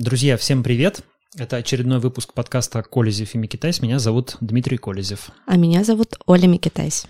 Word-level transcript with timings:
Друзья, 0.00 0.38
всем 0.38 0.62
привет! 0.62 1.02
Это 1.36 1.56
очередной 1.56 1.98
выпуск 1.98 2.32
подкаста 2.32 2.82
«Колезев 2.82 3.34
и 3.34 3.38
Микитайс». 3.38 3.82
Меня 3.82 3.98
зовут 3.98 4.38
Дмитрий 4.40 4.78
Колезев. 4.78 5.30
А 5.44 5.58
меня 5.58 5.84
зовут 5.84 6.16
Оля 6.24 6.46
Микитайс. 6.46 7.06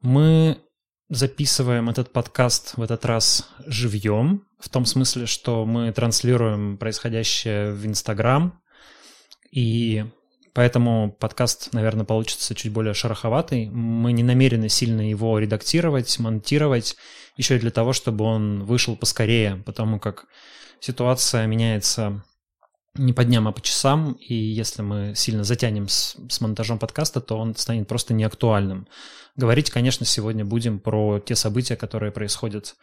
Мы 0.00 0.56
записываем 1.10 1.90
этот 1.90 2.10
подкаст 2.10 2.78
в 2.78 2.82
этот 2.82 3.04
раз 3.04 3.50
живьем, 3.66 4.46
в 4.58 4.70
том 4.70 4.86
смысле, 4.86 5.26
что 5.26 5.66
мы 5.66 5.92
транслируем 5.92 6.78
происходящее 6.78 7.72
в 7.72 7.84
Инстаграм, 7.84 8.58
и 9.50 10.06
поэтому 10.54 11.12
подкаст, 11.12 11.74
наверное, 11.74 12.06
получится 12.06 12.54
чуть 12.54 12.72
более 12.72 12.94
шероховатый. 12.94 13.68
Мы 13.68 14.12
не 14.12 14.22
намерены 14.22 14.70
сильно 14.70 15.06
его 15.06 15.38
редактировать, 15.38 16.18
монтировать, 16.18 16.96
еще 17.36 17.56
и 17.56 17.60
для 17.60 17.70
того, 17.70 17.92
чтобы 17.92 18.24
он 18.24 18.64
вышел 18.64 18.96
поскорее, 18.96 19.62
потому 19.66 20.00
как 20.00 20.24
ситуация 20.82 21.46
меняется 21.46 22.24
не 22.94 23.12
по 23.12 23.24
дням, 23.24 23.48
а 23.48 23.52
по 23.52 23.62
часам, 23.62 24.12
и 24.12 24.34
если 24.34 24.82
мы 24.82 25.14
сильно 25.14 25.44
затянем 25.44 25.88
с, 25.88 26.16
с 26.28 26.40
монтажом 26.40 26.78
подкаста, 26.78 27.20
то 27.20 27.38
он 27.38 27.54
станет 27.56 27.88
просто 27.88 28.12
неактуальным. 28.12 28.86
Говорить, 29.36 29.70
конечно, 29.70 30.04
сегодня 30.04 30.44
будем 30.44 30.78
про 30.78 31.20
те 31.20 31.34
события, 31.36 31.76
которые 31.76 32.12
происходят 32.12 32.76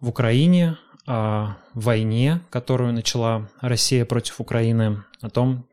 в 0.00 0.08
Украине, 0.08 0.78
о 1.06 1.56
войне, 1.74 2.40
которую 2.50 2.92
начала 2.92 3.50
Россия 3.60 4.04
против 4.04 4.40
Украины, 4.40 5.04
о 5.20 5.28
том, 5.28 5.66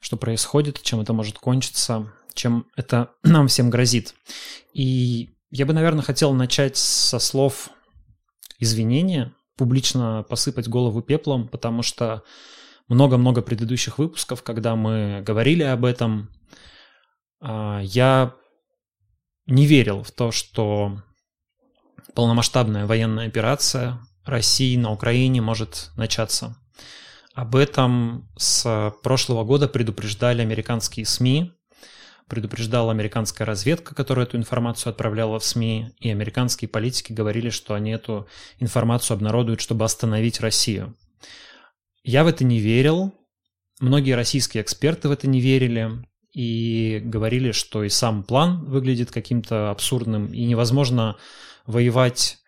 что 0.00 0.16
происходит, 0.16 0.82
чем 0.82 1.00
это 1.00 1.12
может 1.12 1.38
кончиться, 1.38 2.12
чем 2.34 2.66
это 2.76 3.12
нам 3.22 3.48
всем 3.48 3.70
грозит. 3.70 4.14
И 4.72 5.30
я 5.50 5.66
бы, 5.66 5.72
наверное, 5.72 6.02
хотел 6.02 6.32
начать 6.32 6.76
со 6.76 7.18
слов 7.18 7.70
извинения, 8.58 9.32
публично 9.56 10.24
посыпать 10.28 10.68
голову 10.68 11.02
пеплом, 11.02 11.48
потому 11.48 11.82
что 11.82 12.22
много-много 12.88 13.42
предыдущих 13.42 13.98
выпусков, 13.98 14.42
когда 14.42 14.76
мы 14.76 15.22
говорили 15.24 15.62
об 15.62 15.84
этом, 15.84 16.30
а, 17.40 17.80
я 17.82 18.34
не 19.46 19.66
верил 19.66 20.02
в 20.02 20.10
то, 20.10 20.30
что 20.30 21.02
полномасштабная 22.14 22.86
военная 22.86 23.26
операция 23.26 24.00
России 24.24 24.76
на 24.76 24.90
Украине 24.90 25.40
может 25.40 25.90
начаться. 25.96 26.56
Об 27.34 27.56
этом 27.56 28.30
с 28.36 28.94
прошлого 29.02 29.44
года 29.44 29.68
предупреждали 29.68 30.40
американские 30.40 31.04
СМИ, 31.04 31.52
предупреждала 32.34 32.90
американская 32.90 33.46
разведка, 33.46 33.94
которая 33.94 34.26
эту 34.26 34.36
информацию 34.36 34.90
отправляла 34.90 35.38
в 35.38 35.44
СМИ, 35.44 35.90
и 36.00 36.10
американские 36.10 36.68
политики 36.68 37.12
говорили, 37.12 37.48
что 37.48 37.74
они 37.74 37.92
эту 37.92 38.26
информацию 38.58 39.14
обнародуют, 39.14 39.60
чтобы 39.60 39.84
остановить 39.84 40.40
Россию. 40.40 40.96
Я 42.02 42.24
в 42.24 42.26
это 42.26 42.42
не 42.42 42.58
верил, 42.58 43.14
многие 43.78 44.16
российские 44.16 44.64
эксперты 44.64 45.08
в 45.08 45.12
это 45.12 45.28
не 45.28 45.40
верили 45.40 46.04
и 46.32 47.00
говорили, 47.04 47.52
что 47.52 47.84
и 47.84 47.88
сам 47.88 48.24
план 48.24 48.64
выглядит 48.64 49.12
каким-то 49.12 49.70
абсурдным, 49.70 50.32
и 50.32 50.44
невозможно 50.44 51.16
воевать 51.66 52.38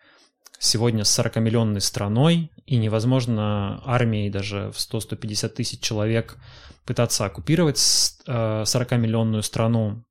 сегодня 0.59 1.05
с 1.05 1.19
40-миллионной 1.19 1.79
страной, 1.79 2.51
и 2.67 2.75
невозможно 2.77 3.81
армией 3.85 4.29
даже 4.29 4.71
в 4.71 4.77
100-150 4.77 5.49
тысяч 5.49 5.79
человек 5.79 6.37
пытаться 6.85 7.25
оккупировать 7.25 7.77
40-миллионную 7.77 9.39
э, 9.39 9.43
страну. 9.43 10.03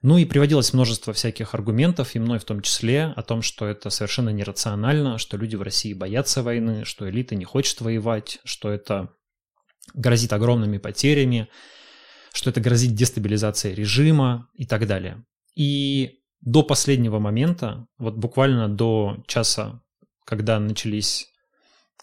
Ну 0.00 0.18
и 0.18 0.24
приводилось 0.24 0.72
множество 0.72 1.12
всяких 1.12 1.54
аргументов, 1.54 2.14
и 2.14 2.20
мной 2.20 2.38
в 2.38 2.44
том 2.44 2.60
числе, 2.62 3.12
о 3.16 3.22
том, 3.22 3.42
что 3.42 3.66
это 3.66 3.90
совершенно 3.90 4.30
нерационально, 4.30 5.18
что 5.18 5.36
люди 5.36 5.56
в 5.56 5.62
России 5.62 5.92
боятся 5.92 6.42
войны, 6.42 6.84
что 6.84 7.10
элита 7.10 7.34
не 7.34 7.44
хочет 7.44 7.80
воевать, 7.80 8.38
что 8.44 8.70
это 8.70 9.10
грозит 9.92 10.32
огромными 10.32 10.78
потерями, 10.78 11.48
что 12.32 12.50
это 12.50 12.60
грозит 12.60 12.94
дестабилизацией 12.94 13.74
режима 13.74 14.48
и 14.54 14.66
так 14.66 14.86
далее. 14.86 15.24
И 15.56 16.20
до 16.40 16.62
последнего 16.62 17.18
момента, 17.18 17.86
вот 17.98 18.14
буквально 18.16 18.68
до 18.68 19.22
часа, 19.26 19.80
когда 20.24 20.60
начались 20.60 21.33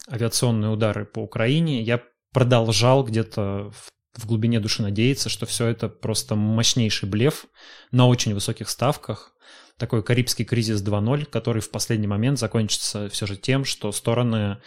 авиационные 0.09 0.71
удары 0.71 1.05
по 1.05 1.19
Украине, 1.19 1.81
я 1.81 2.01
продолжал 2.31 3.03
где-то 3.03 3.71
в 3.71 3.91
в 4.13 4.25
глубине 4.25 4.59
души 4.59 4.81
надеяться, 4.81 5.29
что 5.29 5.45
все 5.45 5.67
это 5.67 5.87
просто 5.89 6.35
мощнейший 6.35 7.07
блеф 7.07 7.45
на 7.91 8.07
очень 8.07 8.33
высоких 8.33 8.69
ставках. 8.69 9.33
Такой 9.77 10.03
Карибский 10.03 10.45
кризис 10.45 10.83
2.0, 10.83 11.25
который 11.25 11.61
в 11.61 11.71
последний 11.71 12.07
момент 12.07 12.37
закончится 12.37 13.09
все 13.09 13.25
же 13.25 13.37
тем, 13.37 13.65
что 13.65 13.91
стороны 13.91 14.57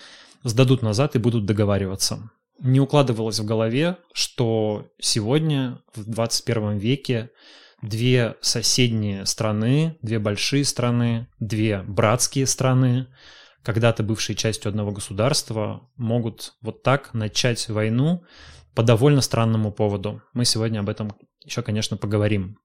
сдадут 0.43 0.83
назад 0.83 1.15
и 1.15 1.19
будут 1.19 1.47
договариваться. 1.47 2.31
Не 2.61 2.81
укладывалось 2.81 3.39
в 3.39 3.45
голове, 3.45 3.99
что 4.13 4.89
сегодня, 5.01 5.83
в 5.95 6.05
21 6.09 6.79
веке, 6.79 7.31
две 7.83 8.37
соседние 8.41 9.27
страны, 9.27 9.99
две 10.03 10.19
большие 10.19 10.65
страны, 10.65 11.29
две 11.39 11.83
братские 11.83 12.47
страны, 12.47 13.09
когда-то 13.65 14.03
бывшие 14.03 14.37
частью 14.37 14.69
одного 14.69 14.93
государства, 14.93 15.89
могут 15.97 16.55
вот 16.61 16.83
так 16.83 17.15
начать 17.15 17.69
войну, 17.69 18.23
по 18.75 18.83
довольно 18.83 19.21
странному 19.21 19.73
поводу. 19.73 20.23
Мы 20.33 20.45
сегодня 20.45 20.81
об 20.81 20.89
этом 20.89 21.13
еще, 21.45 21.63
конечно, 21.63 21.97
поговорим. 21.97 22.59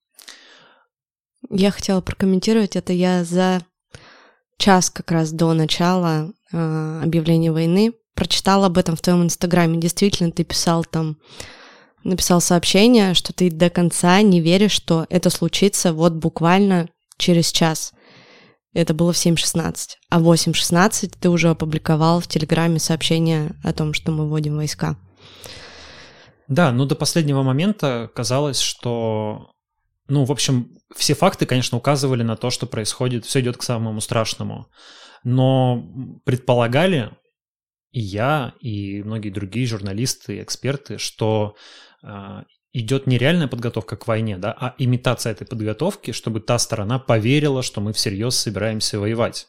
Я 1.49 1.71
хотела 1.71 2.01
прокомментировать 2.01 2.75
это. 2.75 2.93
Я 2.93 3.23
за 3.23 3.61
час 4.57 4.89
как 4.89 5.11
раз 5.11 5.31
до 5.31 5.53
начала 5.53 6.31
э, 6.51 7.01
объявления 7.03 7.51
войны 7.51 7.93
прочитала 8.13 8.65
об 8.65 8.77
этом 8.77 8.95
в 8.95 9.01
твоем 9.01 9.23
инстаграме. 9.23 9.79
Действительно, 9.79 10.31
ты 10.31 10.43
писал 10.43 10.83
там, 10.83 11.17
написал 12.03 12.41
сообщение, 12.41 13.13
что 13.13 13.31
ты 13.31 13.49
до 13.49 13.69
конца 13.69 14.21
не 14.21 14.41
веришь, 14.41 14.73
что 14.73 15.05
это 15.09 15.29
случится 15.29 15.93
вот 15.93 16.13
буквально 16.13 16.89
через 17.17 17.51
час. 17.51 17.93
Это 18.73 18.93
было 18.93 19.13
в 19.13 19.15
7.16. 19.15 19.73
А 20.09 20.19
в 20.19 20.31
8.16 20.31 21.13
ты 21.19 21.29
уже 21.29 21.49
опубликовал 21.49 22.19
в 22.19 22.27
Телеграме 22.27 22.79
сообщение 22.79 23.55
о 23.63 23.73
том, 23.73 23.93
что 23.93 24.11
мы 24.11 24.27
вводим 24.27 24.55
войска. 24.55 24.97
Да, 26.47 26.71
ну 26.71 26.85
до 26.85 26.95
последнего 26.95 27.43
момента 27.43 28.09
казалось, 28.15 28.59
что, 28.59 29.51
ну, 30.07 30.25
в 30.25 30.31
общем, 30.31 30.75
все 30.95 31.13
факты, 31.13 31.45
конечно, 31.45 31.77
указывали 31.77 32.23
на 32.23 32.35
то, 32.35 32.49
что 32.49 32.65
происходит, 32.65 33.25
все 33.25 33.41
идет 33.41 33.57
к 33.57 33.63
самому 33.63 34.01
страшному. 34.01 34.67
Но 35.23 35.83
предполагали 36.25 37.11
и 37.91 38.01
я, 38.01 38.53
и 38.59 39.01
многие 39.03 39.29
другие 39.29 39.65
журналисты, 39.65 40.41
эксперты, 40.41 40.97
что 40.97 41.55
э, 42.03 42.43
идет 42.73 43.07
не 43.07 43.17
реальная 43.17 43.47
подготовка 43.47 43.95
к 43.95 44.07
войне, 44.07 44.37
да, 44.37 44.55
а 44.57 44.75
имитация 44.77 45.31
этой 45.31 45.47
подготовки, 45.47 46.11
чтобы 46.11 46.39
та 46.39 46.59
сторона 46.59 46.99
поверила, 46.99 47.63
что 47.63 47.81
мы 47.81 47.93
всерьез 47.93 48.35
собираемся 48.35 48.99
воевать. 48.99 49.47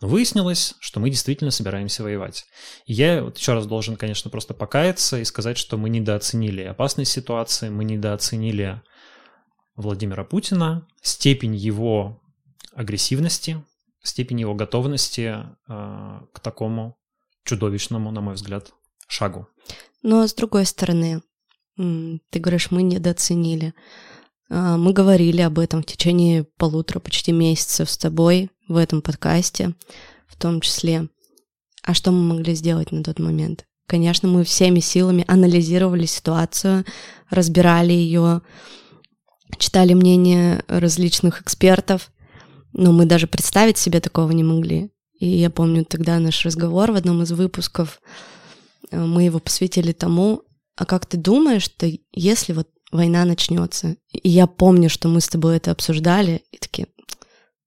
Выяснилось, 0.00 0.74
что 0.80 0.98
мы 0.98 1.10
действительно 1.10 1.50
собираемся 1.50 2.02
воевать. 2.02 2.46
Я 2.86 3.22
вот 3.22 3.36
еще 3.36 3.52
раз 3.52 3.66
должен, 3.66 3.96
конечно, 3.96 4.30
просто 4.30 4.54
покаяться 4.54 5.18
и 5.18 5.24
сказать, 5.24 5.58
что 5.58 5.76
мы 5.76 5.90
недооценили 5.90 6.62
опасность 6.62 7.12
ситуации, 7.12 7.68
мы 7.68 7.84
недооценили 7.84 8.80
Владимира 9.76 10.24
Путина, 10.24 10.86
степень 11.02 11.54
его 11.54 12.22
агрессивности, 12.72 13.62
степень 14.02 14.40
его 14.40 14.54
готовности 14.54 15.36
э, 15.68 16.20
к 16.32 16.40
такому 16.40 16.96
чудовищному, 17.44 18.10
на 18.10 18.22
мой 18.22 18.34
взгляд, 18.34 18.72
шагу. 19.06 19.48
Но 20.02 20.26
с 20.26 20.32
другой 20.32 20.64
стороны, 20.64 21.20
ты 21.76 22.38
говоришь, 22.38 22.70
мы 22.70 22.82
недооценили. 22.82 23.74
А, 24.50 24.76
мы 24.76 24.92
говорили 24.92 25.40
об 25.40 25.58
этом 25.58 25.82
в 25.82 25.86
течение 25.86 26.44
полутора, 26.56 27.00
почти 27.00 27.32
месяцев 27.32 27.90
с 27.90 27.96
тобой 27.96 28.50
в 28.68 28.76
этом 28.76 29.02
подкасте, 29.02 29.74
в 30.26 30.36
том 30.36 30.60
числе. 30.60 31.08
А 31.82 31.94
что 31.94 32.10
мы 32.10 32.34
могли 32.34 32.54
сделать 32.54 32.92
на 32.92 33.02
тот 33.02 33.18
момент? 33.18 33.64
Конечно, 33.86 34.28
мы 34.28 34.44
всеми 34.44 34.80
силами 34.80 35.24
анализировали 35.26 36.06
ситуацию, 36.06 36.84
разбирали 37.28 37.92
ее, 37.92 38.42
читали 39.58 39.94
мнения 39.94 40.62
различных 40.68 41.42
экспертов, 41.42 42.12
но 42.72 42.92
мы 42.92 43.06
даже 43.06 43.26
представить 43.26 43.78
себе 43.78 44.00
такого 44.00 44.30
не 44.30 44.44
могли. 44.44 44.90
И 45.18 45.26
я 45.26 45.50
помню 45.50 45.84
тогда 45.84 46.18
наш 46.18 46.44
разговор 46.44 46.92
в 46.92 46.94
одном 46.94 47.22
из 47.22 47.32
выпусков, 47.32 48.00
э, 48.90 48.98
мы 48.98 49.24
его 49.24 49.38
посвятили 49.38 49.92
тому, 49.92 50.44
а 50.80 50.86
как 50.86 51.04
ты 51.04 51.18
думаешь, 51.18 51.64
что 51.64 51.86
если 52.10 52.54
вот 52.54 52.66
война 52.90 53.26
начнется? 53.26 53.96
И 54.10 54.30
я 54.30 54.46
помню, 54.46 54.88
что 54.88 55.08
мы 55.08 55.20
с 55.20 55.28
тобой 55.28 55.58
это 55.58 55.72
обсуждали, 55.72 56.42
и 56.52 56.56
такие, 56.56 56.86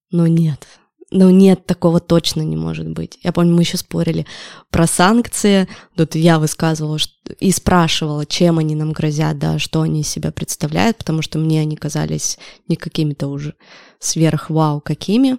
ну 0.10 0.25
нет, 0.25 0.65
ну 1.12 1.30
нет, 1.30 1.68
такого 1.68 2.00
точно 2.00 2.42
не 2.42 2.56
может 2.56 2.89
быть. 2.89 3.19
Я 3.21 3.31
помню, 3.31 3.54
мы 3.54 3.62
еще 3.62 3.77
спорили 3.77 4.25
про 4.71 4.88
санкции. 4.88 5.68
Тут 5.95 6.15
я 6.15 6.39
высказывала 6.39 6.98
и 7.39 7.51
спрашивала, 7.51 8.25
чем 8.25 8.57
они 8.57 8.74
нам 8.74 8.94
грозят, 8.94 9.38
да, 9.38 9.59
что 9.59 9.81
они 9.81 10.01
из 10.01 10.07
себя 10.07 10.31
представляют, 10.31 10.98
потому 10.98 11.21
что 11.21 11.38
мне 11.38 11.62
они 11.62 11.75
казались 11.75 12.39
не 12.68 12.77
какими-то 12.77 13.27
уже 13.27 13.54
сверх 14.00 14.50
вау 14.50 14.81
какими. 14.81 15.38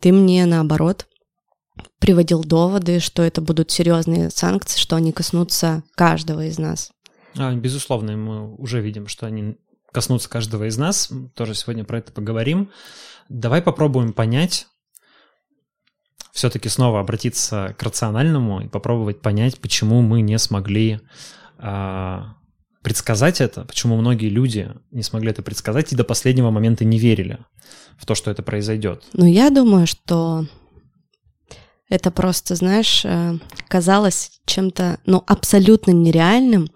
Ты 0.00 0.12
мне 0.12 0.46
наоборот 0.46 1.06
приводил 1.98 2.42
доводы, 2.42 3.00
что 3.00 3.22
это 3.22 3.42
будут 3.42 3.70
серьезные 3.70 4.30
санкции, 4.30 4.78
что 4.78 4.96
они 4.96 5.12
коснутся 5.12 5.82
каждого 5.94 6.46
из 6.46 6.58
нас. 6.58 6.91
А, 7.36 7.54
безусловно, 7.54 8.16
мы 8.16 8.54
уже 8.56 8.80
видим, 8.80 9.08
что 9.08 9.26
они 9.26 9.56
коснутся 9.92 10.28
каждого 10.28 10.68
из 10.68 10.76
нас. 10.76 11.10
Тоже 11.34 11.54
сегодня 11.54 11.84
про 11.84 11.98
это 11.98 12.12
поговорим. 12.12 12.70
Давай 13.28 13.62
попробуем 13.62 14.12
понять, 14.12 14.66
все-таки 16.32 16.68
снова 16.68 17.00
обратиться 17.00 17.74
к 17.78 17.82
рациональному 17.82 18.62
и 18.62 18.68
попробовать 18.68 19.20
понять, 19.20 19.58
почему 19.58 20.00
мы 20.00 20.22
не 20.22 20.38
смогли 20.38 21.00
а, 21.58 22.36
предсказать 22.82 23.40
это, 23.40 23.64
почему 23.64 23.96
многие 23.96 24.28
люди 24.28 24.70
не 24.90 25.02
смогли 25.02 25.30
это 25.30 25.42
предсказать 25.42 25.92
и 25.92 25.96
до 25.96 26.04
последнего 26.04 26.50
момента 26.50 26.84
не 26.84 26.98
верили 26.98 27.38
в 27.96 28.06
то, 28.06 28.14
что 28.14 28.30
это 28.30 28.42
произойдет. 28.42 29.04
Ну, 29.12 29.26
я 29.26 29.50
думаю, 29.50 29.86
что 29.86 30.46
это 31.88 32.10
просто, 32.10 32.54
знаешь, 32.54 33.04
э, 33.04 33.38
казалось 33.68 34.40
чем-то, 34.46 34.98
ну, 35.04 35.22
абсолютно 35.26 35.90
нереальным 35.90 36.68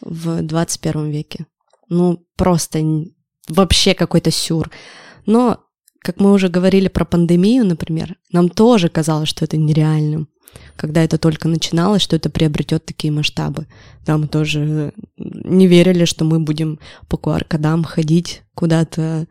в 0.00 0.42
21 0.42 1.10
веке. 1.10 1.46
Ну, 1.88 2.24
просто 2.36 2.80
вообще 3.48 3.94
какой-то 3.94 4.30
сюр. 4.30 4.70
Но 5.26 5.58
как 6.00 6.20
мы 6.20 6.32
уже 6.32 6.48
говорили 6.48 6.88
про 6.88 7.04
пандемию, 7.04 7.64
например, 7.64 8.16
нам 8.32 8.48
тоже 8.48 8.88
казалось, 8.88 9.28
что 9.28 9.44
это 9.44 9.56
нереальным. 9.56 10.28
Когда 10.76 11.02
это 11.02 11.18
только 11.18 11.48
начиналось, 11.48 12.02
что 12.02 12.16
это 12.16 12.30
приобретет 12.30 12.86
такие 12.86 13.12
масштабы. 13.12 13.66
Да, 14.06 14.16
мы 14.16 14.28
тоже 14.28 14.92
не 15.16 15.66
верили, 15.66 16.04
что 16.04 16.24
мы 16.24 16.40
будем 16.40 16.78
по 17.08 17.16
QR-кодам 17.16 17.84
ходить 17.84 18.42
куда-то, 18.54 19.26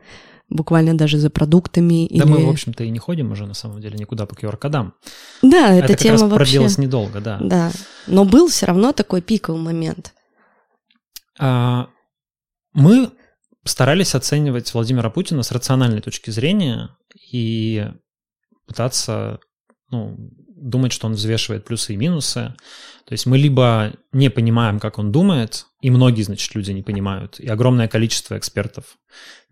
буквально 0.49 0.95
даже 0.95 1.17
за 1.17 1.29
продуктами. 1.29 2.07
Да 2.11 2.23
или... 2.23 2.31
мы, 2.31 2.45
в 2.45 2.49
общем-то, 2.49 2.83
и 2.83 2.89
не 2.89 2.99
ходим 2.99 3.31
уже, 3.31 3.45
на 3.47 3.53
самом 3.53 3.81
деле, 3.81 3.97
никуда 3.97 4.25
по 4.25 4.33
QR-кодам. 4.35 4.93
Да, 5.41 5.73
эта 5.73 5.93
это 5.93 6.03
тема 6.03 6.17
как 6.17 6.21
раз 6.21 6.31
вообще... 6.31 6.37
продлилась 6.37 6.77
недолго, 6.77 7.19
да. 7.19 7.39
Да, 7.41 7.71
но 8.05 8.25
был 8.25 8.47
все 8.47 8.67
равно 8.67 8.91
такой 8.91 9.21
пиковый 9.21 9.61
момент. 9.61 10.13
А, 11.39 11.89
мы 12.73 13.11
старались 13.63 14.15
оценивать 14.15 14.73
Владимира 14.73 15.09
Путина 15.09 15.43
с 15.43 15.51
рациональной 15.51 16.01
точки 16.01 16.29
зрения 16.29 16.95
и 17.31 17.87
пытаться 18.65 19.39
ну, 19.89 20.17
думать, 20.57 20.91
что 20.91 21.07
он 21.07 21.13
взвешивает 21.13 21.65
плюсы 21.65 21.93
и 21.93 21.97
минусы. 21.97 22.53
То 23.05 23.13
есть 23.13 23.25
мы 23.25 23.37
либо 23.37 23.93
не 24.11 24.29
понимаем, 24.29 24.79
как 24.79 24.97
он 24.97 25.11
думает, 25.11 25.67
и 25.81 25.89
многие, 25.89 26.23
значит, 26.23 26.53
люди 26.55 26.71
не 26.71 26.83
понимают, 26.83 27.39
и 27.39 27.47
огромное 27.47 27.87
количество 27.87 28.37
экспертов 28.37 28.97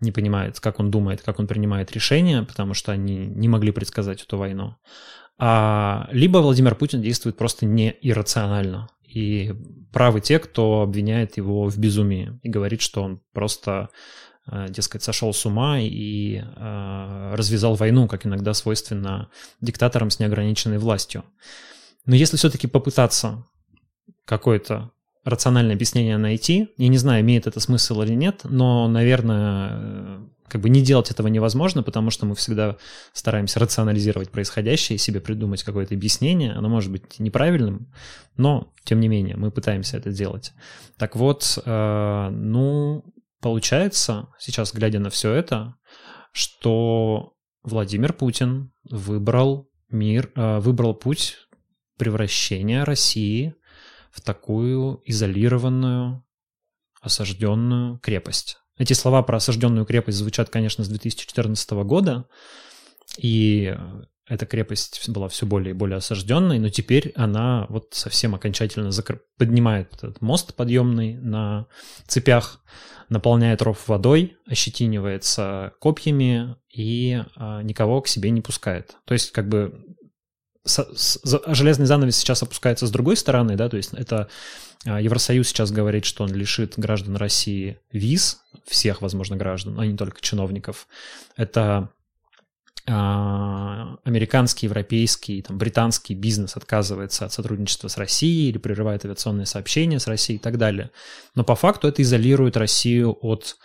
не 0.00 0.12
понимает, 0.12 0.60
как 0.60 0.80
он 0.80 0.90
думает, 0.90 1.22
как 1.22 1.38
он 1.38 1.46
принимает 1.46 1.92
решения, 1.92 2.42
потому 2.42 2.74
что 2.74 2.92
они 2.92 3.26
не 3.26 3.48
могли 3.48 3.72
предсказать 3.72 4.22
эту 4.22 4.36
войну. 4.36 4.76
А, 5.38 6.08
либо 6.12 6.38
Владимир 6.38 6.74
Путин 6.74 7.02
действует 7.02 7.36
просто 7.36 7.66
не 7.66 7.94
иррационально. 8.00 8.88
И 9.08 9.54
правы 9.92 10.20
те, 10.20 10.38
кто 10.38 10.82
обвиняет 10.82 11.36
его 11.36 11.68
в 11.68 11.78
безумии 11.78 12.38
и 12.42 12.48
говорит, 12.48 12.80
что 12.80 13.02
он 13.02 13.20
просто, 13.32 13.88
э, 14.50 14.66
дескать, 14.68 15.02
сошел 15.02 15.32
с 15.32 15.46
ума 15.46 15.78
и 15.80 16.38
э, 16.38 17.34
развязал 17.34 17.74
войну, 17.74 18.08
как 18.08 18.26
иногда 18.26 18.52
свойственно 18.54 19.30
диктаторам 19.60 20.10
с 20.10 20.18
неограниченной 20.18 20.78
властью. 20.78 21.24
Но 22.04 22.14
если 22.14 22.36
все-таки 22.36 22.66
попытаться 22.66 23.44
какое-то 24.24 24.90
рациональное 25.26 25.74
объяснение 25.74 26.16
найти. 26.16 26.68
Я 26.78 26.88
не 26.88 26.98
знаю, 26.98 27.22
имеет 27.22 27.46
это 27.46 27.58
смысл 27.60 28.00
или 28.02 28.14
нет, 28.14 28.42
но, 28.44 28.86
наверное, 28.88 30.20
как 30.48 30.60
бы 30.60 30.68
не 30.68 30.82
делать 30.82 31.10
этого 31.10 31.28
невозможно, 31.28 31.82
потому 31.82 32.10
что 32.10 32.26
мы 32.26 32.34
всегда 32.34 32.76
стараемся 33.12 33.60
рационализировать 33.60 34.30
происходящее 34.30 34.96
и 34.96 34.98
себе 34.98 35.20
придумать 35.20 35.62
какое-то 35.62 35.94
объяснение. 35.94 36.52
Оно 36.52 36.68
может 36.68 36.90
быть 36.90 37.18
неправильным, 37.18 37.92
но, 38.36 38.72
тем 38.84 39.00
не 39.00 39.08
менее, 39.08 39.36
мы 39.36 39.50
пытаемся 39.50 39.96
это 39.96 40.10
делать. 40.10 40.52
Так 40.98 41.16
вот, 41.16 41.58
э, 41.64 42.28
ну, 42.30 43.04
получается, 43.40 44.28
сейчас 44.38 44.72
глядя 44.72 45.00
на 45.00 45.10
все 45.10 45.32
это, 45.32 45.74
что 46.32 47.34
Владимир 47.62 48.12
Путин 48.12 48.72
выбрал 48.84 49.68
мир, 49.88 50.30
э, 50.34 50.58
выбрал 50.58 50.94
путь 50.94 51.36
превращения 51.98 52.84
России 52.84 53.54
в 54.12 54.20
такую 54.20 55.02
изолированную, 55.04 56.24
осажденную 57.00 57.98
крепость. 57.98 58.58
Эти 58.78 58.92
слова 58.92 59.22
про 59.22 59.38
осажденную 59.38 59.86
крепость 59.86 60.18
звучат, 60.18 60.50
конечно, 60.50 60.84
с 60.84 60.88
2014 60.88 61.70
года, 61.84 62.26
и 63.18 63.74
эта 64.28 64.44
крепость 64.44 65.08
была 65.08 65.28
все 65.28 65.46
более 65.46 65.70
и 65.70 65.76
более 65.76 65.98
осажденной, 65.98 66.58
но 66.58 66.68
теперь 66.68 67.12
она 67.14 67.66
вот 67.68 67.94
совсем 67.94 68.34
окончательно 68.34 68.90
закр... 68.90 69.20
поднимает 69.38 69.94
этот 69.94 70.20
мост 70.20 70.54
подъемный 70.54 71.14
на 71.14 71.66
цепях, 72.08 72.60
наполняет 73.08 73.62
ров 73.62 73.86
водой, 73.86 74.36
ощетинивается 74.46 75.72
копьями 75.80 76.56
и 76.74 77.22
а, 77.36 77.62
никого 77.62 78.02
к 78.02 78.08
себе 78.08 78.30
не 78.30 78.40
пускает. 78.40 78.96
То 79.04 79.14
есть 79.14 79.30
как 79.30 79.48
бы 79.48 79.84
железный 80.66 81.86
занавес 81.86 82.16
сейчас 82.16 82.42
опускается 82.42 82.86
с 82.86 82.90
другой 82.90 83.16
стороны, 83.16 83.56
да, 83.56 83.68
то 83.68 83.76
есть 83.76 83.92
это 83.94 84.28
а, 84.84 85.00
Евросоюз 85.00 85.48
сейчас 85.48 85.70
говорит, 85.70 86.04
что 86.04 86.24
он 86.24 86.32
лишит 86.32 86.74
граждан 86.76 87.16
России 87.16 87.78
виз, 87.92 88.42
всех, 88.66 89.02
возможно, 89.02 89.36
граждан, 89.36 89.78
а 89.78 89.86
не 89.86 89.96
только 89.96 90.20
чиновников. 90.20 90.86
Это 91.36 91.90
а, 92.88 93.96
американский, 94.04 94.66
европейский, 94.66 95.42
там, 95.42 95.58
британский 95.58 96.14
бизнес 96.14 96.56
отказывается 96.56 97.24
от 97.24 97.32
сотрудничества 97.32 97.88
с 97.88 97.96
Россией 97.96 98.50
или 98.50 98.58
прерывает 98.58 99.04
авиационные 99.04 99.46
сообщения 99.46 99.98
с 99.98 100.06
Россией 100.06 100.38
и 100.38 100.42
так 100.42 100.56
далее. 100.56 100.90
Но 101.34 101.42
по 101.42 101.56
факту 101.56 101.88
это 101.88 102.02
изолирует 102.02 102.56
Россию 102.56 103.16
от 103.20 103.56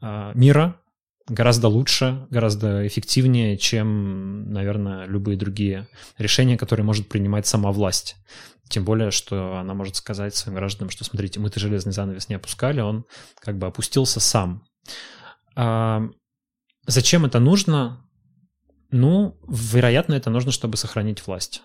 а, 0.00 0.32
мира, 0.34 0.80
гораздо 1.28 1.68
лучше, 1.68 2.26
гораздо 2.30 2.86
эффективнее, 2.86 3.56
чем, 3.58 4.50
наверное, 4.52 5.06
любые 5.06 5.36
другие 5.36 5.88
решения, 6.18 6.56
которые 6.56 6.84
может 6.84 7.08
принимать 7.08 7.46
сама 7.46 7.72
власть. 7.72 8.16
Тем 8.68 8.84
более, 8.84 9.10
что 9.10 9.56
она 9.58 9.74
может 9.74 9.96
сказать 9.96 10.34
своим 10.34 10.56
гражданам, 10.56 10.90
что 10.90 11.04
смотрите, 11.04 11.38
мы-то 11.38 11.60
железный 11.60 11.92
занавес 11.92 12.28
не 12.28 12.34
опускали, 12.34 12.80
он 12.80 13.04
как 13.38 13.58
бы 13.58 13.66
опустился 13.66 14.18
сам. 14.18 14.64
А 15.54 16.02
зачем 16.86 17.24
это 17.24 17.38
нужно? 17.38 18.04
Ну, 18.90 19.38
вероятно, 19.48 20.14
это 20.14 20.30
нужно, 20.30 20.52
чтобы 20.52 20.76
сохранить 20.76 21.26
власть. 21.26 21.62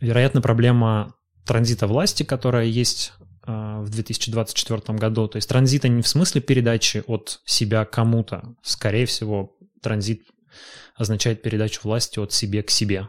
Вероятно, 0.00 0.40
проблема 0.40 1.14
транзита 1.44 1.86
власти, 1.86 2.22
которая 2.22 2.66
есть 2.66 3.12
в 3.46 3.88
2024 3.90 4.98
году. 4.98 5.28
То 5.28 5.36
есть 5.36 5.48
транзита 5.48 5.88
не 5.88 6.02
в 6.02 6.08
смысле 6.08 6.40
передачи 6.40 7.02
от 7.06 7.40
себя 7.44 7.84
кому-то. 7.84 8.54
Скорее 8.62 9.06
всего, 9.06 9.56
транзит 9.82 10.22
означает 10.96 11.42
передачу 11.42 11.80
власти 11.84 12.18
от 12.18 12.32
себе 12.32 12.62
к 12.62 12.70
себе. 12.70 13.08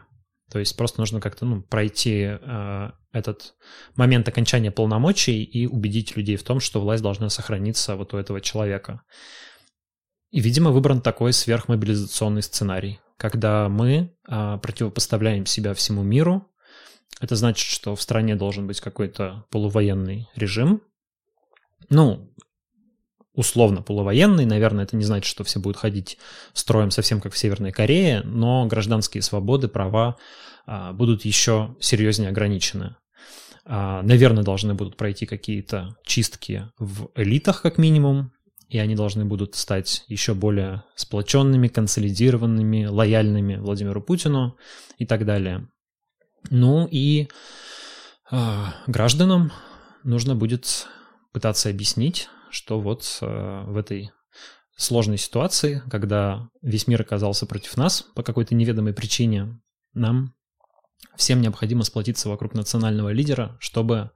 То 0.50 0.58
есть 0.58 0.76
просто 0.76 1.00
нужно 1.00 1.20
как-то 1.20 1.44
ну, 1.44 1.62
пройти 1.62 2.38
э, 2.40 2.90
этот 3.12 3.54
момент 3.96 4.28
окончания 4.28 4.70
полномочий 4.70 5.42
и 5.42 5.66
убедить 5.66 6.16
людей 6.16 6.36
в 6.36 6.44
том, 6.44 6.60
что 6.60 6.80
власть 6.80 7.02
должна 7.02 7.30
сохраниться 7.30 7.96
вот 7.96 8.14
у 8.14 8.16
этого 8.16 8.40
человека. 8.40 9.02
И, 10.30 10.40
видимо, 10.40 10.70
выбран 10.70 11.00
такой 11.00 11.32
сверхмобилизационный 11.32 12.42
сценарий, 12.42 13.00
когда 13.16 13.68
мы 13.68 14.14
э, 14.28 14.58
противопоставляем 14.62 15.46
себя 15.46 15.74
всему 15.74 16.02
миру, 16.02 16.48
это 17.20 17.36
значит, 17.36 17.66
что 17.66 17.96
в 17.96 18.02
стране 18.02 18.36
должен 18.36 18.66
быть 18.66 18.80
какой-то 18.80 19.44
полувоенный 19.50 20.28
режим. 20.34 20.82
Ну, 21.88 22.32
условно 23.32 23.82
полувоенный, 23.82 24.44
наверное, 24.44 24.84
это 24.84 24.96
не 24.96 25.04
значит, 25.04 25.26
что 25.26 25.44
все 25.44 25.60
будут 25.60 25.76
ходить 25.76 26.18
строем 26.52 26.90
совсем 26.90 27.20
как 27.20 27.32
в 27.32 27.38
Северной 27.38 27.72
Корее, 27.72 28.22
но 28.24 28.66
гражданские 28.66 29.22
свободы, 29.22 29.68
права 29.68 30.16
а, 30.66 30.92
будут 30.92 31.24
еще 31.24 31.76
серьезнее 31.80 32.30
ограничены. 32.30 32.96
А, 33.64 34.02
наверное, 34.02 34.42
должны 34.42 34.74
будут 34.74 34.96
пройти 34.96 35.26
какие-то 35.26 35.96
чистки 36.04 36.70
в 36.78 37.10
элитах, 37.14 37.62
как 37.62 37.78
минимум, 37.78 38.32
и 38.68 38.78
они 38.78 38.94
должны 38.94 39.24
будут 39.24 39.54
стать 39.54 40.04
еще 40.08 40.34
более 40.34 40.82
сплоченными, 40.96 41.68
консолидированными, 41.68 42.86
лояльными 42.86 43.56
Владимиру 43.56 44.02
Путину 44.02 44.56
и 44.98 45.06
так 45.06 45.24
далее. 45.24 45.68
Ну 46.50 46.86
и 46.90 47.28
э, 48.30 48.64
гражданам 48.86 49.52
нужно 50.04 50.34
будет 50.34 50.86
пытаться 51.32 51.68
объяснить, 51.68 52.28
что 52.50 52.80
вот 52.80 53.18
э, 53.20 53.64
в 53.66 53.76
этой 53.76 54.10
сложной 54.76 55.18
ситуации, 55.18 55.82
когда 55.90 56.48
весь 56.62 56.86
мир 56.86 57.00
оказался 57.02 57.46
против 57.46 57.76
нас 57.76 58.02
по 58.14 58.22
какой-то 58.22 58.54
неведомой 58.54 58.92
причине, 58.92 59.60
нам 59.94 60.34
всем 61.16 61.40
необходимо 61.40 61.82
сплотиться 61.82 62.28
вокруг 62.28 62.54
национального 62.54 63.10
лидера, 63.10 63.56
чтобы 63.58 64.10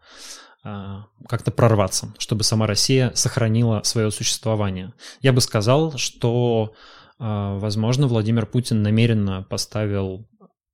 э, 0.64 0.96
как-то 1.28 1.50
прорваться, 1.50 2.14
чтобы 2.18 2.44
сама 2.44 2.66
Россия 2.66 3.12
сохранила 3.14 3.82
свое 3.84 4.10
существование. 4.10 4.92
Я 5.20 5.32
бы 5.32 5.40
сказал, 5.40 5.96
что, 5.96 6.74
э, 7.18 7.24
возможно, 7.24 8.06
Владимир 8.06 8.46
Путин 8.46 8.82
намеренно 8.82 9.42
поставил 9.42 10.28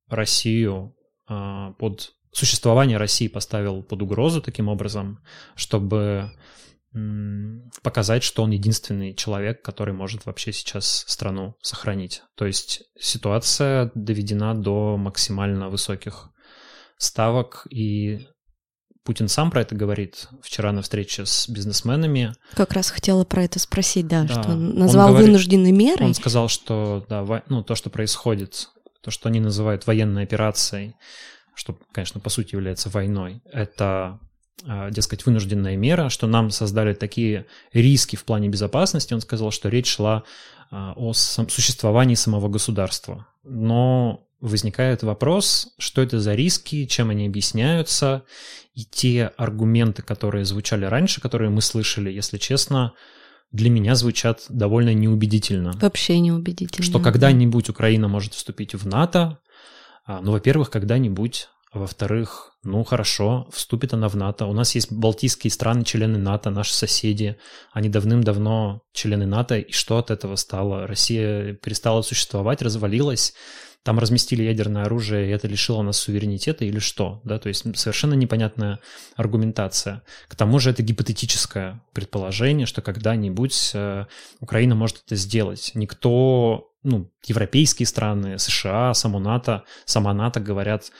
Россию 0.09 0.96
под 1.27 2.11
существование 2.31 2.97
России 2.97 3.27
поставил 3.27 3.83
под 3.83 4.01
угрозу 4.01 4.41
таким 4.41 4.67
образом, 4.67 5.19
чтобы 5.55 6.31
показать, 7.83 8.23
что 8.23 8.43
он 8.43 8.51
единственный 8.51 9.13
человек, 9.13 9.61
который 9.61 9.93
может 9.93 10.25
вообще 10.25 10.51
сейчас 10.51 11.05
страну 11.07 11.55
сохранить. 11.61 12.23
То 12.35 12.45
есть 12.45 12.83
ситуация 12.99 13.91
доведена 13.93 14.55
до 14.55 14.97
максимально 14.97 15.69
высоких 15.69 16.29
ставок, 16.97 17.67
и 17.69 18.27
Путин 19.03 19.27
сам 19.27 19.51
про 19.51 19.61
это 19.61 19.75
говорит 19.75 20.27
вчера 20.41 20.71
на 20.71 20.81
встрече 20.81 21.25
с 21.25 21.47
бизнесменами. 21.47 22.33
Как 22.55 22.73
раз 22.73 22.89
хотела 22.89 23.23
про 23.23 23.43
это 23.43 23.59
спросить, 23.59 24.07
да, 24.07 24.23
да. 24.23 24.41
что 24.41 24.51
он 24.51 24.75
назвал 24.75 25.07
он 25.07 25.11
говорит, 25.13 25.29
вынужденной 25.29 25.71
мерой. 25.71 26.07
Он 26.07 26.13
сказал, 26.13 26.49
что 26.49 27.05
да, 27.07 27.43
ну, 27.47 27.63
то, 27.63 27.75
что 27.75 27.89
происходит, 27.89 28.69
то, 29.07 29.11
что 29.11 29.29
они 29.29 29.39
называют 29.39 29.87
военной 29.87 30.23
операцией, 30.23 30.93
что, 31.55 31.77
конечно, 31.93 32.19
по 32.19 32.29
сути 32.29 32.55
является 32.55 32.89
войной, 32.89 33.41
это 33.53 34.19
а, 34.65 34.91
дескать, 34.91 35.25
вынужденная 35.25 35.77
мера, 35.77 36.09
что 36.09 36.27
нам 36.27 36.49
создали 36.49 36.93
такие 36.93 37.45
риски 37.71 38.17
в 38.17 38.25
плане 38.25 38.49
безопасности. 38.49 39.13
Он 39.13 39.21
сказал, 39.21 39.51
что 39.51 39.69
речь 39.69 39.87
шла 39.87 40.23
а, 40.71 40.91
о 40.97 41.13
существовании 41.13 42.15
самого 42.15 42.49
государства. 42.49 43.27
Но 43.45 44.27
возникает 44.41 45.03
вопрос, 45.03 45.69
что 45.77 46.01
это 46.01 46.19
за 46.19 46.35
риски, 46.35 46.85
чем 46.85 47.09
они 47.09 47.27
объясняются, 47.27 48.23
и 48.73 48.83
те 48.83 49.27
аргументы, 49.37 50.01
которые 50.01 50.43
звучали 50.43 50.83
раньше, 50.83 51.21
которые 51.21 51.49
мы 51.49 51.61
слышали, 51.61 52.11
если 52.11 52.37
честно, 52.37 52.91
для 53.51 53.69
меня 53.69 53.95
звучат 53.95 54.45
довольно 54.49 54.93
неубедительно. 54.93 55.73
Вообще 55.81 56.19
неубедительно. 56.19 56.85
Что 56.85 56.99
когда-нибудь 56.99 57.69
Украина 57.69 58.07
может 58.07 58.33
вступить 58.33 58.75
в 58.75 58.87
НАТО, 58.87 59.39
а, 60.05 60.21
ну, 60.21 60.31
во-первых, 60.31 60.69
когда-нибудь 60.69 61.49
во-вторых, 61.73 62.53
ну 62.63 62.83
хорошо, 62.83 63.47
вступит 63.51 63.93
она 63.93 64.07
в 64.07 64.15
НАТО. 64.15 64.45
У 64.45 64.53
нас 64.53 64.73
есть 64.75 64.91
балтийские 64.91 65.51
страны, 65.51 65.83
члены 65.83 66.17
НАТО, 66.17 66.49
наши 66.49 66.73
соседи. 66.73 67.37
Они 67.71 67.89
давным-давно 67.89 68.81
члены 68.93 69.25
НАТО. 69.25 69.57
И 69.57 69.71
что 69.71 69.97
от 69.97 70.09
этого 70.09 70.35
стало? 70.35 70.87
Россия 70.87 71.53
перестала 71.53 72.01
существовать, 72.01 72.61
развалилась. 72.61 73.33
Там 73.87 73.99
разместили 73.99 74.43
ядерное 74.43 74.83
оружие, 74.83 75.29
и 75.29 75.31
это 75.31 75.47
лишило 75.47 75.81
нас 75.81 75.95
суверенитета 75.97 76.65
или 76.65 76.77
что? 76.77 77.21
Да, 77.23 77.39
то 77.39 77.47
есть 77.47 77.63
совершенно 77.77 78.15
непонятная 78.15 78.79
аргументация. 79.15 80.03
К 80.27 80.35
тому 80.35 80.59
же 80.59 80.71
это 80.71 80.83
гипотетическое 80.83 81.81
предположение, 81.93 82.65
что 82.65 82.81
когда-нибудь 82.81 83.71
э, 83.73 84.05
Украина 84.41 84.75
может 84.75 85.03
это 85.05 85.15
сделать. 85.15 85.71
Никто, 85.73 86.73
ну, 86.83 87.09
европейские 87.27 87.87
страны, 87.87 88.37
США, 88.37 88.93
само 88.93 89.19
НАТО, 89.19 89.63
сама 89.85 90.13
НАТО 90.13 90.41
говорят, 90.41 90.91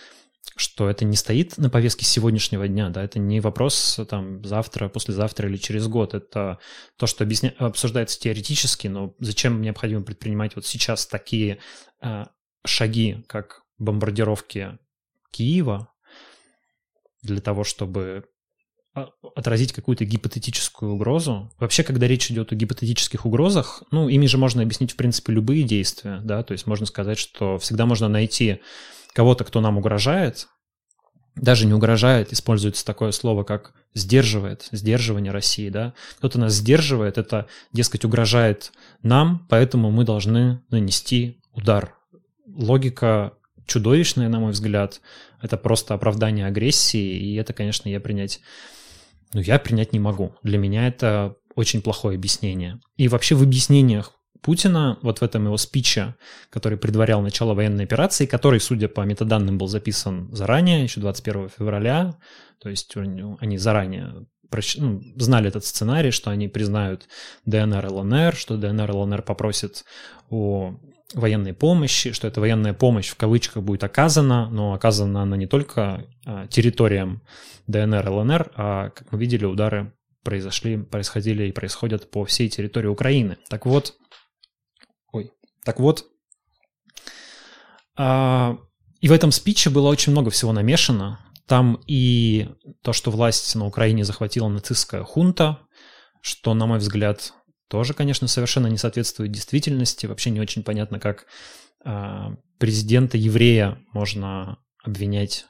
что 0.55 0.89
это 0.89 1.03
не 1.03 1.17
стоит 1.17 1.57
на 1.57 1.69
повестке 1.69 2.05
сегодняшнего 2.05 2.69
дня, 2.69 2.87
да, 2.87 3.03
это 3.03 3.19
не 3.19 3.41
вопрос 3.41 3.99
там 4.09 4.45
завтра, 4.45 4.87
послезавтра 4.87 5.49
или 5.49 5.57
через 5.57 5.89
год, 5.89 6.13
это 6.13 6.59
то, 6.95 7.05
что 7.05 7.25
объясня... 7.25 7.53
обсуждается 7.57 8.17
теоретически, 8.17 8.87
но 8.87 9.13
зачем 9.19 9.61
необходимо 9.61 10.03
предпринимать 10.03 10.55
вот 10.55 10.65
сейчас 10.65 11.05
такие 11.05 11.59
э, 12.01 12.23
шаги, 12.67 13.23
как 13.27 13.63
бомбардировки 13.77 14.77
Киева, 15.31 15.89
для 17.21 17.41
того, 17.41 17.63
чтобы 17.63 18.25
а, 18.93 19.09
отразить 19.35 19.73
какую-то 19.73 20.05
гипотетическую 20.05 20.93
угрозу. 20.93 21.51
Вообще, 21.59 21.83
когда 21.83 22.07
речь 22.07 22.31
идет 22.31 22.51
о 22.51 22.55
гипотетических 22.55 23.25
угрозах, 23.25 23.83
ну, 23.91 24.09
ими 24.09 24.25
же 24.25 24.37
можно 24.37 24.63
объяснить, 24.63 24.93
в 24.93 24.95
принципе, 24.95 25.33
любые 25.33 25.63
действия, 25.63 26.19
да, 26.23 26.41
то 26.41 26.53
есть 26.53 26.65
можно 26.65 26.85
сказать, 26.85 27.19
что 27.19 27.59
всегда 27.59 27.85
можно 27.85 28.07
найти 28.07 28.61
кого-то, 29.13 29.43
кто 29.43 29.61
нам 29.61 29.77
угрожает, 29.77 30.47
даже 31.35 31.67
не 31.67 31.73
угрожает, 31.73 32.33
используется 32.33 32.83
такое 32.85 33.11
слово, 33.11 33.43
как 33.43 33.73
сдерживает, 33.93 34.67
сдерживание 34.71 35.31
России, 35.31 35.69
да. 35.69 35.93
Кто-то 36.17 36.39
нас 36.39 36.53
сдерживает, 36.53 37.17
это, 37.17 37.47
дескать, 37.71 38.05
угрожает 38.05 38.71
нам, 39.03 39.45
поэтому 39.49 39.91
мы 39.91 40.05
должны 40.05 40.63
нанести 40.69 41.39
удар. 41.51 41.95
Логика 42.47 43.33
чудовищная, 43.65 44.29
на 44.29 44.39
мой 44.39 44.51
взгляд. 44.51 45.01
Это 45.41 45.57
просто 45.57 45.93
оправдание 45.93 46.47
агрессии, 46.47 47.17
и 47.17 47.35
это, 47.35 47.53
конечно, 47.53 47.89
я 47.89 47.99
принять, 47.99 48.39
ну, 49.33 49.41
я 49.41 49.59
принять 49.59 49.93
не 49.93 49.99
могу. 49.99 50.33
Для 50.43 50.57
меня 50.57 50.87
это 50.87 51.35
очень 51.55 51.81
плохое 51.81 52.17
объяснение. 52.17 52.79
И 52.95 53.07
вообще 53.07 53.35
в 53.35 53.43
объяснениях 53.43 54.13
Путина, 54.41 54.97
вот 55.01 55.19
в 55.19 55.23
этом 55.23 55.45
его 55.45 55.57
спиче, 55.57 56.15
который 56.49 56.77
предварял 56.77 57.21
начало 57.21 57.53
военной 57.53 57.83
операции, 57.83 58.25
который, 58.25 58.59
судя 58.59 58.87
по 58.87 59.01
метаданным, 59.01 59.57
был 59.57 59.67
записан 59.67 60.33
заранее, 60.33 60.83
еще 60.83 61.01
21 61.01 61.49
февраля, 61.49 62.17
то 62.59 62.69
есть 62.69 62.95
они 62.95 63.57
заранее 63.57 64.25
ну, 64.77 65.01
знали 65.17 65.49
этот 65.49 65.65
сценарий, 65.65 66.11
что 66.11 66.31
они 66.31 66.47
признают 66.47 67.07
ДНР 67.45 67.87
ЛНР, 67.91 68.35
что 68.35 68.55
ДНР 68.55 68.91
ЛНР 68.91 69.21
попросят 69.23 69.83
о 70.29 70.75
военной 71.13 71.53
помощи, 71.53 72.11
что 72.11 72.27
эта 72.27 72.41
военная 72.41 72.73
помощь 72.73 73.09
в 73.09 73.15
кавычках 73.15 73.63
будет 73.63 73.83
оказана, 73.83 74.49
но 74.49 74.73
оказана 74.73 75.21
она 75.21 75.37
не 75.37 75.47
только 75.47 76.05
а, 76.25 76.47
территориям 76.47 77.21
ДНР 77.67 78.09
ЛНР, 78.09 78.51
а, 78.55 78.89
как 78.89 79.11
мы 79.11 79.19
видели, 79.19 79.45
удары 79.45 79.93
произошли, 80.23 80.77
происходили 80.77 81.47
и 81.47 81.53
происходят 81.53 82.11
по 82.11 82.25
всей 82.25 82.49
территории 82.49 82.87
Украины. 82.87 83.37
Так 83.49 83.65
вот, 83.65 83.95
так 85.63 85.79
вот, 85.79 86.05
а, 87.97 88.57
и 89.01 89.07
в 89.07 89.11
этом 89.11 89.31
спиче 89.31 89.69
было 89.69 89.89
очень 89.89 90.11
много 90.11 90.29
всего 90.29 90.51
намешано. 90.53 91.19
Там 91.45 91.81
и 91.87 92.49
то, 92.81 92.93
что 92.93 93.09
власть 93.09 93.55
на 93.55 93.65
Украине 93.65 94.03
захватила 94.03 94.49
нацистская 94.49 95.03
хунта, 95.03 95.59
что, 96.21 96.53
на 96.53 96.65
мой 96.65 96.79
взгляд, 96.79 97.33
тоже, 97.67 97.93
конечно, 97.93 98.27
совершенно 98.27 98.67
не 98.67 98.77
соответствует 98.77 99.31
действительности. 99.31 100.05
Вообще 100.05 100.29
не 100.29 100.39
очень 100.39 100.63
понятно, 100.63 100.99
как 100.99 101.25
а, 101.83 102.33
президента 102.59 103.17
еврея 103.17 103.79
можно 103.93 104.57
обвинять 104.83 105.45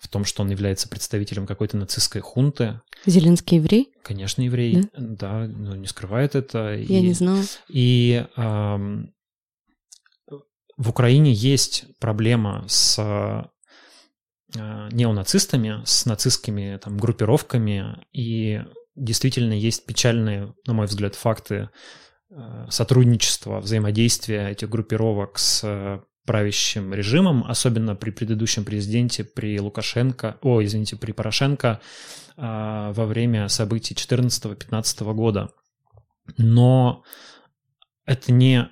в 0.00 0.08
том, 0.08 0.24
что 0.24 0.42
он 0.42 0.50
является 0.50 0.88
представителем 0.88 1.46
какой-то 1.46 1.76
нацистской 1.76 2.20
хунты. 2.20 2.80
Зеленский 3.06 3.58
еврей? 3.58 3.92
Конечно, 4.02 4.42
еврей, 4.42 4.88
да, 4.96 5.46
да 5.46 5.46
но 5.48 5.76
не 5.76 5.86
скрывает 5.86 6.34
это. 6.34 6.74
Я 6.74 6.98
и, 6.98 7.02
не 7.02 7.14
знала. 7.14 7.42
И 7.68 8.24
эм, 8.36 9.12
в 10.76 10.88
Украине 10.90 11.32
есть 11.32 11.86
проблема 11.98 12.64
с 12.68 12.98
э, 12.98 14.88
неонацистами, 14.92 15.82
с 15.84 16.06
нацистскими 16.06 16.78
там, 16.82 16.96
группировками, 16.96 18.06
и 18.12 18.62
действительно 18.98 19.52
есть 19.52 19.86
печальные, 19.86 20.54
на 20.66 20.72
мой 20.74 20.86
взгляд, 20.86 21.14
факты 21.14 21.70
э, 22.30 22.66
сотрудничества, 22.70 23.60
взаимодействия 23.60 24.48
этих 24.50 24.68
группировок 24.68 25.38
с 25.38 26.02
правящим 26.26 26.92
режимом, 26.92 27.42
особенно 27.48 27.96
при 27.96 28.10
предыдущем 28.10 28.66
президенте, 28.66 29.24
при 29.24 29.58
Лукашенко, 29.58 30.36
о, 30.42 30.62
извините, 30.62 30.96
при 30.96 31.12
Порошенко 31.12 31.80
а, 32.36 32.92
во 32.92 33.06
время 33.06 33.48
событий 33.48 33.94
2014-2015 33.94 35.14
года. 35.14 35.54
Но 36.36 37.02
это 38.04 38.30
не 38.30 38.68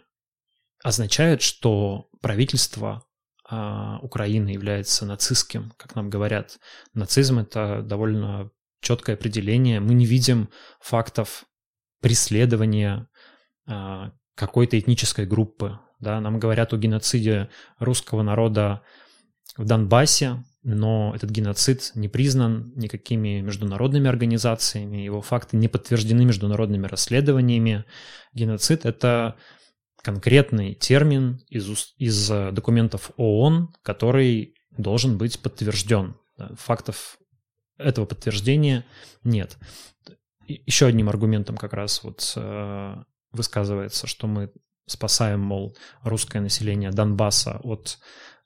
означает, 0.85 1.41
что 1.41 2.11
правительство 2.21 3.07
Украины 3.49 4.49
является 4.49 5.07
нацистским, 5.07 5.73
как 5.77 5.95
нам 5.95 6.11
говорят. 6.11 6.59
Нацизм— 6.95 7.39
это 7.41 7.81
довольно 7.81 8.51
четкое 8.87 9.17
определение. 9.17 9.81
Мы 9.81 9.95
не 9.95 10.07
видим 10.07 10.49
фактов 10.81 11.45
преследования 12.01 13.09
а, 13.67 14.13
какой-то 14.35 14.79
этнической 14.79 15.27
группы 15.27 15.79
да, 16.01 16.21
нам 16.21 16.39
говорят 16.39 16.73
о 16.73 16.77
геноциде 16.77 17.49
русского 17.79 18.23
народа 18.23 18.83
в 19.57 19.65
Донбассе, 19.65 20.45
но 20.63 21.13
этот 21.15 21.31
геноцид 21.31 21.93
не 21.95 22.09
признан 22.09 22.73
никакими 22.75 23.41
международными 23.41 24.09
организациями, 24.09 24.99
его 24.99 25.23
факты 25.23 25.57
не 25.57 25.69
подтверждены 25.69 26.25
международными 26.25 26.87
расследованиями. 26.87 27.85
Геноцид— 28.35 28.85
это 28.85 29.37
конкретный 30.03 30.75
термин 30.75 31.41
из, 31.49 31.95
из 31.97 32.29
документов 32.29 33.13
ООН, 33.17 33.73
который 33.83 34.55
должен 34.77 35.17
быть 35.17 35.41
подтвержден. 35.41 36.17
Фактов 36.57 37.19
этого 37.79 38.07
подтверждения 38.07 38.85
нет. 39.25 39.59
Еще 40.47 40.87
одним 40.87 41.09
аргументом 41.09 41.57
как 41.57 41.73
раз 41.73 42.03
вот 42.03 42.33
э, 42.37 42.97
высказывается, 43.33 44.07
что 44.07 44.27
мы 44.27 44.53
спасаем, 44.87 45.41
мол, 45.41 45.77
русское 46.03 46.41
население 46.41 46.91
Донбасса 46.91 47.61
от 47.65 47.99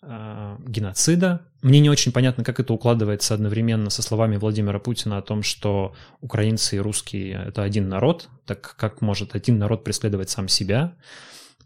э, 0.02 0.56
геноцида. 0.66 1.46
Мне 1.62 1.80
не 1.80 1.90
очень 1.90 2.12
понятно, 2.12 2.42
как 2.42 2.58
это 2.58 2.72
укладывается 2.72 3.34
одновременно 3.34 3.90
со 3.90 4.02
словами 4.02 4.36
Владимира 4.36 4.78
Путина 4.78 5.18
о 5.18 5.22
том, 5.22 5.42
что 5.42 5.94
украинцы 6.20 6.76
и 6.76 6.80
русские— 6.80 7.44
это 7.48 7.62
один 7.62 7.88
народ, 7.88 8.28
так 8.46 8.76
как 8.76 9.02
может 9.02 9.34
один 9.34 9.58
народ 9.58 9.84
преследовать 9.84 10.30
сам 10.30 10.48
себя. 10.48 10.96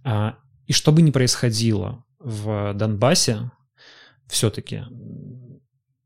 А, 0.02 0.36
и 0.66 0.72
что 0.72 0.90
бы 0.90 1.02
ни 1.02 1.12
происходило, 1.12 2.04
в 2.18 2.72
Донбассе 2.74 3.50
все-таки 4.26 4.82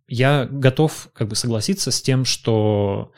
я 0.09 0.47
готов 0.51 1.11
как 1.13 1.29
бы 1.29 1.37
согласиться 1.37 1.91
с 1.91 2.03
тем, 2.03 2.25
что 2.25 3.13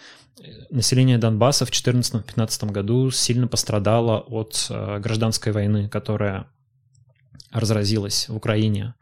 население 0.71 1.19
Донбасса 1.19 1.65
в 1.65 1.71
2014-2015 1.71 2.71
году 2.71 3.11
сильно 3.11 3.47
пострадало 3.47 4.19
от 4.19 4.67
э, 4.71 4.99
гражданской 4.99 5.53
войны, 5.53 5.89
которая 5.89 6.47
разразилась 7.53 8.29
в 8.29 8.37
Украине. 8.37 8.95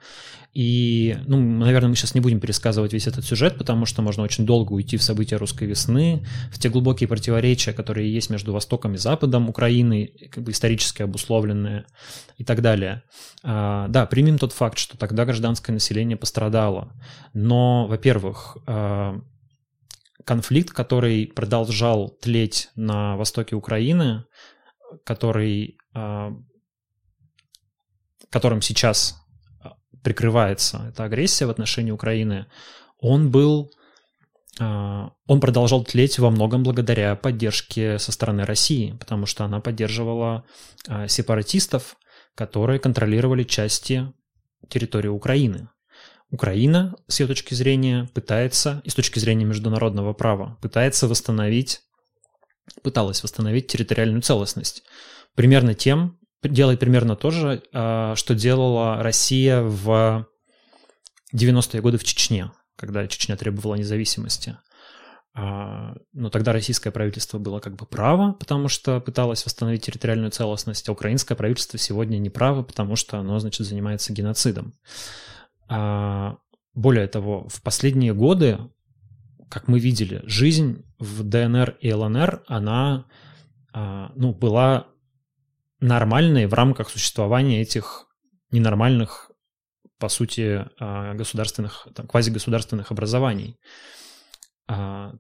И, 0.54 1.16
ну, 1.26 1.38
наверное, 1.38 1.90
мы 1.90 1.94
сейчас 1.94 2.14
не 2.14 2.20
будем 2.20 2.40
пересказывать 2.40 2.92
весь 2.92 3.06
этот 3.06 3.24
сюжет, 3.24 3.58
потому 3.58 3.84
что 3.86 4.02
можно 4.02 4.22
очень 4.22 4.46
долго 4.46 4.72
уйти 4.72 4.96
в 4.96 5.02
события 5.02 5.36
русской 5.36 5.64
весны, 5.64 6.26
в 6.50 6.58
те 6.58 6.68
глубокие 6.70 7.06
противоречия, 7.06 7.72
которые 7.72 8.12
есть 8.12 8.30
между 8.30 8.52
Востоком 8.52 8.94
и 8.94 8.98
Западом 8.98 9.48
Украины, 9.48 10.10
как 10.32 10.44
бы 10.44 10.52
исторически 10.52 11.02
обусловленные 11.02 11.84
и 12.38 12.44
так 12.44 12.62
далее. 12.62 13.02
А, 13.44 13.88
да, 13.88 14.06
примем 14.06 14.38
тот 14.38 14.52
факт, 14.52 14.78
что 14.78 14.96
тогда 14.96 15.24
гражданское 15.24 15.72
население 15.72 16.16
пострадало. 16.16 16.92
Но, 17.34 17.86
во-первых, 17.86 18.56
а, 18.66 19.20
конфликт, 20.24 20.72
который 20.72 21.26
продолжал 21.26 22.08
тлеть 22.20 22.70
на 22.74 23.16
востоке 23.16 23.54
Украины, 23.54 24.24
который, 25.04 25.76
а, 25.94 26.32
которым 28.30 28.62
сейчас 28.62 29.16
прикрывается 30.02 30.86
эта 30.88 31.04
агрессия 31.04 31.46
в 31.46 31.50
отношении 31.50 31.90
Украины, 31.90 32.46
он 32.98 33.30
был 33.30 33.70
а, 34.60 35.12
он 35.26 35.40
продолжал 35.40 35.84
тлеть 35.84 36.18
во 36.18 36.30
многом 36.30 36.62
благодаря 36.62 37.14
поддержке 37.14 37.98
со 37.98 38.12
стороны 38.12 38.44
России, 38.44 38.96
потому 38.98 39.26
что 39.26 39.44
она 39.44 39.60
поддерживала 39.60 40.44
а, 40.88 41.08
сепаратистов, 41.08 41.96
которые 42.34 42.78
контролировали 42.78 43.44
части 43.44 44.12
территории 44.68 45.08
Украины. 45.08 45.68
Украина, 46.30 46.94
с 47.06 47.20
ее 47.20 47.26
точки 47.26 47.54
зрения, 47.54 48.08
пытается, 48.12 48.82
и 48.84 48.90
с 48.90 48.94
точки 48.94 49.18
зрения 49.18 49.44
международного 49.44 50.12
права, 50.12 50.58
пытается 50.60 51.08
восстановить, 51.08 51.80
пыталась 52.82 53.22
восстановить 53.22 53.68
территориальную 53.68 54.20
целостность. 54.20 54.82
Примерно 55.34 55.74
тем, 55.74 56.17
делает 56.42 56.80
примерно 56.80 57.16
то 57.16 57.30
же, 57.30 57.62
а, 57.72 58.14
что 58.14 58.34
делала 58.34 59.02
Россия 59.02 59.60
в 59.60 60.26
90-е 61.34 61.80
годы 61.80 61.98
в 61.98 62.04
Чечне, 62.04 62.52
когда 62.76 63.06
Чечня 63.06 63.36
требовала 63.36 63.74
независимости. 63.74 64.56
А, 65.34 65.94
но 66.12 66.30
тогда 66.30 66.52
российское 66.52 66.90
правительство 66.90 67.38
было 67.38 67.60
как 67.60 67.76
бы 67.76 67.86
право, 67.86 68.32
потому 68.32 68.68
что 68.68 69.00
пыталось 69.00 69.44
восстановить 69.44 69.84
территориальную 69.84 70.30
целостность, 70.30 70.88
а 70.88 70.92
украинское 70.92 71.36
правительство 71.36 71.78
сегодня 71.78 72.18
не 72.18 72.30
право, 72.30 72.62
потому 72.62 72.96
что 72.96 73.18
оно, 73.18 73.38
значит, 73.38 73.66
занимается 73.66 74.12
геноцидом. 74.12 74.74
А, 75.68 76.36
более 76.74 77.08
того, 77.08 77.48
в 77.48 77.62
последние 77.62 78.14
годы, 78.14 78.58
как 79.50 79.66
мы 79.66 79.80
видели, 79.80 80.22
жизнь 80.24 80.84
в 80.98 81.24
ДНР 81.24 81.78
и 81.80 81.92
ЛНР, 81.92 82.44
она 82.46 83.06
ну, 83.74 84.32
была 84.32 84.88
нормальные 85.80 86.48
в 86.48 86.54
рамках 86.54 86.90
существования 86.90 87.62
этих 87.62 88.06
ненормальных, 88.50 89.30
по 89.98 90.08
сути, 90.08 90.66
а, 90.78 91.14
государственных, 91.14 91.88
там, 91.94 92.06
квазигосударственных 92.06 92.90
образований. 92.90 93.56
А, 94.66 95.12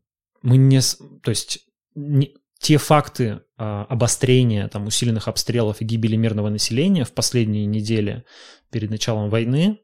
мы 0.42 0.56
не... 0.56 0.80
То 1.22 1.30
есть 1.30 1.60
не, 1.94 2.34
те 2.60 2.76
факты 2.76 3.42
а, 3.56 3.84
обострения, 3.84 4.68
там, 4.68 4.86
усиленных 4.86 5.28
обстрелов 5.28 5.80
и 5.80 5.84
гибели 5.84 6.16
мирного 6.16 6.48
населения 6.48 7.04
в 7.04 7.12
последние 7.12 7.66
недели 7.66 8.24
перед 8.70 8.90
началом 8.90 9.30
войны, 9.30 9.80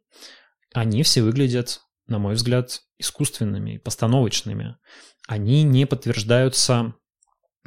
они 0.72 1.02
все 1.04 1.22
выглядят, 1.22 1.82
на 2.08 2.18
мой 2.18 2.34
взгляд, 2.34 2.80
искусственными, 2.98 3.78
постановочными. 3.78 4.76
Они 5.28 5.62
не 5.62 5.86
подтверждаются 5.86 6.94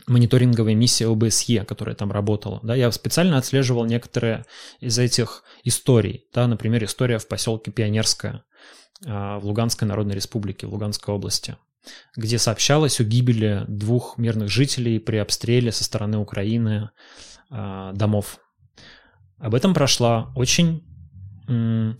мониторинговая 0.05 0.75
миссия 0.75 1.07
ОБСЕ, 1.07 1.65
которая 1.65 1.95
там 1.95 2.11
работала. 2.11 2.59
Да, 2.63 2.75
я 2.75 2.91
специально 2.91 3.37
отслеживал 3.37 3.85
некоторые 3.85 4.45
из 4.79 4.97
этих 4.99 5.43
историй. 5.63 6.25
Да, 6.33 6.47
например, 6.47 6.83
история 6.83 7.17
в 7.17 7.27
поселке 7.27 7.71
Пионерское 7.71 8.43
а, 9.05 9.39
в 9.39 9.45
Луганской 9.45 9.87
Народной 9.87 10.15
Республике, 10.15 10.67
в 10.67 10.73
Луганской 10.73 11.13
области, 11.13 11.57
где 12.15 12.37
сообщалось 12.37 12.99
о 12.99 13.03
гибели 13.03 13.65
двух 13.67 14.17
мирных 14.17 14.49
жителей 14.49 14.99
при 14.99 15.17
обстреле 15.17 15.71
со 15.71 15.83
стороны 15.83 16.17
Украины 16.19 16.91
а, 17.49 17.91
домов. 17.93 18.39
Об 19.39 19.55
этом 19.55 19.73
прошла 19.73 20.31
очень 20.35 20.83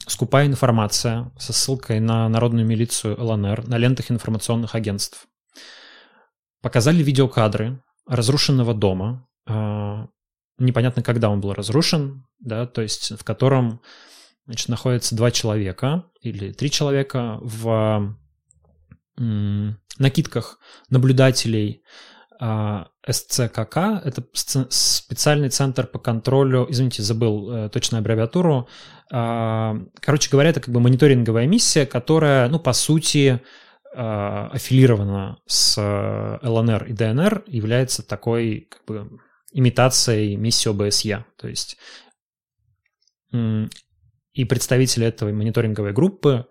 скупая 0.08 0.46
информация 0.46 1.32
со 1.38 1.54
ссылкой 1.54 2.02
на 2.02 2.28
народную 2.28 2.68
милицию 2.68 3.16
ЛНР 3.18 3.66
на 3.66 3.78
лентах 3.78 4.12
информационных 4.12 4.76
агентств. 4.76 5.26
Показали 6.62 7.02
видеокадры 7.02 7.82
разрушенного 8.08 8.74
дома. 8.74 9.28
А, 9.46 10.08
непонятно, 10.58 11.04
когда 11.04 11.30
он 11.30 11.41
был 11.41 11.54
разрушен, 11.54 12.26
да, 12.39 12.65
то 12.65 12.82
есть 12.82 13.17
в 13.17 13.24
котором 13.24 13.82
значит, 14.46 14.70
находятся 14.70 15.15
два 15.15 15.32
человека 15.32 16.06
или 16.22 16.52
три 16.52 16.72
человека 16.72 17.39
в 17.41 18.15
накидках 19.17 20.60
наблюдателей 20.89 21.82
а, 22.39 22.88
СЦКК, 23.10 23.78
это 24.04 24.24
специальный 24.70 25.50
центр 25.50 25.88
по 25.88 25.98
контролю, 25.98 26.67
извините, 26.70 27.02
забыл 27.02 27.50
э, 27.50 27.70
точную 27.70 28.00
аббревиатуру. 28.02 28.67
А, 29.12 29.76
короче 30.00 30.30
говоря, 30.30 30.52
это 30.52 30.60
как 30.60 30.74
бы 30.74 30.80
мониторинговая 30.80 31.48
миссия, 31.48 31.88
которая, 31.88 32.48
ну, 32.50 32.60
по 32.60 32.74
сути, 32.74 33.41
аффилирована 33.98 35.40
с 35.48 35.78
э, 35.78 36.48
ЛНР 36.48 36.86
и 36.86 36.94
ДНР, 36.94 37.44
является 37.48 38.04
такой 38.04 38.68
как 38.70 38.86
бы 38.86 39.20
имитацией 39.52 40.36
миссии 40.36 40.70
ОБСЕ. 40.70 41.26
То 41.38 41.48
есть 41.48 41.78
и 43.32 44.46
представители 44.46 45.08
этой 45.08 45.34
мониторинговой 45.34 45.94
группы 45.94 46.46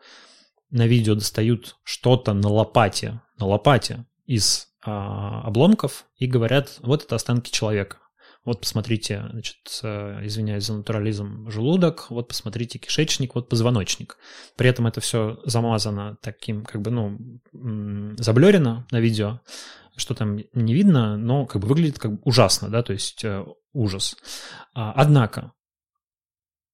на 0.71 0.87
видео 0.87 1.15
достают 1.15 1.77
что-то 1.85 2.35
на 2.35 2.49
лопате, 2.49 3.23
на 3.39 3.47
лопате 3.47 4.05
из 4.27 4.69
а, 4.85 5.43
обломков 5.43 6.07
и 6.17 6.27
говорят, 6.27 6.79
вот 6.81 7.05
это 7.05 7.15
останки 7.15 7.51
человека. 7.51 7.99
Вот 8.47 8.61
посмотрите, 8.61 9.27
значит, 9.31 9.59
извиняюсь 9.83 10.65
за 10.65 10.75
натурализм, 10.75 11.51
желудок, 11.51 12.07
вот 12.11 12.29
посмотрите 12.29 12.79
кишечник, 12.79 13.35
вот 13.35 13.49
позвоночник. 13.49 14.17
При 14.57 14.71
этом 14.71 14.87
это 14.87 15.01
все 15.01 15.39
замазано 15.45 16.17
таким, 16.23 16.65
как 16.65 16.81
бы, 16.81 16.91
ну, 16.91 17.19
заблерено 18.17 18.87
на 18.91 19.01
видео, 19.01 19.41
что 19.97 20.15
там 20.15 20.39
не 20.55 20.75
видно, 20.75 21.17
но 21.17 21.45
как 21.45 21.61
бы 21.61 21.69
выглядит 21.69 21.99
как 21.99 22.13
ужасно, 22.25 22.69
да, 22.69 22.83
то 22.83 22.93
есть 22.93 23.25
э, 23.25 23.45
ужас. 23.73 24.17
А, 24.75 24.93
однако, 24.93 25.53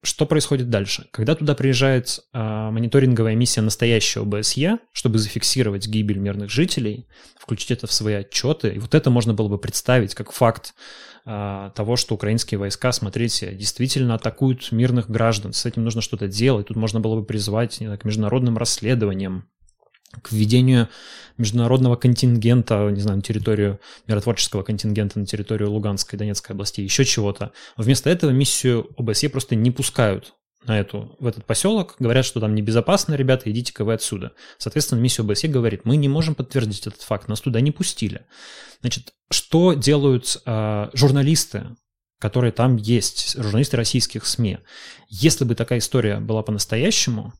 что 0.04 0.26
происходит 0.26 0.68
дальше? 0.68 1.06
Когда 1.12 1.36
туда 1.36 1.54
приезжает 1.54 2.20
э, 2.32 2.70
мониторинговая 2.70 3.36
миссия 3.36 3.60
настоящего 3.60 4.24
БСЕ, 4.24 4.78
чтобы 4.92 5.18
зафиксировать 5.18 5.86
гибель 5.86 6.18
мирных 6.18 6.50
жителей, 6.50 7.06
включить 7.38 7.70
это 7.70 7.86
в 7.86 7.92
свои 7.92 8.14
отчеты, 8.14 8.70
и 8.70 8.78
вот 8.80 8.96
это 8.96 9.10
можно 9.10 9.32
было 9.32 9.48
бы 9.48 9.58
представить 9.58 10.16
как 10.16 10.32
факт 10.32 10.74
э, 11.24 11.70
того, 11.76 11.94
что 11.94 12.16
украинские 12.16 12.58
войска, 12.58 12.90
смотрите, 12.90 13.54
действительно 13.54 14.16
атакуют 14.16 14.72
мирных 14.72 15.08
граждан, 15.08 15.52
с 15.52 15.66
этим 15.66 15.84
нужно 15.84 16.02
что-то 16.02 16.26
делать, 16.26 16.66
тут 16.66 16.76
можно 16.76 16.98
было 16.98 17.20
бы 17.20 17.24
призвать 17.24 17.74
знаю, 17.74 17.98
к 17.98 18.04
международным 18.04 18.58
расследованиям, 18.58 19.46
к 20.20 20.32
введению 20.32 20.88
международного 21.38 21.96
контингента, 21.96 22.90
не 22.90 23.00
знаю, 23.00 23.16
на 23.16 23.22
территорию, 23.22 23.80
миротворческого 24.06 24.62
контингента 24.62 25.18
на 25.18 25.26
территорию 25.26 25.70
Луганской 25.70 26.16
и 26.16 26.18
Донецкой 26.18 26.54
областей, 26.54 26.84
еще 26.84 27.04
чего-то. 27.04 27.52
Вместо 27.76 28.10
этого 28.10 28.30
миссию 28.30 28.90
ОБСЕ 28.96 29.28
просто 29.30 29.54
не 29.54 29.70
пускают 29.70 30.34
на 30.64 30.78
эту, 30.78 31.16
в 31.18 31.26
этот 31.26 31.44
поселок, 31.44 31.96
говорят, 31.98 32.24
что 32.24 32.38
там 32.38 32.54
небезопасно, 32.54 33.14
ребята, 33.14 33.50
идите-ка 33.50 33.84
вы 33.84 33.94
отсюда. 33.94 34.32
Соответственно, 34.58 35.00
миссия 35.00 35.22
ОБСЕ 35.22 35.48
говорит, 35.48 35.84
мы 35.84 35.96
не 35.96 36.08
можем 36.08 36.34
подтвердить 36.34 36.86
этот 36.86 37.02
факт, 37.02 37.28
нас 37.28 37.40
туда 37.40 37.60
не 37.60 37.72
пустили. 37.72 38.26
Значит, 38.80 39.12
что 39.30 39.72
делают 39.72 40.40
э, 40.44 40.90
журналисты 40.92 41.66
которые 42.22 42.52
там 42.52 42.76
есть, 42.76 43.34
журналисты 43.36 43.76
российских 43.76 44.26
СМИ. 44.26 44.58
Если 45.08 45.44
бы 45.44 45.56
такая 45.56 45.80
история 45.80 46.20
была 46.20 46.44
по-настоящему, 46.44 47.32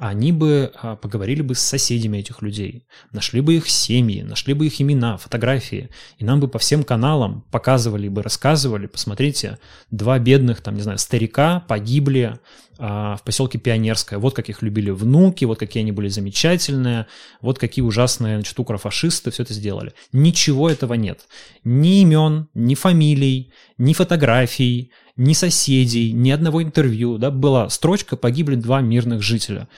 они 0.00 0.32
бы 0.32 0.72
а, 0.76 0.96
поговорили 0.96 1.42
бы 1.42 1.54
с 1.54 1.60
соседями 1.60 2.18
этих 2.18 2.40
людей, 2.40 2.86
нашли 3.12 3.42
бы 3.42 3.56
их 3.56 3.68
семьи, 3.68 4.22
нашли 4.22 4.54
бы 4.54 4.66
их 4.66 4.80
имена, 4.80 5.18
фотографии, 5.18 5.90
и 6.16 6.24
нам 6.24 6.40
бы 6.40 6.48
по 6.48 6.58
всем 6.58 6.84
каналам 6.84 7.44
показывали 7.50 8.08
бы, 8.08 8.22
рассказывали, 8.22 8.86
посмотрите, 8.86 9.58
два 9.90 10.18
бедных, 10.18 10.62
там, 10.62 10.74
не 10.74 10.80
знаю, 10.80 10.96
старика 10.96 11.60
погибли 11.68 12.38
а, 12.78 13.16
в 13.16 13.24
поселке 13.24 13.58
Пионерское, 13.58 14.18
вот 14.18 14.34
как 14.34 14.48
их 14.48 14.62
любили 14.62 14.88
внуки, 14.88 15.44
вот 15.44 15.58
какие 15.58 15.82
они 15.82 15.92
были 15.92 16.08
замечательные, 16.08 17.06
вот 17.42 17.58
какие 17.58 17.82
ужасные, 17.82 18.36
значит, 18.36 18.58
укрофашисты 18.58 19.30
все 19.30 19.42
это 19.42 19.52
сделали. 19.52 19.92
Ничего 20.12 20.70
этого 20.70 20.94
нет. 20.94 21.28
Ни 21.62 22.00
имен, 22.00 22.48
ни 22.54 22.74
фамилий, 22.74 23.52
ни 23.76 23.92
фотографий, 23.92 24.92
ни 25.16 25.32
соседей, 25.32 26.12
ни 26.12 26.30
одного 26.30 26.62
интервью, 26.62 27.18
да, 27.18 27.30
была 27.30 27.68
строчка 27.68 28.16
«погибли 28.16 28.54
два 28.54 28.80
мирных 28.80 29.22
жителя». 29.22 29.68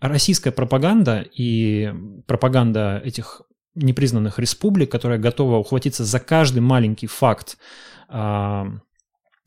Российская 0.00 0.52
пропаганда 0.52 1.24
и 1.34 1.92
пропаганда 2.26 3.00
этих 3.04 3.42
непризнанных 3.74 4.38
республик, 4.38 4.90
которая 4.90 5.18
готова 5.18 5.56
ухватиться 5.56 6.04
за 6.04 6.20
каждый 6.20 6.60
маленький 6.60 7.06
факт 7.06 7.56
э, 8.08 8.64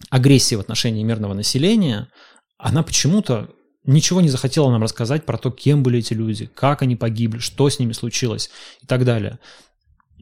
агрессии 0.10 0.56
в 0.56 0.60
отношении 0.60 1.04
мирного 1.04 1.34
населения, 1.34 2.10
она 2.58 2.84
почему-то 2.84 3.50
ничего 3.86 4.22
не 4.22 4.30
захотела 4.30 4.70
нам 4.70 4.84
рассказать 4.84 5.26
про 5.26 5.38
то, 5.38 5.50
кем 5.50 5.82
были 5.82 6.00
эти 6.00 6.14
люди, 6.14 6.46
как 6.48 6.82
они 6.82 6.96
погибли, 6.96 7.40
что 7.40 7.70
с 7.70 7.80
ними 7.80 7.94
случилось 7.94 8.50
и 8.82 8.86
так 8.86 9.06
далее. 9.06 9.40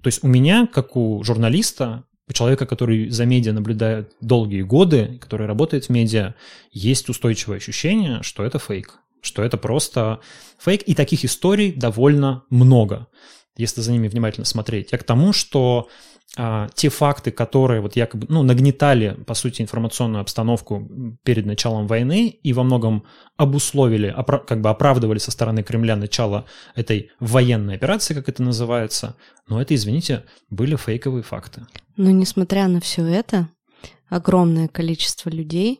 То 0.02 0.08
есть 0.08 0.24
у 0.24 0.28
меня, 0.28 0.68
как 0.68 0.96
у 0.96 1.24
журналиста, 1.24 2.04
человека, 2.34 2.66
который 2.66 3.10
за 3.10 3.26
медиа 3.26 3.54
наблюдает 3.54 4.16
долгие 4.22 4.62
годы, 4.62 5.20
который 5.22 5.48
работает 5.48 5.86
в 5.86 5.90
медиа, 5.90 6.34
есть 6.72 7.10
устойчивое 7.10 7.58
ощущение, 7.58 8.24
что 8.24 8.44
это 8.44 8.58
фейк, 8.60 9.00
что 9.22 9.44
это 9.44 9.58
просто 9.58 10.20
фейк, 10.60 10.82
и 10.84 10.96
таких 10.96 11.24
историй 11.24 11.72
довольно 11.72 12.44
много, 12.50 13.08
если 13.58 13.82
за 13.82 13.92
ними 13.92 14.08
внимательно 14.08 14.46
смотреть. 14.46 14.92
Я 14.92 14.98
к 14.98 15.04
тому, 15.04 15.34
что 15.34 15.90
а, 16.38 16.68
те 16.74 16.90
факты, 16.90 17.32
которые 17.32 17.82
вот 17.82 17.96
якобы, 17.96 18.26
ну, 18.30 18.44
нагнетали, 18.44 19.18
по 19.26 19.34
сути, 19.34 19.62
информационную 19.62 20.22
обстановку 20.22 20.90
перед 21.24 21.46
началом 21.46 21.88
войны 21.88 22.28
и 22.28 22.52
во 22.52 22.64
многом 22.64 23.06
обусловили, 23.38 24.14
опра- 24.14 24.46
как 24.46 24.60
бы 24.62 24.70
оправдывали 24.70 25.20
со 25.20 25.32
стороны 25.32 25.64
Кремля 25.64 25.96
начало 25.96 26.46
этой 26.76 27.12
военной 27.20 27.76
операции, 27.76 28.14
как 28.14 28.28
это 28.28 28.44
называется, 28.44 29.16
но 29.48 29.62
это, 29.62 29.76
извините, 29.76 30.26
были 30.50 30.76
фейковые 30.76 31.24
факты. 31.24 31.66
Но 31.96 32.12
несмотря 32.12 32.68
на 32.68 32.82
все 32.82 33.06
это, 33.06 33.48
огромное 34.10 34.68
количество 34.68 35.30
людей 35.30 35.80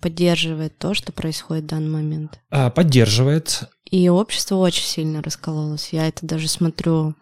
поддерживает 0.00 0.76
то, 0.76 0.92
что 0.92 1.12
происходит 1.12 1.64
в 1.64 1.68
данный 1.68 1.88
момент. 1.88 2.38
А, 2.50 2.68
поддерживает. 2.68 3.70
И 3.94 4.08
общество 4.08 4.56
очень 4.56 4.82
сильно 4.82 5.22
раскололось. 5.22 5.90
Я 5.92 6.08
это 6.08 6.26
даже 6.26 6.48
смотрю 6.48 7.14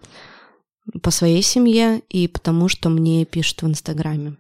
по 1.03 1.11
своей 1.11 1.43
семье 1.43 2.01
и 2.09 2.27
потому, 2.27 2.69
что 2.69 2.89
мне 2.89 3.27
пишут 3.27 3.61
в 3.61 3.67
Инстаграме. 3.67 4.39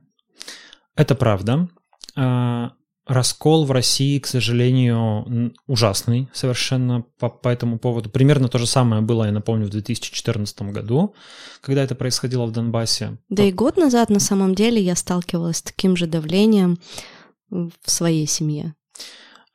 Это 0.96 1.14
правда. 1.14 1.68
А, 2.16 2.72
раскол 3.06 3.66
в 3.66 3.70
России, 3.70 4.18
к 4.18 4.26
сожалению, 4.26 5.52
ужасный 5.66 6.30
совершенно 6.32 7.04
по, 7.18 7.28
по 7.28 7.50
этому 7.50 7.78
поводу. 7.78 8.08
Примерно 8.08 8.48
то 8.48 8.56
же 8.56 8.66
самое 8.66 9.02
было, 9.02 9.24
я 9.24 9.32
напомню, 9.32 9.66
в 9.66 9.70
2014 9.70 10.62
году, 10.72 11.14
когда 11.60 11.84
это 11.84 11.94
происходило 11.94 12.46
в 12.46 12.52
Донбассе. 12.52 13.18
Да 13.28 13.42
и 13.42 13.52
год 13.52 13.76
назад, 13.76 14.08
на 14.08 14.20
самом 14.20 14.54
деле, 14.54 14.80
я 14.80 14.96
сталкивалась 14.96 15.58
с 15.58 15.62
таким 15.62 15.96
же 15.96 16.06
давлением 16.06 16.78
в 17.50 17.72
своей 17.84 18.26
семье. 18.26 18.74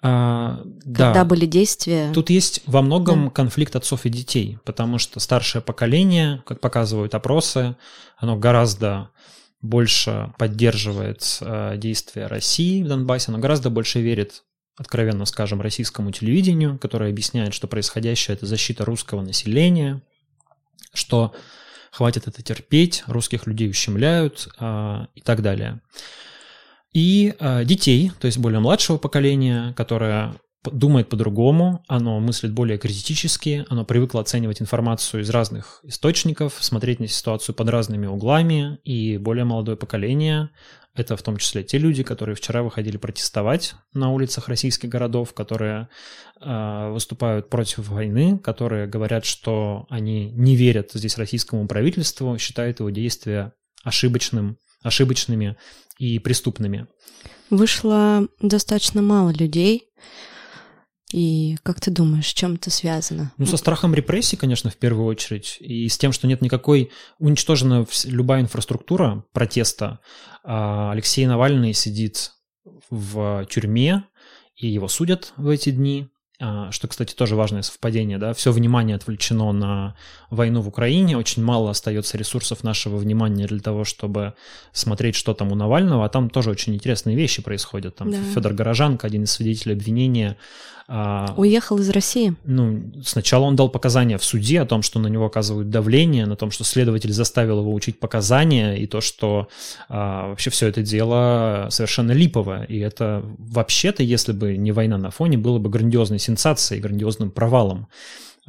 А, 0.04 0.62
Когда 0.84 1.14
да. 1.14 1.26
были 1.26 1.46
действия. 1.46 2.12
Тут 2.14 2.30
есть 2.30 2.62
во 2.66 2.82
многом 2.82 3.26
да. 3.26 3.32
конфликт 3.32 3.76
отцов 3.76 4.06
и 4.06 4.10
детей, 4.10 4.60
потому 4.64 5.00
что 5.00 5.20
старшее 5.20 5.62
поколение, 5.62 6.44
как 6.46 6.60
показывают 6.60 7.16
опросы, 7.16 7.76
оно 8.18 8.38
гораздо 8.38 9.10
больше 9.62 10.34
поддерживает 10.38 11.40
э, 11.42 11.78
действия 11.78 12.28
России 12.28 12.84
в 12.84 12.88
Донбассе, 12.88 13.32
оно 13.32 13.40
гораздо 13.40 13.72
больше 13.72 14.00
верит, 14.00 14.44
откровенно 14.78 15.26
скажем, 15.26 15.62
российскому 15.62 16.12
телевидению, 16.12 16.78
которое 16.78 17.10
объясняет, 17.10 17.56
что 17.56 17.68
происходящее 17.68 18.36
это 18.36 18.46
защита 18.46 18.86
русского 18.86 19.22
населения, 19.22 20.04
что 20.94 21.34
хватит 21.92 22.28
это 22.28 22.44
терпеть, 22.44 23.04
русских 23.08 23.48
людей 23.48 23.68
ущемляют 23.68 24.48
э, 24.60 25.08
и 25.16 25.22
так 25.22 25.42
далее 25.42 25.82
и 26.94 27.34
э, 27.40 27.66
детей, 27.66 28.12
то 28.20 28.26
есть 28.26 28.38
более 28.38 28.60
младшего 28.60 28.98
поколения, 28.98 29.74
которое 29.76 30.36
думает 30.64 31.10
по-другому, 31.10 31.84
оно 31.88 32.20
мыслит 32.20 32.52
более 32.52 32.78
критически, 32.78 33.66
оно 33.70 33.86
привыкло 33.86 34.22
оценивать 34.22 34.62
информацию 34.62 35.22
из 35.22 35.30
разных 35.30 35.80
источников, 35.84 36.56
смотреть 36.60 37.00
на 37.00 37.08
ситуацию 37.08 37.56
под 37.56 37.70
разными 37.70 38.06
углами, 38.06 38.80
и 38.84 39.18
более 39.18 39.46
молодое 39.46 39.78
поколение– 39.78 40.50
это 40.98 41.16
в 41.16 41.22
том 41.22 41.38
числе 41.38 41.64
те 41.64 41.78
люди, 41.78 42.02
которые 42.02 42.36
вчера 42.36 42.64
выходили 42.64 42.98
протестовать 42.98 43.76
на 43.94 44.12
улицах 44.12 44.50
российских 44.50 44.90
городов, 44.90 45.34
которые 45.34 45.90
э, 46.42 46.90
выступают 46.92 47.50
против 47.50 47.88
войны, 47.88 48.40
которые 48.40 48.88
говорят, 48.88 49.24
что 49.24 49.86
они 49.90 50.32
не 50.32 50.56
верят 50.56 50.92
здесь 50.94 51.20
российскому 51.20 51.68
правительству, 51.68 52.36
считают 52.40 52.80
его 52.80 52.90
действия 52.90 53.54
ошибочным, 53.84 54.58
ошибочными 54.84 55.58
и 56.00 56.20
преступными. 56.20 56.88
Вышло 57.50 58.28
достаточно 58.42 59.02
мало 59.02 59.32
людей. 59.32 59.90
И 61.14 61.56
как 61.64 61.80
ты 61.80 61.90
думаешь, 61.90 62.28
с 62.28 62.34
чем 62.34 62.56
это 62.56 62.70
связано? 62.70 63.32
Ну, 63.38 63.46
со 63.46 63.56
страхом 63.56 63.96
репрессий, 63.96 64.36
конечно, 64.36 64.70
в 64.70 64.76
первую 64.76 65.06
очередь, 65.06 65.58
и 65.62 65.88
с 65.88 65.98
тем, 65.98 66.12
что 66.12 66.28
нет 66.28 66.42
никакой 66.42 66.92
уничтожена 67.18 67.88
любая 68.04 68.42
инфраструктура 68.42 69.24
протеста. 69.32 70.00
А 70.44 70.92
Алексей 70.92 71.26
Навальный 71.26 71.74
сидит 71.74 72.34
в 72.90 73.48
тюрьме, 73.50 74.04
и 74.58 74.68
его 74.68 74.90
судят 74.90 75.32
в 75.38 75.48
эти 75.48 75.70
дни. 75.70 76.10
А, 76.40 76.72
что, 76.72 76.88
кстати, 76.88 77.16
тоже 77.16 77.36
важное 77.36 77.64
совпадение, 77.64 78.20
да, 78.20 78.32
все 78.34 78.52
внимание 78.52 78.96
отвлечено 78.96 79.52
на 79.54 79.96
войну 80.30 80.62
в 80.62 80.68
Украине, 80.68 81.18
очень 81.18 81.44
мало 81.44 81.72
остается 81.72 82.16
ресурсов 82.16 82.64
нашего 82.64 82.98
внимания 82.98 83.48
для 83.48 83.60
того, 83.60 83.84
чтобы 83.84 84.36
смотреть, 84.72 85.16
что 85.16 85.34
там 85.34 85.52
у 85.52 85.56
Навального, 85.56 86.06
а 86.06 86.10
там 86.10 86.30
тоже 86.30 86.52
очень 86.52 86.76
интересные 86.76 87.16
вещи 87.16 87.42
происходят. 87.42 87.96
Там 87.96 88.12
да. 88.12 88.18
Федор 88.36 88.54
Горожанко, 88.54 89.08
один 89.08 89.24
из 89.24 89.32
свидетелей 89.32 89.74
обвинения, 89.74 90.38
а, 90.90 91.34
Уехал 91.36 91.78
из 91.80 91.90
России? 91.90 92.36
Ну, 92.46 92.94
сначала 93.04 93.44
он 93.44 93.58
дал 93.58 93.68
показания 93.68 94.18
в 94.18 94.24
суде 94.24 94.62
о 94.62 94.66
том, 94.66 94.82
что 94.82 95.00
на 95.00 95.08
него 95.08 95.26
оказывают 95.26 95.70
давление, 95.70 96.26
на 96.26 96.38
том, 96.38 96.50
что 96.50 96.64
следователь 96.64 97.12
заставил 97.12 97.60
его 97.60 97.74
учить 97.74 98.00
показания, 98.00 98.76
и 98.76 98.88
то, 98.88 99.02
что 99.02 99.50
а, 99.90 100.30
вообще 100.30 100.50
все 100.50 100.68
это 100.68 100.82
дело 100.82 101.68
совершенно 101.72 102.14
липовое. 102.14 102.64
И 102.64 102.80
это 102.80 103.26
вообще-то, 103.38 104.02
если 104.02 104.32
бы 104.32 104.56
не 104.56 104.72
война 104.72 104.98
на 104.98 105.12
фоне, 105.12 105.38
было 105.38 105.60
бы 105.60 105.70
грандиозной 105.70 106.20
сенсацией, 106.28 106.82
грандиозным 106.82 107.32
провалом. 107.32 107.88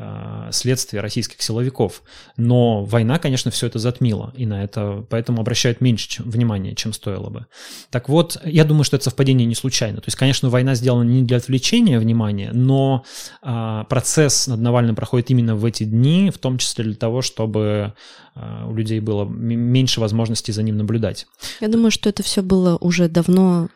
Э, 0.01 0.51
следствия 0.53 1.01
российских 1.01 1.43
силовиков. 1.43 2.05
Но 2.37 2.85
война, 2.85 3.19
конечно, 3.19 3.51
все 3.51 3.67
это 3.67 3.81
затмила, 3.81 4.33
и 4.37 4.47
на 4.47 4.63
это 4.63 5.05
поэтому 5.11 5.41
обращают 5.41 5.81
меньше 5.81 6.09
чем, 6.09 6.31
внимания, 6.31 6.77
чем 6.77 6.93
стоило 6.93 7.31
бы. 7.31 7.47
Так 7.91 8.09
вот, 8.09 8.41
я 8.45 8.65
думаю, 8.65 8.85
что 8.85 8.95
это 8.95 9.07
совпадение 9.07 9.45
не 9.45 9.57
случайно. 9.57 9.97
То 9.97 10.07
есть, 10.07 10.17
конечно, 10.17 10.51
война 10.51 10.77
сделана 10.77 11.03
не 11.03 11.23
для 11.23 11.39
отвлечения 11.39 11.99
внимания, 11.99 12.53
но 12.53 13.05
а, 13.43 13.85
процесс 13.85 14.47
над 14.47 14.61
Навальным 14.61 14.95
проходит 14.95 15.31
именно 15.31 15.57
в 15.57 15.65
эти 15.65 15.83
дни, 15.83 16.31
в 16.31 16.39
том 16.39 16.59
числе 16.59 16.85
для 16.85 16.95
того, 16.95 17.21
чтобы 17.21 17.93
а, 18.37 18.67
у 18.69 18.77
людей 18.77 19.01
было 19.01 19.25
меньше 19.25 19.99
возможностей 19.99 20.53
за 20.53 20.63
ним 20.63 20.77
наблюдать. 20.77 21.27
Я 21.61 21.67
думаю, 21.67 21.91
что 21.91 22.09
это 22.09 22.23
все 22.23 22.43
было 22.43 22.77
уже 22.77 23.09
давно 23.09 23.69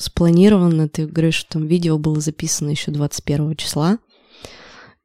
спланировано. 0.00 0.88
Ты 0.88 1.08
говоришь, 1.08 1.34
что 1.34 1.54
там 1.54 1.66
видео 1.66 1.98
было 1.98 2.20
записано 2.20 2.70
еще 2.70 2.92
21 2.92 3.56
числа. 3.56 3.98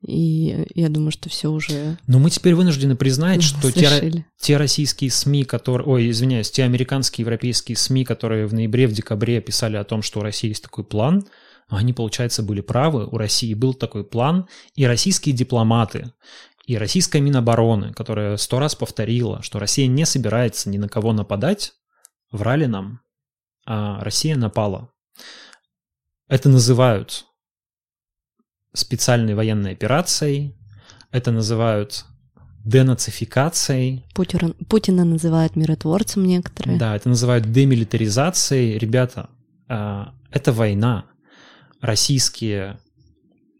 И 0.02 0.66
я 0.76 0.88
думаю, 0.88 1.12
что 1.12 1.30
все 1.30 1.50
уже. 1.50 1.98
Но 2.08 2.20
мы 2.20 2.30
теперь 2.30 2.56
вынуждены 2.56 2.96
признать, 2.96 3.44
что 3.44 3.72
те, 3.72 4.26
те 4.40 4.58
российские 4.58 5.12
СМИ, 5.12 5.44
которые. 5.44 5.88
Ой, 5.88 6.10
извиняюсь, 6.10 6.52
те 6.52 6.64
американские, 6.64 7.24
европейские 7.24 7.76
СМИ, 7.76 8.06
которые 8.06 8.48
в 8.48 8.54
ноябре, 8.54 8.88
в 8.88 8.94
декабре 8.94 9.42
писали 9.42 9.76
о 9.76 9.84
том, 9.84 10.02
что 10.02 10.20
у 10.20 10.24
России 10.24 10.50
есть 10.50 10.64
такой 10.64 10.86
план, 10.86 11.26
они, 11.68 11.94
получается, 11.94 12.44
были 12.44 12.62
правы. 12.62 13.08
У 13.08 13.18
России 13.18 13.54
был 13.54 13.74
такой 13.74 14.04
план, 14.06 14.48
и 14.74 14.86
российские 14.86 15.36
дипломаты, 15.36 16.14
и 16.66 16.78
российская 16.78 17.20
Минобороны, 17.20 17.94
которая 17.94 18.38
сто 18.38 18.60
раз 18.60 18.76
повторила, 18.76 19.42
что 19.44 19.60
Россия 19.60 19.88
не 19.88 20.06
собирается 20.06 20.70
ни 20.70 20.78
на 20.78 20.88
кого 20.88 21.14
нападать, 21.14 21.74
врали 22.32 22.66
нам, 22.66 23.02
а 23.66 24.04
Россия 24.04 24.36
напала. 24.36 24.92
Это 26.28 26.48
называют 26.48 27.26
специальной 28.74 29.36
военной 29.36 29.72
операцией, 29.72 30.56
это 31.12 31.32
называют 31.32 32.06
денацификацией. 32.66 34.06
Путин, 34.14 34.54
Путина 34.68 35.06
называют 35.06 35.56
миротворцем 35.56 36.26
некоторые. 36.26 36.78
Да, 36.78 36.96
это 36.96 37.10
называют 37.10 37.52
демилитаризацией. 37.52 38.78
Ребята, 38.78 39.30
а, 39.68 40.14
это 40.32 40.52
война. 40.52 41.06
Российские 41.82 42.80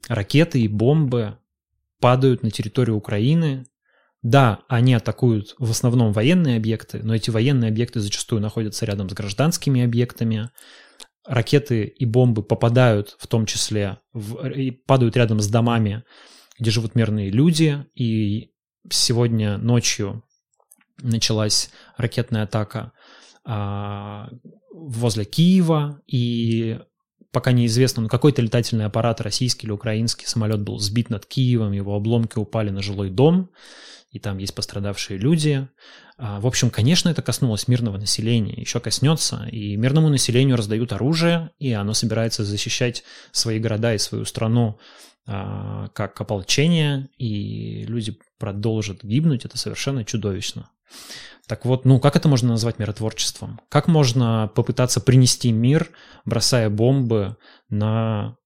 ракеты 0.08 0.62
и 0.62 0.68
бомбы 0.68 1.38
падают 2.00 2.44
на 2.44 2.52
территорию 2.52 2.98
Украины. 2.98 3.66
Да, 4.22 4.60
они 4.68 4.94
атакуют 4.94 5.56
в 5.60 5.72
основном 5.72 6.12
военные 6.12 6.58
объекты, 6.58 7.02
но 7.02 7.16
эти 7.16 7.30
военные 7.30 7.70
объекты 7.70 8.02
зачастую 8.02 8.42
находятся 8.42 8.86
рядом 8.86 9.10
с 9.10 9.14
гражданскими 9.14 9.82
объектами 9.82 10.50
ракеты 11.26 11.84
и 11.84 12.06
бомбы 12.06 12.44
попадают 12.44 13.16
в 13.20 13.28
том 13.28 13.46
числе 13.46 14.00
в, 14.14 14.48
и 14.50 14.72
падают 14.72 15.16
рядом 15.18 15.40
с 15.40 15.48
домами, 15.48 16.04
где 16.58 16.72
живут 16.72 16.96
мирные 16.96 17.30
люди. 17.30 17.86
И 17.96 18.52
сегодня 18.90 19.58
ночью 19.58 20.24
началась 21.02 21.72
ракетная 21.98 22.44
атака 22.44 22.92
а, 23.46 24.30
возле 24.72 25.26
Киева, 25.26 26.02
и 26.08 26.80
пока 27.32 27.52
неизвестно, 27.52 28.04
но 28.04 28.10
какой-то 28.10 28.42
летательный 28.42 28.86
аппарат, 28.86 29.22
российский 29.22 29.68
или 29.68 29.72
украинский 29.72 30.28
самолет 30.28 30.62
был 30.62 30.80
сбит 30.80 31.10
над 31.10 31.26
Киевом, 31.26 31.72
его 31.72 31.96
обломки 31.96 32.38
упали 32.38 32.70
на 32.70 32.82
жилой 32.82 33.10
дом, 33.10 33.50
и 34.12 34.20
там 34.20 34.38
есть 34.40 34.56
пострадавшие 34.56 35.20
люди. 35.20 35.68
А, 36.18 36.40
в 36.40 36.48
общем, 36.48 36.70
конечно, 36.70 37.10
это 37.10 37.22
коснулось 37.22 37.68
мирного 37.68 37.98
населения, 37.98 38.60
еще 38.60 38.80
коснется, 38.80 39.48
и 39.52 39.76
мирному 39.76 40.10
населению 40.10 40.58
раздают 40.58 40.92
оружие, 40.94 41.52
и 41.60 41.72
оно 41.74 41.94
собирается 41.94 42.44
защищать 42.44 43.04
свои 43.32 43.60
города 43.60 43.94
и 43.94 44.00
свою 44.00 44.26
страну 44.26 44.80
а, 45.28 45.90
как 45.90 46.20
ополчение, 46.20 47.10
и 47.18 47.86
люди 47.86 48.18
продолжат 48.40 49.04
гибнуть, 49.04 49.46
это 49.46 49.58
совершенно 49.58 50.04
чудовищно. 50.04 50.72
Так 51.48 51.66
вот, 51.66 51.86
ну 51.86 52.00
как 52.00 52.16
это 52.16 52.28
можно 52.28 52.50
назвать 52.50 52.80
миротворчеством? 52.80 53.60
Как 53.70 53.88
можно 53.88 54.52
попытаться 54.56 55.02
принести 55.02 55.52
мир, 55.52 55.90
бросая 56.26 56.70
бомбы 56.70 57.38
на 57.70 58.38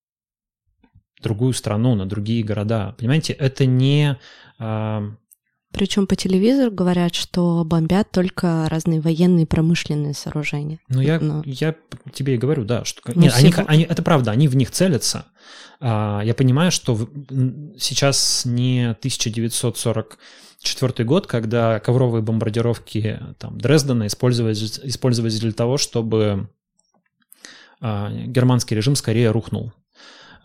другую 1.21 1.53
страну, 1.53 1.95
на 1.95 2.05
другие 2.05 2.43
города? 2.43 2.95
Понимаете, 2.97 3.33
это 3.33 3.65
не... 3.65 4.17
Э... 4.59 5.01
Причем 5.73 6.05
по 6.05 6.15
телевизору 6.15 6.71
говорят, 6.71 7.15
что 7.15 7.63
бомбят 7.65 8.11
только 8.11 8.67
разные 8.69 9.01
военные 9.01 9.47
промышленные 9.47 10.13
сооружения. 10.13 10.79
Ну, 10.87 11.01
я, 11.01 11.19
Но... 11.19 11.41
я 11.45 11.75
тебе 12.13 12.35
и 12.35 12.37
говорю, 12.37 12.63
да, 12.63 12.85
что... 12.85 13.01
Ну, 13.13 13.23
Нет, 13.23 13.33
они, 13.35 13.53
они, 13.65 13.83
это 13.83 14.03
правда, 14.03 14.29
они 14.29 14.47
в 14.47 14.55
них 14.55 14.69
целятся. 14.69 15.25
А, 15.79 16.21
я 16.23 16.35
понимаю, 16.35 16.71
что 16.71 17.09
сейчас 17.77 18.43
не 18.45 18.91
1940 18.91 20.19
четвертый 20.59 21.05
год, 21.05 21.25
когда 21.25 21.79
ковровые 21.79 22.21
бомбардировки 22.21 23.19
там, 23.39 23.57
Дрездена 23.57 24.05
использовались, 24.05 24.79
использовались 24.83 25.39
для 25.39 25.53
того, 25.53 25.77
чтобы 25.77 26.49
а, 27.81 28.11
германский 28.11 28.75
режим 28.75 28.95
скорее 28.95 29.31
рухнул 29.31 29.73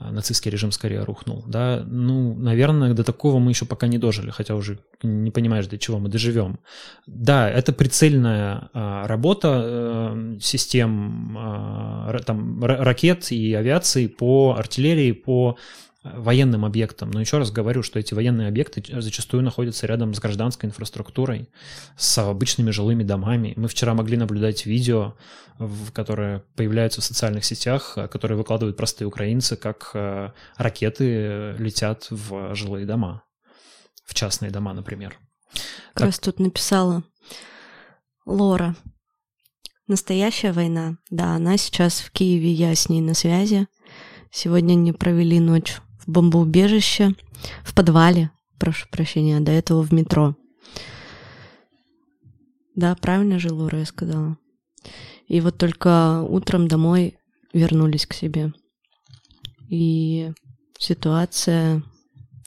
нацистский 0.01 0.51
режим 0.51 0.71
скорее 0.71 1.03
рухнул. 1.03 1.45
Да? 1.47 1.83
Ну, 1.87 2.35
наверное, 2.35 2.95
до 2.95 3.03
такого 3.03 3.39
мы 3.39 3.51
еще 3.51 3.67
пока 3.67 3.89
не 3.89 3.99
дожили, 3.99 4.31
хотя 4.31 4.55
уже 4.55 4.79
не 5.03 5.31
понимаешь, 5.31 5.67
до 5.67 5.79
чего 5.79 5.99
мы 5.99 6.09
доживем. 6.09 6.61
Да, 7.07 7.51
это 7.51 7.73
прицельная 7.73 8.71
а, 8.73 9.07
работа 9.07 9.63
э, 9.65 10.39
систем 10.41 11.37
а, 11.37 12.19
там, 12.25 12.63
ракет 12.65 13.33
и 13.33 13.55
авиации 13.55 14.07
по 14.07 14.55
артиллерии, 14.57 15.13
по 15.13 15.57
военным 16.05 16.65
объектам. 16.65 17.11
Но 17.11 17.21
еще 17.21 17.39
раз 17.39 17.51
говорю, 17.51 17.83
что 17.83 17.99
эти 17.99 18.15
военные 18.15 18.49
объекты 18.49 18.83
зачастую 19.01 19.43
находятся 19.43 19.87
рядом 19.87 20.15
с 20.15 20.21
гражданской 20.21 20.69
инфраструктурой, 20.69 21.49
с 21.97 22.19
обычными 22.19 22.71
жилыми 22.71 23.03
домами. 23.03 23.55
Мы 23.57 23.69
вчера 23.69 23.95
могли 23.95 24.17
наблюдать 24.17 24.65
видео, 24.65 25.17
которые 25.93 26.45
появляются 26.55 27.01
в 27.01 27.05
социальных 27.05 27.45
сетях, 27.45 27.95
э, 27.97 28.07
которые 28.07 28.39
выкладывают 28.39 28.77
простые 28.77 29.09
украинцы, 29.09 29.57
как 29.57 29.91
э, 29.95 30.31
ракеты 30.57 31.57
летят 31.59 32.07
в 32.11 32.55
жилые 32.55 32.87
дома, 32.87 33.25
в 34.05 34.15
частные 34.15 34.53
дома, 34.53 34.73
например. 34.73 35.19
Как 35.95 36.07
раз 36.07 36.19
тут 36.21 36.39
написала 36.39 37.03
Лора. 38.25 38.77
Настоящая 39.89 40.53
война. 40.53 40.99
Да, 41.11 41.35
она 41.35 41.57
сейчас 41.57 42.01
в 42.01 42.11
Киеве, 42.13 42.53
я 42.53 42.75
с 42.75 42.89
ней 42.89 43.01
на 43.01 43.15
связи. 43.15 43.67
Сегодня 44.31 44.75
они 44.75 44.93
провели 44.93 45.41
ночь 45.41 45.79
бомбоубежище, 46.09 47.15
в 47.63 47.75
подвале, 47.75 48.31
прошу 48.59 48.89
прощения, 48.91 49.39
до 49.39 49.53
этого 49.53 49.83
в 49.83 49.93
метро. 49.93 50.35
Да, 52.75 52.97
правильно 52.97 53.39
же 53.39 53.53
Лора 53.53 53.81
я 53.81 53.87
сказала. 53.87 54.37
И 55.29 55.41
вот 55.41 55.59
только 55.59 56.23
утром 56.23 56.67
домой 56.67 57.17
вернулись 57.53 58.07
к 58.07 58.15
себе. 58.15 58.53
И 59.69 60.33
ситуация 60.79 61.83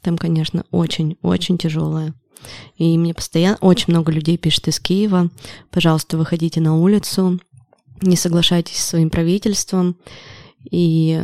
там, 0.02 0.18
конечно, 0.18 0.66
очень-очень 0.72 1.58
тяжелая. 1.58 2.14
И 2.76 2.98
мне 2.98 3.14
постоянно 3.14 3.58
очень 3.62 3.94
много 3.94 4.12
людей 4.12 4.38
пишет 4.38 4.68
из 4.68 4.80
Киева. 4.80 5.30
Пожалуйста, 5.70 6.18
выходите 6.18 6.60
на 6.60 6.76
улицу, 6.76 7.40
не 8.02 8.16
соглашайтесь 8.16 8.78
со 8.78 8.90
своим 8.90 9.12
правительством. 9.12 9.96
И 10.64 11.22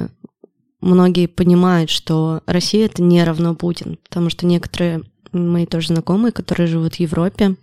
многие 0.81 1.27
понимают, 1.27 1.89
что 1.89 2.41
Россия 2.45 2.85
это 2.85 3.01
не 3.01 3.23
равно 3.23 3.55
Путин, 3.55 3.97
потому 4.03 4.29
что 4.29 4.45
некоторые 4.45 5.03
мои 5.31 5.65
тоже 5.65 5.87
знакомые, 5.87 6.31
которые 6.31 6.67
живут 6.67 6.95
в 6.95 6.99
Европе, 6.99 7.55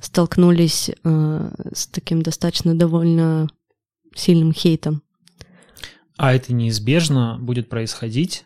столкнулись 0.00 0.90
э, 0.90 1.50
с 1.74 1.86
таким 1.86 2.22
достаточно 2.22 2.74
довольно 2.74 3.48
сильным 4.14 4.52
хейтом. 4.52 5.02
А 6.16 6.34
это 6.34 6.52
неизбежно 6.52 7.38
будет 7.40 7.68
происходить. 7.68 8.44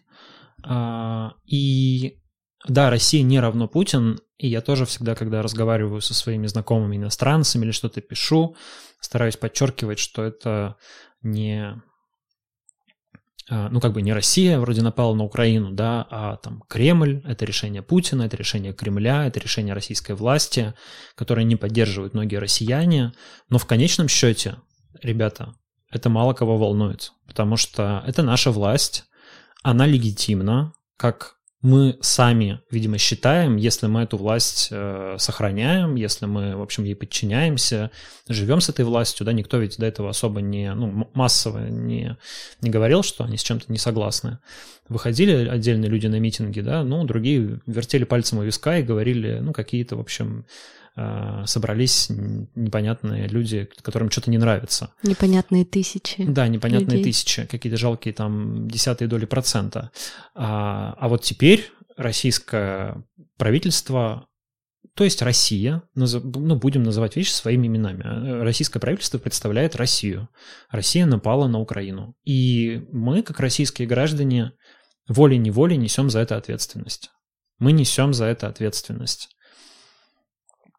А, 0.62 1.34
и 1.44 2.18
да, 2.66 2.90
Россия 2.90 3.22
не 3.22 3.40
равно 3.40 3.68
Путин, 3.68 4.20
и 4.38 4.48
я 4.48 4.60
тоже 4.60 4.86
всегда, 4.86 5.14
когда 5.14 5.42
разговариваю 5.42 6.00
со 6.00 6.14
своими 6.14 6.46
знакомыми 6.46 6.96
иностранцами 6.96 7.64
или 7.64 7.72
что-то 7.72 8.00
пишу, 8.00 8.56
стараюсь 9.00 9.36
подчеркивать, 9.36 9.98
что 9.98 10.22
это 10.22 10.76
не 11.22 11.82
ну, 13.50 13.80
как 13.80 13.92
бы 13.92 14.02
не 14.02 14.12
Россия 14.12 14.58
вроде 14.58 14.82
напала 14.82 15.14
на 15.14 15.24
Украину, 15.24 15.70
да, 15.70 16.06
а 16.10 16.36
там 16.36 16.62
Кремль, 16.68 17.22
это 17.24 17.44
решение 17.44 17.82
Путина, 17.82 18.22
это 18.22 18.36
решение 18.36 18.72
Кремля, 18.72 19.26
это 19.26 19.38
решение 19.38 19.74
российской 19.74 20.12
власти, 20.12 20.74
которое 21.14 21.44
не 21.44 21.56
поддерживают 21.56 22.14
многие 22.14 22.36
россияне. 22.36 23.12
Но 23.50 23.58
в 23.58 23.66
конечном 23.66 24.08
счете, 24.08 24.56
ребята, 25.02 25.54
это 25.90 26.08
мало 26.08 26.32
кого 26.32 26.56
волнует, 26.56 27.12
потому 27.26 27.56
что 27.56 28.02
это 28.06 28.22
наша 28.22 28.50
власть, 28.50 29.04
она 29.62 29.86
легитимна, 29.86 30.72
как 30.96 31.36
мы 31.64 31.96
сами, 32.02 32.60
видимо, 32.70 32.98
считаем, 32.98 33.56
если 33.56 33.86
мы 33.86 34.02
эту 34.02 34.18
власть 34.18 34.68
э, 34.70 35.16
сохраняем, 35.18 35.94
если 35.94 36.26
мы, 36.26 36.56
в 36.56 36.60
общем, 36.60 36.84
ей 36.84 36.94
подчиняемся, 36.94 37.90
живем 38.28 38.60
с 38.60 38.68
этой 38.68 38.84
властью, 38.84 39.24
да, 39.24 39.32
никто 39.32 39.56
ведь 39.56 39.78
до 39.78 39.86
этого 39.86 40.10
особо 40.10 40.42
не, 40.42 40.74
ну, 40.74 41.08
массово 41.14 41.66
не, 41.70 42.18
не 42.60 42.68
говорил, 42.68 43.02
что 43.02 43.24
они 43.24 43.38
с 43.38 43.42
чем-то 43.42 43.72
не 43.72 43.78
согласны. 43.78 44.40
Выходили 44.90 45.48
отдельные 45.48 45.88
люди 45.88 46.06
на 46.06 46.20
митинги, 46.20 46.60
да, 46.60 46.84
ну, 46.84 47.02
другие 47.04 47.60
вертели 47.64 48.04
пальцем 48.04 48.40
у 48.40 48.42
виска 48.42 48.76
и 48.76 48.82
говорили, 48.82 49.38
ну, 49.40 49.54
какие-то, 49.54 49.96
в 49.96 50.00
общем, 50.00 50.44
собрались 51.44 52.08
непонятные 52.08 53.26
люди, 53.26 53.68
которым 53.82 54.10
что-то 54.10 54.30
не 54.30 54.38
нравится. 54.38 54.94
Непонятные 55.02 55.64
тысячи. 55.64 56.24
Да, 56.24 56.46
непонятные 56.46 56.98
людей. 56.98 57.12
тысячи, 57.12 57.46
какие-то 57.46 57.76
жалкие 57.76 58.14
там 58.14 58.68
десятые 58.68 59.08
доли 59.08 59.24
процента. 59.24 59.90
А, 60.34 60.94
а 60.98 61.08
вот 61.08 61.22
теперь 61.22 61.70
российское 61.96 63.04
правительство 63.38 64.28
то 64.94 65.02
есть 65.02 65.22
Россия, 65.22 65.82
ну, 65.96 66.54
будем 66.54 66.84
называть 66.84 67.16
вещи 67.16 67.30
своими 67.30 67.66
именами. 67.66 68.42
Российское 68.42 68.78
правительство 68.78 69.18
представляет 69.18 69.74
Россию. 69.74 70.28
Россия 70.70 71.04
напала 71.04 71.48
на 71.48 71.58
Украину. 71.58 72.14
И 72.22 72.86
мы, 72.92 73.22
как 73.22 73.40
российские 73.40 73.88
граждане, 73.88 74.52
волей-неволей 75.08 75.76
несем 75.76 76.10
за 76.10 76.20
это 76.20 76.36
ответственность. 76.36 77.10
Мы 77.58 77.72
несем 77.72 78.14
за 78.14 78.26
это 78.26 78.46
ответственность 78.46 79.30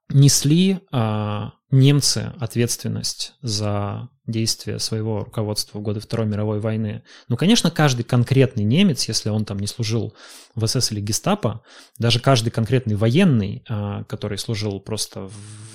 несли 0.10 0.80
а, 0.92 1.54
немцы 1.72 2.34
ответственность 2.40 3.34
за 3.42 4.10
действия 4.28 4.80
своего 4.80 5.24
руководства 5.24 5.78
в 5.78 5.82
годы 5.82 6.00
Второй 6.00 6.26
мировой 6.26 6.60
войны. 6.60 7.04
Ну, 7.28 7.38
конечно, 7.38 7.70
каждый 7.70 8.04
конкретный 8.04 8.64
немец, 8.64 9.08
если 9.08 9.30
он 9.30 9.46
там 9.46 9.60
не 9.60 9.68
служил 9.68 10.16
в 10.56 10.66
СС 10.66 10.92
или 10.92 11.02
гестапо, 11.02 11.62
даже 12.00 12.20
каждый 12.20 12.50
конкретный 12.50 12.96
военный, 12.96 13.64
а, 13.70 14.04
который 14.06 14.38
служил 14.38 14.80
просто 14.80 15.30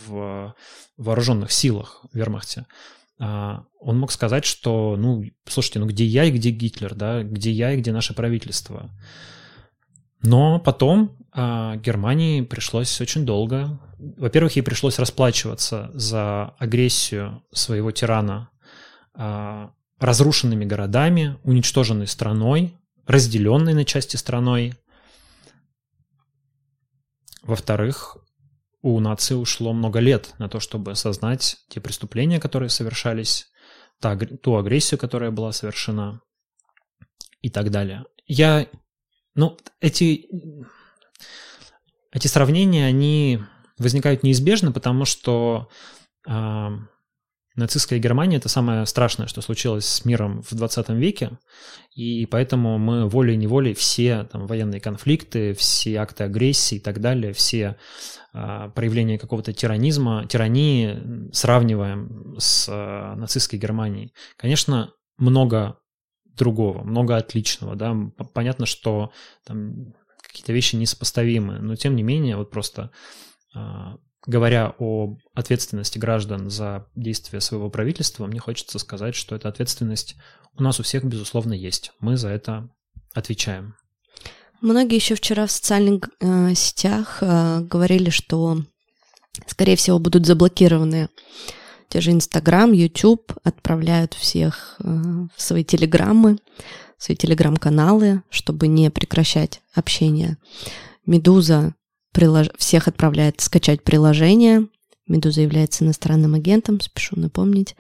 в 0.07 0.55
вооруженных 0.97 1.53
силах 1.53 2.05
вермахте, 2.13 2.67
а, 3.21 3.65
он 3.79 3.99
мог 3.99 4.11
сказать, 4.11 4.45
что, 4.45 4.97
ну, 4.99 5.25
слушайте, 5.47 5.79
ну 5.79 5.87
где 5.87 6.05
я 6.05 6.25
и 6.25 6.31
где 6.31 6.51
Гитлер, 6.51 6.95
да, 6.95 7.23
где 7.23 7.51
я 7.51 7.73
и 7.73 7.77
где 7.77 7.93
наше 7.93 8.15
правительство. 8.15 8.91
Но 10.23 10.59
потом 10.59 11.17
а, 11.33 11.77
Германии 11.77 12.43
пришлось 12.43 13.01
очень 13.01 13.25
долго. 13.25 13.81
Во-первых, 13.99 14.57
ей 14.57 14.63
пришлось 14.63 14.99
расплачиваться 14.99 15.91
за 15.95 16.55
агрессию 16.59 17.43
своего 17.53 17.91
тирана 17.91 18.51
а, 19.15 19.73
разрушенными 19.99 20.65
городами, 20.65 21.39
уничтоженной 21.45 22.07
страной, 22.07 22.75
разделенной 23.07 23.75
на 23.75 23.85
части 23.85 24.17
страной. 24.17 24.75
Во-вторых, 27.43 28.17
у 28.83 28.99
нации 29.01 29.35
ушло 29.35 29.73
много 29.73 30.01
лет 30.01 30.35
на 30.39 30.49
то, 30.49 30.61
чтобы 30.61 30.93
осознать 30.93 31.59
те 31.69 31.81
преступления, 31.81 32.41
которые 32.41 32.71
совершались, 32.71 33.49
та, 34.01 34.17
ту 34.17 34.57
агрессию, 34.57 34.99
которая 34.99 35.31
была 35.31 35.53
совершена 35.53 36.21
и 37.43 37.51
так 37.51 37.71
далее. 37.71 38.05
Я 38.27 38.67
ну, 39.35 39.57
эти, 39.81 40.29
эти 42.13 42.27
сравнения, 42.27 42.87
они 42.87 43.41
возникают 43.79 44.23
неизбежно, 44.23 44.73
потому 44.73 45.05
что 45.05 45.69
э, 46.29 46.69
нацистская 47.57 47.99
Германия– 47.99 48.37
это 48.39 48.49
самое 48.49 48.85
страшное, 48.87 49.27
что 49.27 49.41
случилось 49.41 49.87
с 49.87 50.05
миром 50.05 50.43
в 50.43 50.55
20 50.55 50.89
веке, 50.91 51.39
и 51.95 52.27
поэтому 52.27 52.79
мы 52.79 53.09
волей-неволей 53.09 53.75
все 53.75 54.25
там, 54.25 54.47
военные 54.47 54.81
конфликты, 54.81 55.55
все 55.55 55.97
акты 55.97 56.25
агрессии 56.25 56.77
и 56.77 56.81
так 56.81 57.01
далее, 57.01 57.33
все 57.33 57.77
а, 58.33 58.69
проявления 58.71 59.19
какого-то 59.19 59.53
тиранизма, 59.53 60.27
тирании 60.27 61.31
сравниваем 61.33 62.37
с 62.39 62.69
а, 62.69 63.17
нацистской 63.17 63.59
Германией. 63.59 64.13
Конечно, 64.37 64.93
много 65.19 65.80
другого, 66.37 66.83
много 66.83 67.17
отличного, 67.17 67.77
да, 67.77 67.97
понятно, 68.33 68.67
что 68.67 69.13
там 69.45 69.95
какие-то 70.23 70.53
вещи 70.53 70.77
несопоставимы, 70.77 71.59
но 71.59 71.77
тем 71.77 71.97
не 71.97 72.03
менее, 72.03 72.37
вот 72.37 72.51
просто 72.51 72.91
а, 73.55 73.97
говоря 74.27 74.75
о 74.79 75.17
ответственности 75.35 75.99
граждан 75.99 76.51
за 76.51 76.87
действия 76.95 77.41
своего 77.41 77.71
правительства, 77.71 78.27
мне 78.27 78.41
хочется 78.41 78.79
сказать, 78.79 79.15
что 79.15 79.35
эта 79.35 79.49
ответственность 79.49 80.17
у 80.57 80.63
нас 80.63 80.81
у 80.81 80.83
всех, 80.83 81.05
безусловно, 81.05 81.53
есть. 81.53 81.93
Мы 82.01 82.17
за 82.17 82.29
это 82.29 82.69
отвечаем. 83.15 83.75
Многие 84.61 84.97
еще 84.97 85.15
вчера 85.15 85.47
в 85.47 85.51
социальных 85.51 86.11
э, 86.21 86.55
сетях 86.55 87.19
э, 87.23 87.61
говорили, 87.61 88.11
что, 88.11 88.59
скорее 89.47 89.77
всего, 89.77 89.99
будут 89.99 90.27
заблокированы 90.27 91.09
те 91.91 92.01
же 92.01 92.13
Инстаграм, 92.13 92.73
Ютуб, 92.73 93.33
отправляют 93.43 94.15
всех 94.15 94.77
э, 94.79 94.85
в 94.85 95.43
свои 95.43 95.65
телеграммы, 95.65 96.39
свои 96.97 97.17
телеграм-каналы, 97.17 98.23
чтобы 98.31 98.69
не 98.69 98.91
прекращать 98.91 99.61
общение. 99.75 100.39
Медуза 101.05 101.75
прилож... 102.13 102.49
всех 102.57 102.87
отправляет 102.87 103.41
скачать 103.41 103.83
приложение. 103.83 104.69
Медуза 105.09 105.41
является 105.41 105.85
иностранным 105.85 106.35
агентом, 106.35 106.81
спешу 106.81 107.19
напомнить. 107.19 107.75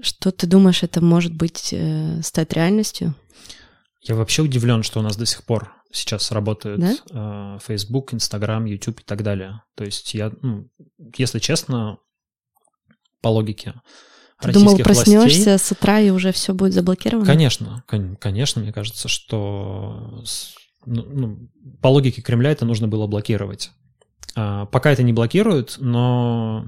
Что 0.00 0.30
ты 0.30 0.46
думаешь, 0.46 0.82
это 0.82 1.04
может 1.04 1.34
быть 1.34 1.68
э, 1.72 2.22
стать 2.22 2.54
реальностью? 2.54 3.14
Я 4.00 4.14
вообще 4.14 4.42
удивлен, 4.42 4.82
что 4.82 5.00
у 5.00 5.02
нас 5.02 5.16
до 5.16 5.26
сих 5.26 5.44
пор 5.44 5.70
сейчас 5.92 6.32
работают 6.32 6.80
да? 6.80 6.94
э, 7.10 7.58
Facebook, 7.62 8.14
Instagram, 8.14 8.64
YouTube 8.64 9.00
и 9.00 9.04
так 9.04 9.22
далее. 9.22 9.62
То 9.76 9.84
есть 9.84 10.14
я, 10.14 10.32
ну, 10.40 10.70
если 11.18 11.38
честно, 11.38 11.98
по 13.22 13.28
логике 13.28 13.74
ты 14.42 14.52
думал, 14.52 14.76
проснешься 14.78 15.50
властей, 15.50 15.58
с 15.58 15.72
утра 15.72 16.00
и 16.00 16.10
уже 16.10 16.32
все 16.32 16.52
будет 16.52 16.72
заблокировано? 16.72 17.26
Конечно, 17.26 17.84
кон- 17.86 18.16
конечно, 18.16 18.60
мне 18.60 18.72
кажется, 18.72 19.08
что 19.08 20.22
ну, 20.84 21.04
ну, 21.04 21.50
по 21.80 21.88
логике 21.88 22.22
Кремля 22.22 22.50
это 22.50 22.64
нужно 22.64 22.88
было 22.88 23.06
блокировать. 23.06 23.70
А, 24.34 24.66
пока 24.66 24.90
это 24.90 25.02
не 25.02 25.12
блокируют, 25.12 25.76
но 25.78 26.66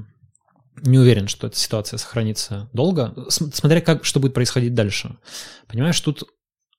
не 0.82 0.98
уверен, 0.98 1.28
что 1.28 1.46
эта 1.46 1.56
ситуация 1.56 1.98
сохранится 1.98 2.68
долго, 2.72 3.14
смотря 3.28 3.80
как, 3.80 4.04
что 4.04 4.20
будет 4.20 4.34
происходить 4.34 4.74
дальше. 4.74 5.18
Понимаешь, 5.66 6.00
тут 6.00 6.24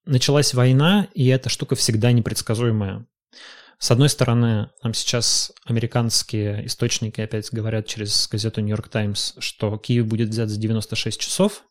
началась 0.06 0.54
война, 0.54 1.08
и 1.14 1.28
эта 1.28 1.50
штука 1.50 1.76
всегда 1.76 2.12
непредсказуемая. 2.12 3.06
С 3.78 3.92
одной 3.92 4.10
стороны, 4.10 4.70
нам 4.84 4.94
сейчас 4.94 5.52
американские 5.66 6.66
источники 6.66 7.22
опять 7.22 7.52
говорят 7.52 7.88
через 7.88 8.28
газету 8.28 8.62
«Нью-Йорк 8.62 8.88
Таймс», 8.90 9.34
что 9.40 9.78
Киев 9.78 10.06
будет 10.06 10.30
взят 10.30 10.50
за 10.50 10.58
96 10.58 11.20
часов, 11.20 11.64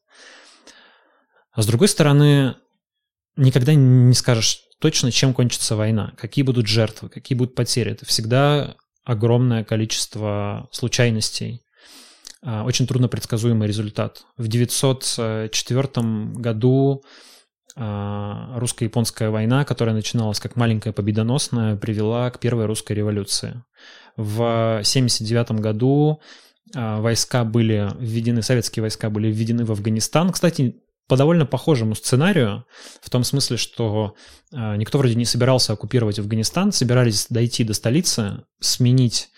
а 1.52 1.62
с 1.62 1.66
другой 1.66 1.88
стороны, 1.88 2.56
никогда 3.36 3.74
не 3.74 4.14
скажешь 4.14 4.60
точно, 4.80 5.12
чем 5.12 5.32
кончится 5.32 5.76
война, 5.76 6.12
какие 6.16 6.44
будут 6.44 6.66
жертвы, 6.66 7.08
какие 7.08 7.38
будут 7.38 7.54
потери. 7.54 7.92
Это 7.92 8.04
всегда 8.04 8.76
огромное 9.04 9.64
количество 9.64 10.68
случайностей, 10.72 11.62
а, 12.42 12.64
очень 12.64 12.86
трудно 12.86 13.08
предсказуемый 13.08 13.68
результат. 13.68 14.24
В 14.36 14.48
904 14.48 16.32
году 16.34 17.02
русско-японская 17.76 19.30
война, 19.30 19.64
которая 19.64 19.94
начиналась 19.94 20.38
как 20.38 20.56
маленькая 20.56 20.92
победоносная, 20.92 21.76
привела 21.76 22.30
к 22.30 22.38
первой 22.38 22.66
русской 22.66 22.92
революции. 22.92 23.64
В 24.16 24.76
1979 24.78 25.60
году 25.60 26.20
а, 26.74 27.00
войска 27.00 27.44
были 27.44 27.90
введены, 27.98 28.42
советские 28.42 28.82
войска 28.82 29.10
были 29.10 29.28
введены 29.28 29.64
в 29.64 29.72
Афганистан. 29.72 30.30
Кстати, 30.30 30.76
по 31.08 31.16
довольно 31.16 31.46
похожему 31.46 31.94
сценарию, 31.94 32.64
в 33.02 33.10
том 33.10 33.24
смысле, 33.24 33.56
что 33.58 34.14
э, 34.52 34.76
никто 34.76 34.96
вроде 34.96 35.16
не 35.16 35.26
собирался 35.26 35.74
оккупировать 35.74 36.18
Афганистан, 36.18 36.72
собирались 36.72 37.26
дойти 37.28 37.62
до 37.62 37.74
столицы, 37.74 38.44
сменить 38.60 39.28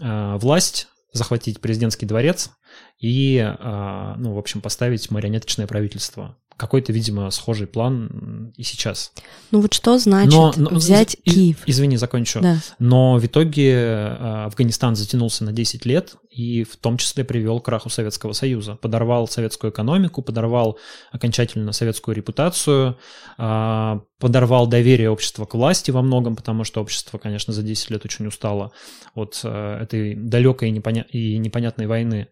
власть, 0.00 0.88
захватить 1.12 1.60
президентский 1.60 2.06
дворец 2.06 2.50
и, 2.98 3.36
э, 3.36 4.14
ну, 4.16 4.34
в 4.34 4.38
общем, 4.38 4.60
поставить 4.60 5.10
марионеточное 5.10 5.66
правительство 5.66 6.36
какой-то, 6.58 6.92
видимо, 6.92 7.30
схожий 7.30 7.68
план 7.68 8.52
и 8.56 8.64
сейчас. 8.64 9.12
Ну 9.52 9.60
вот 9.60 9.72
что 9.72 9.96
значит 9.96 10.32
но, 10.32 10.52
но, 10.56 10.70
взять 10.70 11.16
из, 11.22 11.32
Киев? 11.32 11.56
Извини, 11.66 11.96
закончу. 11.96 12.40
Да. 12.40 12.56
Но 12.80 13.16
в 13.16 13.24
итоге 13.24 13.70
э, 13.70 14.44
Афганистан 14.46 14.96
затянулся 14.96 15.44
на 15.44 15.52
10 15.52 15.86
лет 15.86 16.16
и 16.30 16.64
в 16.64 16.76
том 16.76 16.98
числе 16.98 17.24
привел 17.24 17.60
к 17.60 17.64
краху 17.64 17.90
Советского 17.90 18.32
Союза. 18.32 18.74
Подорвал 18.74 19.28
советскую 19.28 19.72
экономику, 19.72 20.20
подорвал 20.20 20.78
окончательно 21.12 21.72
советскую 21.72 22.16
репутацию, 22.16 22.98
а, 23.38 24.02
подорвал 24.18 24.66
доверие 24.66 25.10
общества 25.10 25.46
к 25.46 25.54
власти 25.54 25.90
во 25.90 26.02
многом, 26.02 26.36
потому 26.36 26.64
что 26.64 26.80
общество, 26.80 27.18
конечно, 27.18 27.52
за 27.52 27.62
10 27.62 27.90
лет 27.90 28.04
очень 28.04 28.26
устало 28.26 28.72
от 29.14 29.40
этой 29.44 30.14
далекой 30.14 30.70
и 30.70 31.38
непонятной 31.38 31.86
войны. 31.86 32.28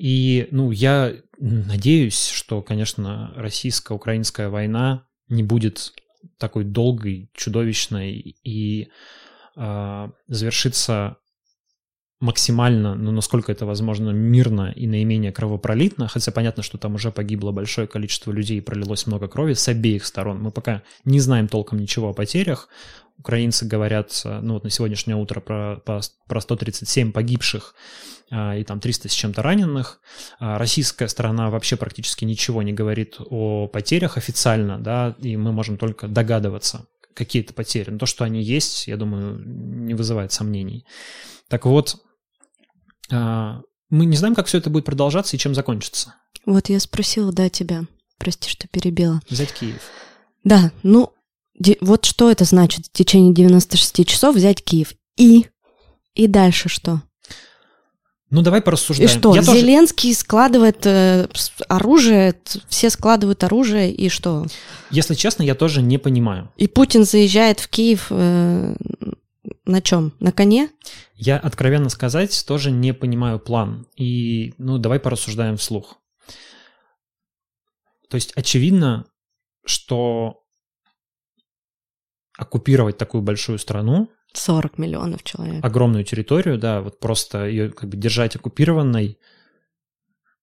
И, 0.00 0.48
ну, 0.50 0.70
я 0.70 1.12
надеюсь, 1.38 2.28
что, 2.28 2.62
конечно, 2.62 3.34
российско-украинская 3.36 4.48
война 4.48 5.04
не 5.28 5.42
будет 5.42 5.92
такой 6.38 6.64
долгой, 6.64 7.30
чудовищной 7.34 8.14
и 8.42 8.88
э, 9.56 10.08
завершится 10.26 11.18
максимально, 12.18 12.94
ну, 12.94 13.12
насколько 13.12 13.52
это 13.52 13.66
возможно, 13.66 14.08
мирно 14.08 14.72
и 14.74 14.86
наименее 14.86 15.32
кровопролитно, 15.32 16.08
хотя 16.08 16.32
понятно, 16.32 16.62
что 16.62 16.78
там 16.78 16.94
уже 16.94 17.10
погибло 17.10 17.52
большое 17.52 17.86
количество 17.86 18.32
людей 18.32 18.56
и 18.56 18.62
пролилось 18.62 19.06
много 19.06 19.28
крови 19.28 19.52
с 19.52 19.68
обеих 19.68 20.06
сторон. 20.06 20.40
Мы 20.40 20.50
пока 20.50 20.82
не 21.04 21.20
знаем 21.20 21.46
толком 21.46 21.78
ничего 21.78 22.08
о 22.08 22.14
потерях. 22.14 22.70
Украинцы 23.20 23.66
говорят, 23.66 24.22
ну 24.24 24.54
вот 24.54 24.64
на 24.64 24.70
сегодняшнее 24.70 25.16
утро 25.16 25.40
про, 25.40 25.76
про 25.84 26.40
137 26.40 27.12
погибших 27.12 27.74
а, 28.30 28.56
и 28.56 28.64
там 28.64 28.80
300 28.80 29.08
с 29.08 29.12
чем-то 29.12 29.42
раненых. 29.42 30.00
А 30.38 30.58
российская 30.58 31.08
сторона 31.08 31.50
вообще 31.50 31.76
практически 31.76 32.24
ничего 32.24 32.62
не 32.62 32.72
говорит 32.72 33.16
о 33.18 33.66
потерях 33.66 34.16
официально, 34.16 34.78
да, 34.78 35.16
и 35.18 35.36
мы 35.36 35.52
можем 35.52 35.76
только 35.76 36.06
догадываться, 36.08 36.86
какие-то 37.14 37.52
потери. 37.52 37.90
Но 37.90 37.98
то, 37.98 38.06
что 38.06 38.24
они 38.24 38.42
есть, 38.42 38.86
я 38.86 38.96
думаю, 38.96 39.38
не 39.44 39.94
вызывает 39.94 40.32
сомнений. 40.32 40.86
Так 41.48 41.66
вот, 41.66 41.96
а, 43.10 43.60
мы 43.90 44.06
не 44.06 44.16
знаем, 44.16 44.34
как 44.34 44.46
все 44.46 44.58
это 44.58 44.70
будет 44.70 44.84
продолжаться 44.84 45.36
и 45.36 45.38
чем 45.38 45.54
закончится. 45.54 46.14
Вот 46.46 46.68
я 46.68 46.78
спросила, 46.78 47.32
да, 47.32 47.48
тебя. 47.48 47.84
Прости, 48.18 48.48
что 48.48 48.68
перебила. 48.68 49.20
Взять 49.28 49.52
Киев. 49.52 49.90
Да, 50.44 50.72
ну, 50.82 51.12
вот 51.80 52.04
что 52.04 52.30
это 52.30 52.44
значит 52.44 52.86
в 52.86 52.92
течение 52.92 53.34
96 53.34 54.06
часов 54.06 54.36
взять 54.36 54.62
Киев. 54.62 54.94
И? 55.16 55.46
И 56.14 56.26
дальше 56.26 56.68
что? 56.68 57.02
Ну, 58.30 58.42
давай 58.42 58.62
порассуждаем. 58.62 59.10
И 59.10 59.12
что, 59.12 59.34
я 59.34 59.42
Зеленский 59.42 60.10
тоже... 60.10 60.20
складывает 60.20 60.86
э, 60.86 61.26
оружие, 61.68 62.34
все 62.68 62.88
складывают 62.88 63.42
оружие, 63.42 63.92
и 63.92 64.08
что? 64.08 64.46
Если 64.90 65.14
честно, 65.14 65.42
я 65.42 65.56
тоже 65.56 65.82
не 65.82 65.98
понимаю. 65.98 66.50
И 66.56 66.68
Путин 66.68 67.04
заезжает 67.04 67.58
в 67.58 67.68
Киев 67.68 68.06
э, 68.10 68.76
на 69.64 69.82
чем? 69.82 70.12
На 70.20 70.30
коне? 70.30 70.70
Я, 71.16 71.38
откровенно 71.38 71.88
сказать, 71.88 72.44
тоже 72.46 72.70
не 72.70 72.94
понимаю 72.94 73.40
план. 73.40 73.86
И, 73.96 74.54
ну, 74.58 74.78
давай 74.78 75.00
порассуждаем 75.00 75.56
вслух. 75.56 75.98
То 78.08 78.16
есть 78.16 78.32
очевидно, 78.34 79.06
что 79.64 80.42
оккупировать 82.40 82.98
такую 82.98 83.22
большую 83.22 83.58
страну 83.58 84.10
40 84.32 84.78
миллионов 84.78 85.22
человек. 85.22 85.64
Огромную 85.64 86.04
территорию, 86.04 86.58
да, 86.58 86.80
вот 86.80 87.00
просто 87.00 87.46
ее 87.46 87.70
как 87.70 87.88
бы 87.88 87.96
держать 87.96 88.36
оккупированной, 88.36 89.18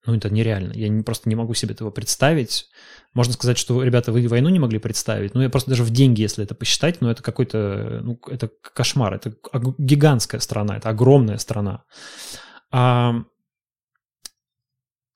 ну, 0.05 0.15
это 0.15 0.29
нереально. 0.29 0.71
Я 0.73 0.87
не, 0.87 1.03
просто 1.03 1.27
не 1.27 1.35
могу 1.35 1.53
себе 1.53 1.73
этого 1.73 1.91
представить. 1.91 2.69
Можно 3.13 3.33
сказать, 3.33 3.57
что 3.57 3.83
ребята, 3.83 4.13
вы 4.13 4.25
войну 4.29 4.47
не 4.47 4.59
могли 4.59 4.79
представить. 4.79 5.33
Ну, 5.35 5.41
я 5.41 5.49
просто 5.49 5.69
даже 5.69 5.83
в 5.83 5.89
деньги, 5.89 6.21
если 6.21 6.45
это 6.45 6.55
посчитать, 6.55 7.01
ну, 7.01 7.09
это 7.09 7.21
какой-то, 7.21 7.99
ну, 8.03 8.19
это 8.27 8.49
кошмар. 8.73 9.15
Это 9.15 9.35
гигантская 9.77 10.39
страна, 10.39 10.77
это 10.77 10.89
огромная 10.89 11.37
страна. 11.37 11.83
А, 12.71 13.23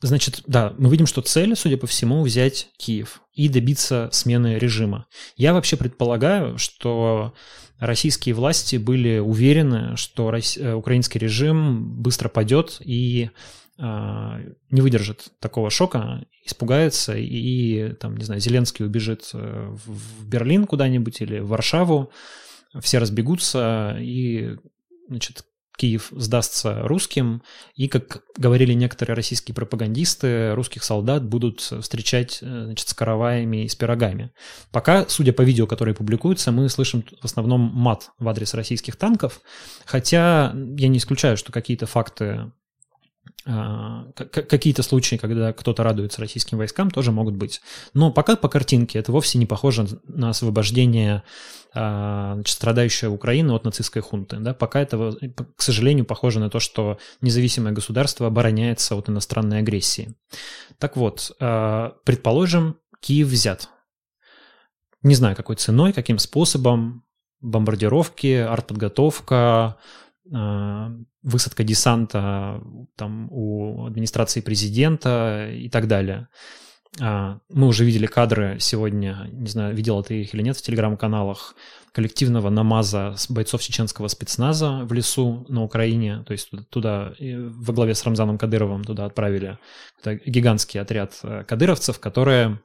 Значит, 0.01 0.41
да, 0.47 0.73
мы 0.77 0.89
видим, 0.89 1.05
что 1.05 1.21
цель, 1.21 1.55
судя 1.55 1.77
по 1.77 1.85
всему, 1.85 2.23
взять 2.23 2.69
Киев 2.77 3.21
и 3.33 3.47
добиться 3.49 4.09
смены 4.11 4.57
режима. 4.57 5.05
Я 5.37 5.53
вообще 5.53 5.77
предполагаю, 5.77 6.57
что 6.57 7.33
российские 7.79 8.33
власти 8.33 8.77
были 8.77 9.19
уверены, 9.19 9.95
что 9.97 10.33
э, 10.33 10.73
украинский 10.73 11.19
режим 11.19 12.01
быстро 12.01 12.29
падет 12.29 12.77
и 12.79 13.29
а, 13.77 14.39
не 14.69 14.81
выдержит 14.81 15.29
такого 15.39 15.71
шока, 15.71 16.23
испугается 16.45 17.15
и, 17.17 17.93
там, 17.93 18.15
не 18.15 18.23
знаю, 18.23 18.39
Зеленский 18.39 18.85
убежит 18.85 19.31
э, 19.33 19.75
в 19.85 20.27
Берлин 20.27 20.65
куда-нибудь 20.65 21.21
или 21.21 21.39
в 21.39 21.47
Варшаву, 21.47 22.11
все 22.79 22.99
разбегутся 22.99 23.97
и, 23.99 24.55
значит, 25.07 25.45
Киев 25.81 26.09
сдастся 26.11 26.83
русским, 26.83 27.41
и, 27.73 27.87
как 27.87 28.21
говорили 28.37 28.73
некоторые 28.73 29.15
российские 29.15 29.55
пропагандисты, 29.55 30.53
русских 30.53 30.83
солдат 30.83 31.25
будут 31.25 31.59
встречать 31.61 32.37
э, 32.43 32.65
значит, 32.65 32.87
с 32.87 32.93
караваями 32.93 33.65
и 33.65 33.67
с 33.67 33.73
пирогами. 33.73 34.31
Пока, 34.71 35.07
судя 35.07 35.33
по 35.33 35.41
видео, 35.41 35.65
которые 35.65 35.95
публикуются, 35.95 36.51
мы 36.51 36.69
слышим 36.69 37.03
в 37.19 37.25
основном 37.25 37.61
мат 37.61 38.11
в 38.19 38.29
адрес 38.29 38.53
российских 38.53 38.95
танков, 38.95 39.41
хотя 39.85 40.53
я 40.77 40.87
не 40.87 40.99
исключаю, 40.99 41.35
что 41.35 41.51
какие-то 41.51 41.87
факты 41.87 42.51
какие-то 43.43 44.83
случаи, 44.83 45.15
когда 45.15 45.53
кто-то 45.53 45.83
радуется 45.83 46.21
российским 46.21 46.57
войскам, 46.57 46.91
тоже 46.91 47.11
могут 47.11 47.35
быть. 47.35 47.61
Но 47.93 48.11
пока 48.11 48.35
по 48.35 48.49
картинке 48.49 48.99
это 48.99 49.11
вовсе 49.11 49.37
не 49.39 49.45
похоже 49.45 49.87
на 50.03 50.29
освобождение 50.29 51.23
а, 51.73 52.33
значит, 52.35 52.55
страдающей 52.55 53.07
Украины 53.07 53.53
от 53.53 53.63
нацистской 53.63 54.01
хунты. 54.01 54.37
Да? 54.37 54.53
Пока 54.53 54.81
это, 54.81 55.15
к 55.55 55.61
сожалению, 55.61 56.05
похоже 56.05 56.39
на 56.39 56.49
то, 56.49 56.59
что 56.59 56.97
независимое 57.21 57.73
государство 57.73 58.27
обороняется 58.27 58.95
от 58.95 59.09
иностранной 59.09 59.59
агрессии. 59.59 60.15
Так 60.77 60.97
вот, 60.97 61.31
а, 61.39 61.93
предположим, 62.03 62.77
Киев 62.99 63.27
взят. 63.27 63.69
Не 65.01 65.15
знаю, 65.15 65.35
какой 65.35 65.55
ценой, 65.55 65.93
каким 65.93 66.19
способом, 66.19 67.05
бомбардировки, 67.39 68.35
артподготовка, 68.35 69.77
высадка 70.31 71.63
десанта 71.63 72.61
там 72.95 73.27
у 73.31 73.85
администрации 73.85 74.41
президента 74.41 75.49
и 75.51 75.69
так 75.69 75.87
далее. 75.87 76.29
А, 76.99 77.39
мы 77.49 77.67
уже 77.67 77.85
видели 77.85 78.05
кадры 78.05 78.57
сегодня, 78.59 79.29
не 79.31 79.47
знаю, 79.47 79.73
видел 79.73 80.03
ты 80.03 80.21
их 80.21 80.33
или 80.33 80.41
нет 80.41 80.57
в 80.57 80.61
телеграм-каналах, 80.61 81.55
коллективного 81.93 82.49
намаза 82.49 83.15
бойцов 83.29 83.61
чеченского 83.61 84.07
спецназа 84.07 84.81
в 84.83 84.93
лесу 84.93 85.45
на 85.49 85.63
Украине, 85.63 86.23
то 86.25 86.31
есть 86.31 86.49
туда, 86.69 87.13
во 87.19 87.73
главе 87.73 87.95
с 87.95 88.03
Рамзаном 88.03 88.37
Кадыровым 88.37 88.83
туда 88.83 89.05
отправили 89.05 89.57
гигантский 90.05 90.79
отряд 90.79 91.19
э, 91.23 91.43
кадыровцев, 91.45 91.99
которые 91.99 92.59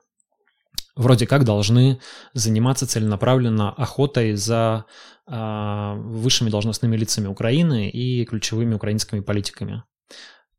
вроде 0.97 1.27
как 1.27 1.45
должны 1.45 2.01
заниматься 2.33 2.87
целенаправленно 2.87 3.73
охотой 3.73 4.35
за 4.35 4.87
э, 5.27 5.95
высшими 5.97 6.51
должностными 6.51 6.97
лицами 6.97 7.29
Украины 7.29 7.89
и 7.89 8.25
ключевыми 8.25 8.75
украинскими 8.75 9.21
политиками. 9.21 9.85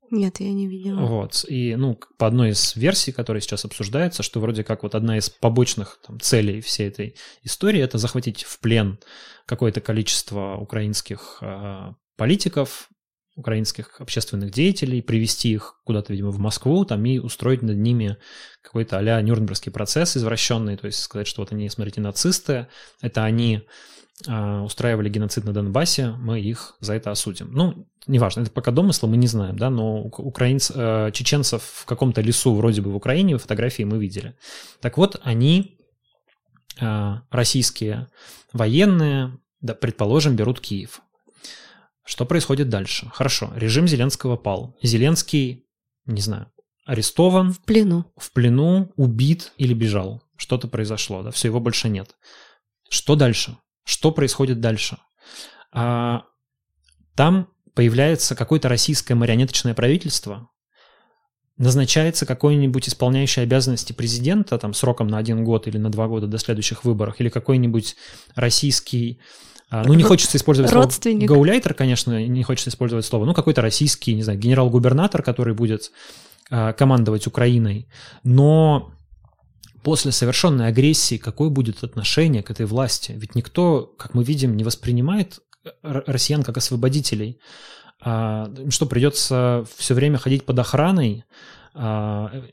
Нет, 0.09 0.39
я 0.39 0.53
не 0.53 0.67
видела. 0.67 1.01
Вот. 1.01 1.43
И, 1.49 1.75
ну, 1.75 1.99
по 2.17 2.27
одной 2.27 2.51
из 2.51 2.75
версий, 2.77 3.11
которая 3.11 3.41
сейчас 3.41 3.65
обсуждается, 3.65 4.23
что 4.23 4.39
вроде 4.39 4.63
как 4.63 4.83
вот 4.83 4.95
одна 4.95 5.17
из 5.17 5.29
побочных 5.29 5.99
там, 6.05 6.19
целей 6.21 6.61
всей 6.61 6.87
этой 6.87 7.15
истории– 7.43 7.81
это 7.81 7.97
захватить 7.97 8.43
в 8.43 8.59
плен 8.59 8.99
какое-то 9.45 9.81
количество 9.81 10.55
украинских 10.55 11.39
э, 11.41 11.93
политиков, 12.15 12.89
украинских 13.37 14.01
общественных 14.01 14.51
деятелей, 14.51 15.01
привести 15.01 15.51
их 15.51 15.79
куда-то, 15.85 16.11
видимо, 16.11 16.31
в 16.31 16.39
Москву, 16.39 16.83
там 16.85 17.05
и 17.05 17.19
устроить 17.19 17.61
над 17.61 17.77
ними 17.77 18.17
какой-то 18.61 18.97
а-ля 18.97 19.21
Нюрнбергский 19.21 19.71
процесс 19.71 20.17
извращенный, 20.17 20.75
то 20.75 20.87
есть 20.87 20.99
сказать, 20.99 21.27
что 21.27 21.41
вот 21.41 21.51
они, 21.51 21.69
смотрите, 21.69 22.01
нацисты, 22.01 22.67
это 22.99 23.23
они 23.23 23.61
э, 24.27 24.59
устраивали 24.59 25.07
геноцид 25.07 25.45
на 25.45 25.53
Донбассе, 25.53 26.09
мы 26.17 26.41
их 26.41 26.75
за 26.79 26.95
это 26.95 27.11
осудим. 27.11 27.51
Ну, 27.51 27.87
неважно, 28.07 28.41
это 28.41 28.51
пока 28.51 28.71
домыслы, 28.71 29.07
мы 29.07 29.17
не 29.17 29.27
знаем, 29.27 29.57
да, 29.57 29.69
но 29.69 30.01
украинц, 30.01 30.71
э, 30.73 31.11
чеченцев 31.13 31.61
в 31.63 31.85
каком-то 31.85 32.21
лесу 32.21 32.55
вроде 32.55 32.81
бы 32.81 32.91
в 32.91 32.95
Украине, 32.95 33.37
фотографии 33.37 33.83
мы 33.83 33.99
видели. 33.99 34.35
Так 34.81 34.97
вот, 34.97 35.21
они, 35.23 35.77
э, 36.81 37.13
российские 37.29 38.07
военные, 38.51 39.37
да, 39.61 39.75
предположим, 39.75 40.35
берут 40.35 40.59
Киев. 40.59 41.01
Что 42.07 42.25
происходит 42.25 42.69
дальше? 42.69 43.11
Хорошо, 43.13 43.51
режим 43.53 43.85
Зеленского 43.85 44.37
пал. 44.37 44.77
Зеленский, 44.81 45.65
не 46.05 46.21
знаю, 46.21 46.49
арестован. 46.85 47.51
В 47.51 47.59
плену. 47.59 48.05
В 48.15 48.31
плену, 48.31 48.93
убит 48.95 49.51
или 49.57 49.73
бежал. 49.73 50.23
Что-то 50.37 50.69
произошло, 50.69 51.21
да, 51.21 51.31
все, 51.31 51.49
его 51.49 51.59
больше 51.59 51.89
нет. 51.89 52.15
Что 52.89 53.15
дальше? 53.15 53.57
Что 53.83 54.11
происходит 54.11 54.61
дальше? 54.61 54.97
А, 55.73 56.23
там 57.13 57.49
появляется 57.73 58.35
какое-то 58.35 58.69
российское 58.69 59.15
марионеточное 59.15 59.73
правительство, 59.73 60.49
назначается 61.57 62.25
какой-нибудь 62.25 62.87
исполняющий 62.87 63.41
обязанности 63.41 63.91
президента 63.91 64.57
там 64.57 64.73
сроком 64.73 65.07
на 65.07 65.17
один 65.17 65.43
год 65.43 65.67
или 65.67 65.77
на 65.77 65.89
два 65.89 66.07
года 66.07 66.27
до 66.27 66.37
следующих 66.37 66.85
выборов, 66.85 67.19
или 67.19 67.27
какой-нибудь 67.27 67.97
российский 68.33 69.19
ну, 69.69 69.93
не 69.93 70.03
хочется 70.03 70.37
использовать 70.37 70.71
Родственник. 70.71 71.27
слово 71.27 71.37
гауляйтер, 71.39 71.73
конечно, 71.73 72.25
не 72.25 72.43
хочется 72.43 72.69
использовать 72.69 73.05
слово, 73.05 73.25
ну, 73.25 73.33
какой-то 73.33 73.61
российский, 73.61 74.15
не 74.15 74.23
знаю, 74.23 74.39
генерал-губернатор, 74.39 75.21
который 75.21 75.53
будет 75.53 75.91
а, 76.49 76.71
командовать 76.71 77.27
Украиной. 77.27 77.89
Но 78.23 78.93
после 79.83 80.11
совершенной 80.11 80.67
агрессии 80.67 81.17
какое 81.17 81.49
будет 81.49 81.83
отношение 81.83 82.43
к 82.43 82.51
этой 82.51 82.65
власти? 82.65 83.13
Ведь 83.17 83.35
никто, 83.35 83.93
как 83.97 84.13
мы 84.13 84.23
видим, 84.23 84.55
не 84.55 84.63
воспринимает 84.63 85.39
россиян 85.81 86.43
как 86.43 86.57
освободителей. 86.57 87.39
А, 88.01 88.49
что, 88.69 88.85
придется 88.85 89.65
все 89.75 89.93
время 89.93 90.17
ходить 90.17 90.45
под 90.45 90.59
охраной 90.59 91.25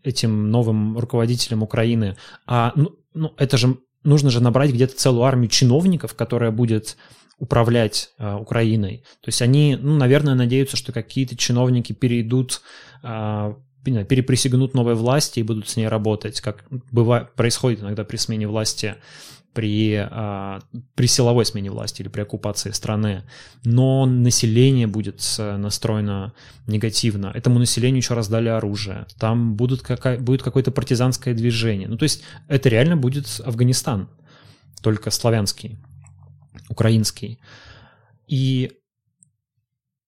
этим 0.03 0.51
новым 0.51 0.99
руководителям 0.99 1.62
Украины? 1.62 2.17
А 2.47 2.73
ну, 2.77 2.99
ну, 3.15 3.33
это 3.39 3.57
же 3.57 3.79
нужно 4.05 4.30
же 4.30 4.40
набрать 4.40 4.70
где-то 4.70 4.96
целую 4.96 5.24
армию 5.24 5.48
чиновников, 5.48 6.14
которая 6.14 6.50
будет 6.50 6.96
управлять 7.38 8.11
э, 8.18 8.34
Украиной. 8.34 8.98
То 9.20 9.28
есть 9.28 9.42
они, 9.42 9.76
ну, 9.80 9.96
наверное, 9.96 10.34
надеются, 10.34 10.76
что 10.76 10.92
какие-то 10.92 11.36
чиновники 11.36 11.92
перейдут, 11.92 12.62
э, 13.02 13.55
переприсягнут 13.85 14.74
новой 14.74 14.95
власти 14.95 15.41
и 15.41 15.43
будут 15.43 15.68
с 15.68 15.76
ней 15.76 15.89
работать, 15.89 16.41
как 16.41 16.64
бывает, 16.91 17.35
происходит 17.35 17.80
иногда 17.80 18.05
при 18.05 18.16
смене 18.16 18.49
власти 18.49 18.97
при, 19.55 19.95
а, 20.11 20.61
при 20.95 21.07
силовой 21.07 21.47
смене 21.47 21.70
власти 21.70 22.03
или 22.03 22.09
при 22.09 22.22
оккупации 22.22 22.72
страны, 22.72 23.22
но 23.64 24.05
население 24.05 24.87
будет 24.89 25.22
настроено 25.39 26.35
негативно. 26.66 27.30
Этому 27.32 27.61
населению 27.61 27.99
еще 27.99 28.14
раздали 28.14 28.49
оружие. 28.49 29.07
Там 29.18 29.55
будут 29.55 29.82
какая, 29.82 30.18
будет 30.18 30.43
какое-то 30.43 30.72
партизанское 30.72 31.35
движение. 31.35 31.89
Ну, 31.89 31.97
то 31.97 32.03
есть 32.03 32.24
это 32.49 32.68
реально 32.68 32.97
будет 32.97 33.41
Афганистан, 33.45 34.09
только 34.82 35.11
славянский, 35.11 35.78
украинский. 36.68 37.39
И 38.26 38.72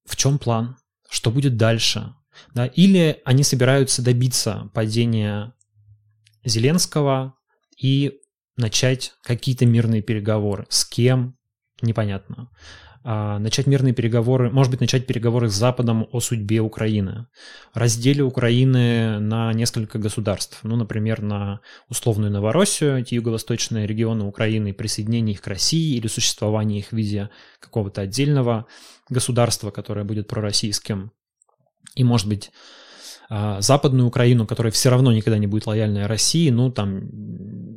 в 0.05 0.17
чем 0.17 0.39
план? 0.39 0.77
Что 1.09 1.31
будет 1.31 1.57
дальше? 1.57 2.15
Да? 2.55 2.67
Или 2.67 3.21
они 3.25 3.43
собираются 3.43 4.03
добиться 4.03 4.71
падения 4.75 5.55
Зеленского 6.45 7.35
и 7.79 8.21
начать 8.57 9.15
какие-то 9.23 9.67
мирные 9.67 10.03
переговоры. 10.03 10.67
С 10.69 10.85
кем? 10.85 11.37
Непонятно. 11.83 12.51
А, 13.09 13.39
начать 13.39 13.69
мирные 13.69 13.95
переговоры, 13.95 14.51
может 14.51 14.73
быть, 14.73 14.81
начать 14.81 15.07
переговоры 15.07 15.49
с 15.49 15.55
Западом 15.55 16.09
о 16.11 16.19
судьбе 16.19 16.61
Украины. 16.61 17.29
Разделе 17.73 18.25
Украины 18.25 19.21
на 19.21 19.53
несколько 19.53 20.01
государств. 20.01 20.59
Ну, 20.65 20.75
например, 20.75 21.23
на 21.23 21.61
условную 21.89 22.33
Новороссию, 22.33 22.99
эти 22.99 23.15
юго-восточные 23.15 23.87
регионы 23.87 24.25
Украины, 24.25 24.75
присоединение 24.75 25.35
их 25.35 25.43
к 25.43 25.47
России 25.47 25.97
или 25.97 26.09
существование 26.09 26.81
их 26.81 26.89
в 26.89 26.95
виде 26.95 27.31
какого-то 27.61 28.01
отдельного 28.01 28.67
государства, 29.09 29.71
которое 29.71 30.05
будет 30.05 30.27
пророссийским. 30.27 31.13
И, 31.97 32.05
может 32.05 32.29
быть, 32.29 32.53
а, 33.29 33.61
западную 33.61 34.07
Украину, 34.07 34.47
которая 34.47 34.71
все 34.71 34.91
равно 34.91 35.13
никогда 35.13 35.39
не 35.39 35.49
будет 35.49 35.67
лояльной 35.67 36.07
России, 36.07 36.49
ну, 36.51 36.71
там, 36.71 37.09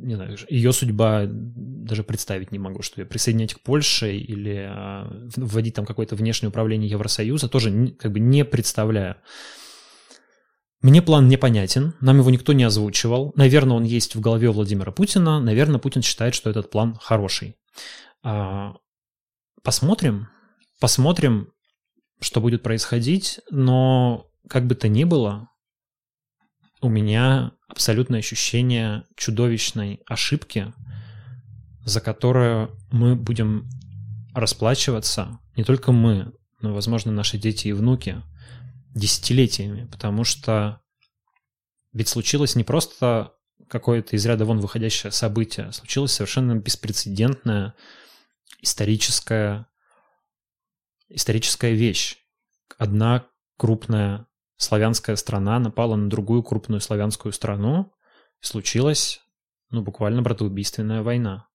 не 0.06 0.14
знаю, 0.14 0.36
ее 0.48 0.72
судьба 0.72 1.22
даже 1.26 2.04
представить 2.04 2.52
не 2.52 2.58
могу, 2.60 2.82
что 2.82 3.00
ее 3.00 3.06
присоединять 3.06 3.54
к 3.54 3.60
Польше 3.60 4.14
или 4.14 4.68
а, 4.70 5.10
вводить 5.36 5.74
там 5.74 5.86
какое-то 5.86 6.14
внешнее 6.14 6.50
управление 6.50 6.88
Евросоюза, 6.88 7.48
тоже 7.48 7.88
как 7.98 8.12
бы 8.12 8.20
не 8.20 8.44
представляю. 8.44 9.16
Мне 10.82 11.02
план 11.02 11.28
непонятен, 11.28 11.94
нам 12.00 12.18
его 12.18 12.30
никто 12.30 12.52
не 12.52 12.64
озвучивал. 12.64 13.32
Наверное, 13.34 13.76
он 13.76 13.84
есть 13.84 14.14
в 14.14 14.20
голове 14.20 14.50
Владимира 14.50 14.92
Путина. 14.92 15.38
Наверное, 15.38 15.78
Путин 15.78 16.00
считает, 16.00 16.34
что 16.34 16.48
этот 16.48 16.70
план 16.70 16.96
хороший. 16.98 17.56
А, 18.22 18.76
посмотрим, 19.62 20.28
посмотрим, 20.80 21.52
что 22.20 22.40
будет 22.40 22.62
происходить, 22.62 23.40
но 23.50 24.30
как 24.48 24.66
бы 24.66 24.74
то 24.74 24.88
ни 24.88 25.04
было, 25.04 25.48
у 26.80 26.88
меня 26.88 27.52
абсолютное 27.68 28.20
ощущение 28.20 29.04
чудовищной 29.16 30.00
ошибки, 30.06 30.72
за 31.84 32.00
которую 32.00 32.76
мы 32.90 33.16
будем 33.16 33.68
расплачиваться, 34.34 35.38
не 35.56 35.64
только 35.64 35.92
мы, 35.92 36.32
но, 36.60 36.74
возможно, 36.74 37.12
наши 37.12 37.38
дети 37.38 37.68
и 37.68 37.72
внуки, 37.72 38.22
десятилетиями, 38.94 39.86
потому 39.86 40.24
что 40.24 40.80
ведь 41.92 42.08
случилось 42.08 42.54
не 42.54 42.64
просто 42.64 43.34
какое-то 43.68 44.16
из 44.16 44.24
ряда 44.26 44.44
вон 44.44 44.60
выходящее 44.60 45.12
событие, 45.12 45.72
случилось 45.72 46.12
совершенно 46.12 46.56
беспрецедентная 46.56 47.74
историческая, 48.62 49.66
историческая 51.10 51.72
вещь. 51.72 52.16
Одна 52.78 53.26
крупная 53.58 54.26
славянская 54.56 55.16
страна 55.16 55.58
напала 55.58 55.96
на 55.96 56.08
другую 56.08 56.42
крупную 56.42 56.80
славянскую 56.80 57.32
страну, 57.32 57.92
и 58.42 58.46
случилась, 58.46 59.20
ну, 59.70 59.82
буквально 59.82 60.22
братоубийственная 60.22 61.02
война. 61.02 61.48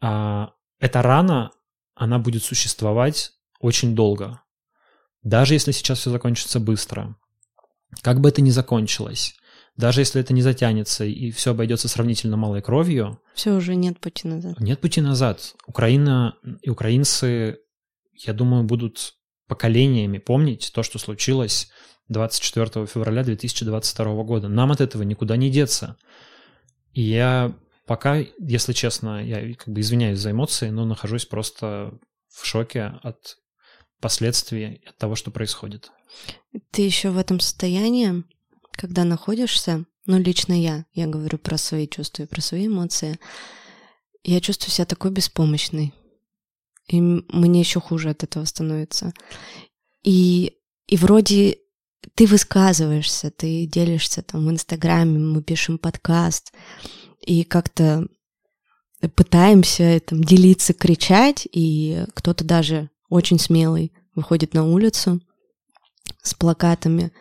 А 0.00 0.54
эта 0.78 1.02
рана, 1.02 1.52
она 1.94 2.18
будет 2.18 2.42
существовать 2.42 3.32
очень 3.60 3.94
долго. 3.94 4.40
Даже 5.22 5.54
если 5.54 5.72
сейчас 5.72 6.00
все 6.00 6.10
закончится 6.10 6.60
быстро. 6.60 7.16
Как 8.02 8.20
бы 8.20 8.28
это 8.28 8.42
ни 8.42 8.50
закончилось, 8.50 9.36
даже 9.76 10.00
если 10.00 10.20
это 10.20 10.32
не 10.32 10.42
затянется 10.42 11.04
и 11.04 11.30
все 11.30 11.50
обойдется 11.52 11.88
сравнительно 11.88 12.36
малой 12.36 12.62
кровью... 12.62 13.20
Все, 13.34 13.52
уже 13.52 13.74
нет 13.74 14.00
пути 14.00 14.26
назад. 14.26 14.58
Нет 14.60 14.80
пути 14.80 15.00
назад. 15.00 15.54
Украина 15.66 16.36
и 16.62 16.70
украинцы, 16.70 17.58
я 18.18 18.32
думаю, 18.32 18.64
будут 18.64 19.14
поколениями 19.48 20.18
помнить 20.18 20.70
то, 20.74 20.82
что 20.82 20.98
случилось 20.98 21.70
24 22.08 22.86
февраля 22.86 23.22
2022 23.24 24.22
года. 24.24 24.48
Нам 24.48 24.72
от 24.72 24.80
этого 24.80 25.02
никуда 25.02 25.36
не 25.36 25.50
деться. 25.50 25.96
И 26.92 27.02
я 27.02 27.56
пока, 27.86 28.18
если 28.38 28.72
честно, 28.72 29.24
я 29.24 29.54
как 29.54 29.68
бы 29.68 29.80
извиняюсь 29.80 30.18
за 30.18 30.30
эмоции, 30.30 30.70
но 30.70 30.84
нахожусь 30.84 31.26
просто 31.26 31.98
в 32.28 32.44
шоке 32.44 32.94
от 33.02 33.38
последствий 34.00 34.82
от 34.86 34.96
того, 34.98 35.14
что 35.14 35.30
происходит. 35.30 35.90
Ты 36.70 36.82
еще 36.82 37.10
в 37.10 37.18
этом 37.18 37.40
состоянии, 37.40 38.24
когда 38.72 39.04
находишься, 39.04 39.84
ну 40.06 40.18
лично 40.18 40.52
я, 40.52 40.84
я 40.92 41.06
говорю 41.06 41.38
про 41.38 41.56
свои 41.56 41.88
чувства 41.88 42.24
и 42.24 42.26
про 42.26 42.40
свои 42.40 42.66
эмоции, 42.66 43.18
я 44.22 44.40
чувствую 44.40 44.72
себя 44.72 44.86
такой 44.86 45.10
беспомощной. 45.10 45.92
И 46.88 47.00
мне 47.00 47.60
еще 47.60 47.80
хуже 47.80 48.10
от 48.10 48.22
этого 48.22 48.44
становится. 48.44 49.12
И, 50.02 50.52
и 50.86 50.96
вроде 50.96 51.58
ты 52.14 52.26
высказываешься, 52.26 53.30
ты 53.30 53.66
делишься 53.66 54.22
там 54.22 54.46
в 54.46 54.50
Инстаграме, 54.50 55.18
мы 55.18 55.42
пишем 55.42 55.78
подкаст, 55.78 56.52
и 57.20 57.42
как-то 57.42 58.06
пытаемся 59.14 60.00
там 60.00 60.22
делиться, 60.22 60.72
кричать, 60.72 61.46
и 61.50 62.04
кто-то 62.14 62.44
даже 62.44 62.90
очень 63.08 63.38
смелый 63.38 63.92
выходит 64.14 64.54
на 64.54 64.64
улицу 64.64 65.20
с 66.22 66.34
плакатами, 66.34 67.12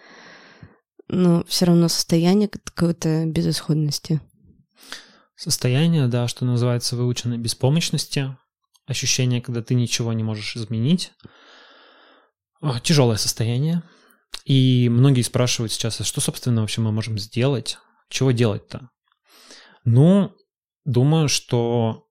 но 1.08 1.44
все 1.46 1.66
равно 1.66 1.88
состояние 1.88 2.48
какой-то 2.48 3.26
безысходности. 3.26 4.22
Состояние, 5.36 6.08
да, 6.08 6.28
что 6.28 6.46
называется 6.46 6.96
выученной 6.96 7.38
беспомощности, 7.38 8.38
ощущение, 8.86 9.42
когда 9.42 9.62
ты 9.62 9.74
ничего 9.76 10.14
не 10.14 10.24
можешь 10.24 10.56
изменить. 10.56 11.14
Тяжелое 12.84 13.18
состояние. 13.18 13.84
И 14.44 14.90
многие 14.90 15.22
спрашивают 15.22 15.72
сейчас, 15.72 16.02
а 16.02 16.04
что, 16.04 16.22
собственно, 16.22 16.62
вообще 16.62 16.82
мы 16.82 16.92
можем 16.92 17.18
сделать? 17.18 17.78
Чего 18.10 18.32
делать-то? 18.32 18.90
Ну, 19.84 20.36
думаю, 20.84 21.30
что 21.30 22.08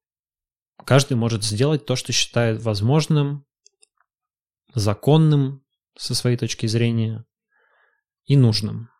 каждый 0.84 1.16
может 1.16 1.44
сделать 1.44 1.86
то, 1.86 1.96
что 1.96 2.12
считает 2.12 2.62
возможным, 2.62 3.44
законным 4.74 5.64
со 5.96 6.14
своей 6.14 6.36
точки 6.36 6.66
зрения 6.66 7.24
и 8.26 8.36
нужным. 8.36 8.90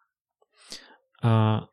А 1.22 1.66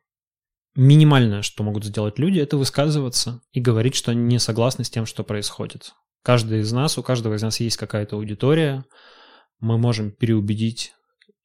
минимальное, 0.74 1.42
что 1.42 1.62
могут 1.62 1.84
сделать 1.84 2.18
люди, 2.18 2.38
это 2.38 2.56
высказываться 2.56 3.42
и 3.52 3.60
говорить, 3.60 3.94
что 3.94 4.10
они 4.10 4.22
не 4.22 4.38
согласны 4.38 4.84
с 4.84 4.90
тем, 4.90 5.06
что 5.06 5.24
происходит. 5.24 5.94
Каждый 6.22 6.60
из 6.60 6.72
нас, 6.72 6.98
у 6.98 7.02
каждого 7.02 7.34
из 7.34 7.42
нас 7.42 7.60
есть 7.60 7.76
какая-то 7.76 8.16
аудитория, 8.16 8.84
мы 9.60 9.78
можем 9.78 10.10
переубедить 10.10 10.94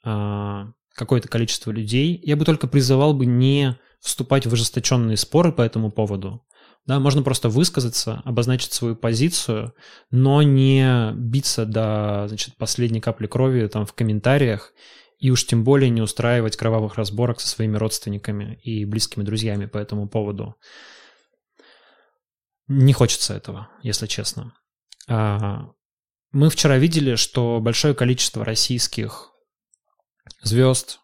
а, 0.04 0.72
какое-то 0.94 1.28
количество 1.28 1.72
людей. 1.72 2.20
Я 2.24 2.36
бы 2.36 2.46
только 2.46 2.68
призывал 2.68 3.14
бы 3.14 3.26
не 3.26 3.78
вступать 4.00 4.46
в 4.46 4.54
ожесточенные 4.54 5.18
споры 5.18 5.52
по 5.52 5.62
этому 5.62 5.92
поводу. 5.92 6.44
Да, 6.86 7.00
можно 7.00 7.22
просто 7.22 7.50
высказаться, 7.50 8.22
обозначить 8.24 8.72
свою 8.72 8.96
позицию, 8.96 9.74
но 10.10 10.42
не 10.42 11.12
биться 11.14 11.66
до 11.66 12.26
значит, 12.30 12.56
последней 12.56 13.02
капли 13.02 13.28
крови 13.28 13.68
там, 13.68 13.86
в 13.86 13.94
комментариях 13.94 14.72
и 15.18 15.32
уж 15.32 15.46
тем 15.46 15.64
более 15.64 15.90
не 15.90 16.02
устраивать 16.02 16.58
кровавых 16.58 16.96
разборок 16.96 17.40
со 17.40 17.48
своими 17.48 17.78
родственниками 17.78 18.60
и 18.64 18.86
близкими 18.86 19.24
друзьями 19.24 19.66
по 19.66 19.78
этому 19.78 20.08
поводу. 20.08 20.56
Не 22.68 22.94
хочется 22.94 23.34
этого, 23.34 23.70
если 23.82 24.08
честно. 24.08 24.54
А, 25.08 25.72
мы 26.32 26.50
вчера 26.50 26.78
видели, 26.78 27.16
что 27.16 27.60
большое 27.62 27.96
количество 27.96 28.44
российских 28.44 29.32
звезд, 30.42 31.00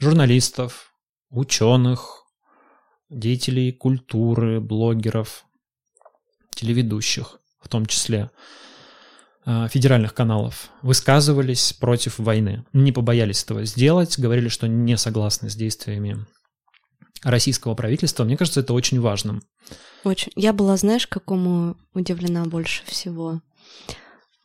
журналистов, 0.00 0.92
ученых, 1.28 2.24
деятелей 3.10 3.70
культуры, 3.72 4.60
блогеров, 4.60 5.44
телеведущих, 6.54 7.38
в 7.60 7.68
том 7.68 7.86
числе 7.86 8.30
федеральных 9.44 10.14
каналов, 10.14 10.70
высказывались 10.82 11.74
против 11.74 12.18
войны. 12.18 12.64
Не 12.72 12.92
побоялись 12.92 13.42
этого 13.42 13.64
сделать, 13.64 14.18
говорили, 14.18 14.48
что 14.48 14.66
не 14.66 14.96
согласны 14.96 15.50
с 15.50 15.54
действиями 15.54 16.26
российского 17.22 17.74
правительства. 17.74 18.24
Мне 18.24 18.36
кажется, 18.36 18.60
это 18.60 18.72
очень 18.72 19.00
важным. 19.00 19.42
Очень. 20.04 20.32
Я 20.36 20.52
была, 20.52 20.76
знаешь, 20.76 21.06
какому 21.06 21.76
удивлена 21.94 22.44
больше 22.44 22.84
всего? 22.86 23.40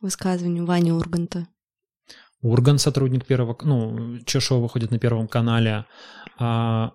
Высказыванию 0.00 0.64
Вани 0.66 0.92
Урганта. 0.92 1.46
Урган, 2.42 2.78
сотрудник 2.78 3.26
первого, 3.26 3.56
ну, 3.62 4.18
Чешова 4.24 4.62
выходит 4.62 4.90
на 4.90 4.98
Первом 4.98 5.28
канале. 5.28 5.84
А, 6.38 6.92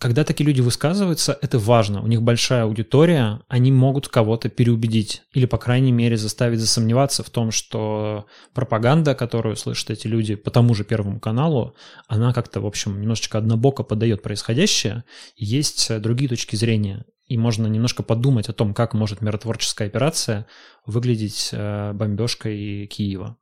когда 0.00 0.24
такие 0.24 0.46
люди 0.46 0.60
высказываются, 0.60 1.38
это 1.40 1.58
важно. 1.58 2.02
У 2.02 2.06
них 2.06 2.22
большая 2.22 2.64
аудитория, 2.64 3.40
они 3.48 3.70
могут 3.70 4.08
кого-то 4.08 4.48
переубедить 4.48 5.22
или, 5.32 5.46
по 5.46 5.56
крайней 5.56 5.92
мере, 5.92 6.16
заставить 6.16 6.60
засомневаться 6.60 7.22
в 7.22 7.30
том, 7.30 7.50
что 7.50 8.26
пропаганда, 8.54 9.14
которую 9.14 9.56
слышат 9.56 9.90
эти 9.90 10.06
люди 10.06 10.34
по 10.34 10.50
тому 10.50 10.74
же 10.74 10.84
Первому 10.84 11.20
каналу, 11.20 11.76
она 12.08 12.32
как-то, 12.32 12.60
в 12.60 12.66
общем, 12.66 13.00
немножечко 13.00 13.38
однобоко 13.38 13.84
подает 13.84 14.22
происходящее. 14.22 15.04
Есть 15.36 16.00
другие 16.00 16.28
точки 16.28 16.56
зрения 16.56 17.04
и 17.26 17.38
можно 17.38 17.66
немножко 17.66 18.02
подумать 18.02 18.48
о 18.48 18.52
том, 18.52 18.74
как 18.74 18.94
может 18.94 19.22
миротворческая 19.22 19.88
операция 19.88 20.46
выглядеть 20.84 21.50
э, 21.52 21.92
бомбежкой 21.94 22.86
Киева. 22.86 23.38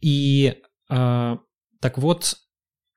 И 0.00 0.54
э, 0.88 1.36
так 1.80 1.98
вот, 1.98 2.36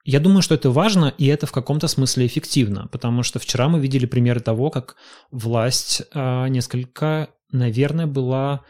я 0.04 0.20
думаю, 0.20 0.41
что 0.41 0.56
это 0.56 0.70
важно, 0.70 1.14
и 1.18 1.28
это 1.28 1.45
в 1.45 1.51
каком-то 1.51 1.88
смысле 1.88 2.26
эффективно, 2.26 2.88
потому 2.91 3.24
что 3.24 3.39
вчера 3.39 3.70
мы 3.70 3.80
видели 3.80 4.06
примеры 4.06 4.41
того, 4.41 4.70
как 4.70 4.95
власть 5.32 6.04
э, 6.14 6.47
несколько, 6.49 7.30
наверное, 7.51 8.08
была 8.08 8.62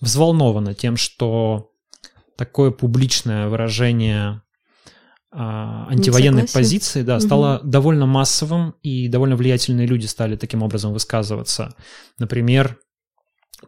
взволнована 0.00 0.74
тем, 0.74 0.96
что 0.96 1.72
такое 2.36 2.70
публичное 2.70 3.48
выражение 3.48 4.42
а, 5.30 5.88
антивоенной 5.90 6.46
позиции, 6.48 7.02
да, 7.02 7.20
стало 7.20 7.58
угу. 7.58 7.68
довольно 7.68 8.06
массовым, 8.06 8.76
и 8.82 9.08
довольно 9.08 9.36
влиятельные 9.36 9.86
люди 9.86 10.06
стали 10.06 10.36
таким 10.36 10.62
образом 10.62 10.92
высказываться. 10.92 11.74
Например, 12.18 12.78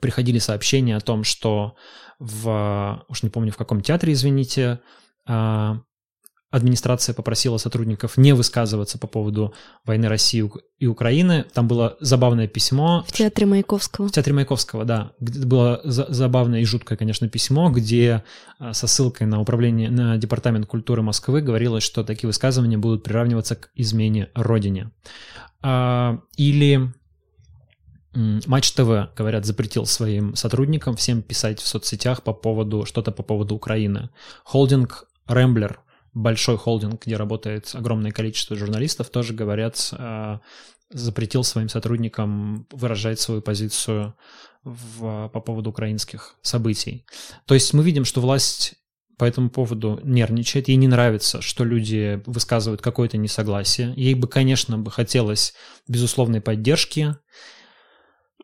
приходили 0.00 0.38
сообщения 0.38 0.96
о 0.96 1.00
том, 1.00 1.24
что 1.24 1.74
в, 2.18 3.04
уж 3.08 3.22
не 3.22 3.28
помню 3.28 3.52
в 3.52 3.56
каком 3.56 3.82
театре, 3.82 4.14
извините, 4.14 4.80
а, 5.26 5.80
администрация 6.50 7.14
попросила 7.14 7.58
сотрудников 7.58 8.16
не 8.16 8.32
высказываться 8.32 8.98
по 8.98 9.06
поводу 9.06 9.54
войны 9.84 10.08
России 10.08 10.50
и 10.78 10.86
Украины. 10.86 11.44
Там 11.52 11.68
было 11.68 11.96
забавное 12.00 12.48
письмо. 12.48 13.04
В 13.06 13.12
театре 13.12 13.46
Маяковского. 13.46 14.08
В 14.08 14.12
театре 14.12 14.34
Маяковского, 14.34 14.84
да. 14.84 15.12
Было 15.20 15.80
забавное 15.84 16.60
и 16.60 16.64
жуткое, 16.64 16.98
конечно, 16.98 17.28
письмо, 17.28 17.70
где 17.70 18.24
а, 18.58 18.74
со 18.74 18.86
ссылкой 18.88 19.28
на 19.28 19.40
управление, 19.40 19.90
на 19.90 20.16
Департамент 20.16 20.66
культуры 20.66 21.02
Москвы 21.02 21.40
говорилось, 21.40 21.84
что 21.84 22.02
такие 22.02 22.26
высказывания 22.26 22.78
будут 22.78 23.04
приравниваться 23.04 23.54
к 23.54 23.70
измене 23.76 24.30
Родине. 24.34 24.90
А, 25.62 26.18
или 26.36 26.92
Матч 28.12 28.72
ТВ, 28.72 29.14
говорят, 29.16 29.46
запретил 29.46 29.86
своим 29.86 30.34
сотрудникам 30.34 30.96
всем 30.96 31.22
писать 31.22 31.60
в 31.60 31.66
соцсетях 31.68 32.24
по 32.24 32.32
поводу, 32.32 32.84
что-то 32.84 33.12
по 33.12 33.22
поводу 33.22 33.54
Украины. 33.54 34.10
Холдинг 34.42 35.06
Рэмблер– 35.28 35.78
большой 36.14 36.56
холдинг, 36.56 37.06
где 37.06 37.16
работает 37.16 37.70
огромное 37.74 38.10
количество 38.12 38.56
журналистов, 38.56 39.10
тоже 39.10 39.32
говорят, 39.32 39.92
э, 39.92 40.38
запретил 40.90 41.44
своим 41.44 41.68
сотрудникам 41.68 42.66
выражать 42.70 43.20
свою 43.20 43.42
позицию 43.42 44.14
в, 44.64 45.28
по 45.28 45.40
поводу 45.40 45.70
украинских 45.70 46.36
событий. 46.42 47.06
То 47.46 47.54
есть 47.54 47.72
мы 47.72 47.82
видим, 47.82 48.04
что 48.04 48.20
власть 48.20 48.74
по 49.16 49.24
этому 49.24 49.50
поводу 49.50 50.00
нервничает, 50.02 50.68
ей 50.68 50.76
не 50.76 50.88
нравится, 50.88 51.42
что 51.42 51.62
люди 51.62 52.22
высказывают 52.24 52.80
какое-то 52.80 53.18
несогласие. 53.18 53.92
Ей 53.96 54.14
бы, 54.14 54.26
конечно, 54.26 54.78
бы 54.78 54.90
хотелось 54.90 55.54
безусловной 55.86 56.40
поддержки, 56.40 57.16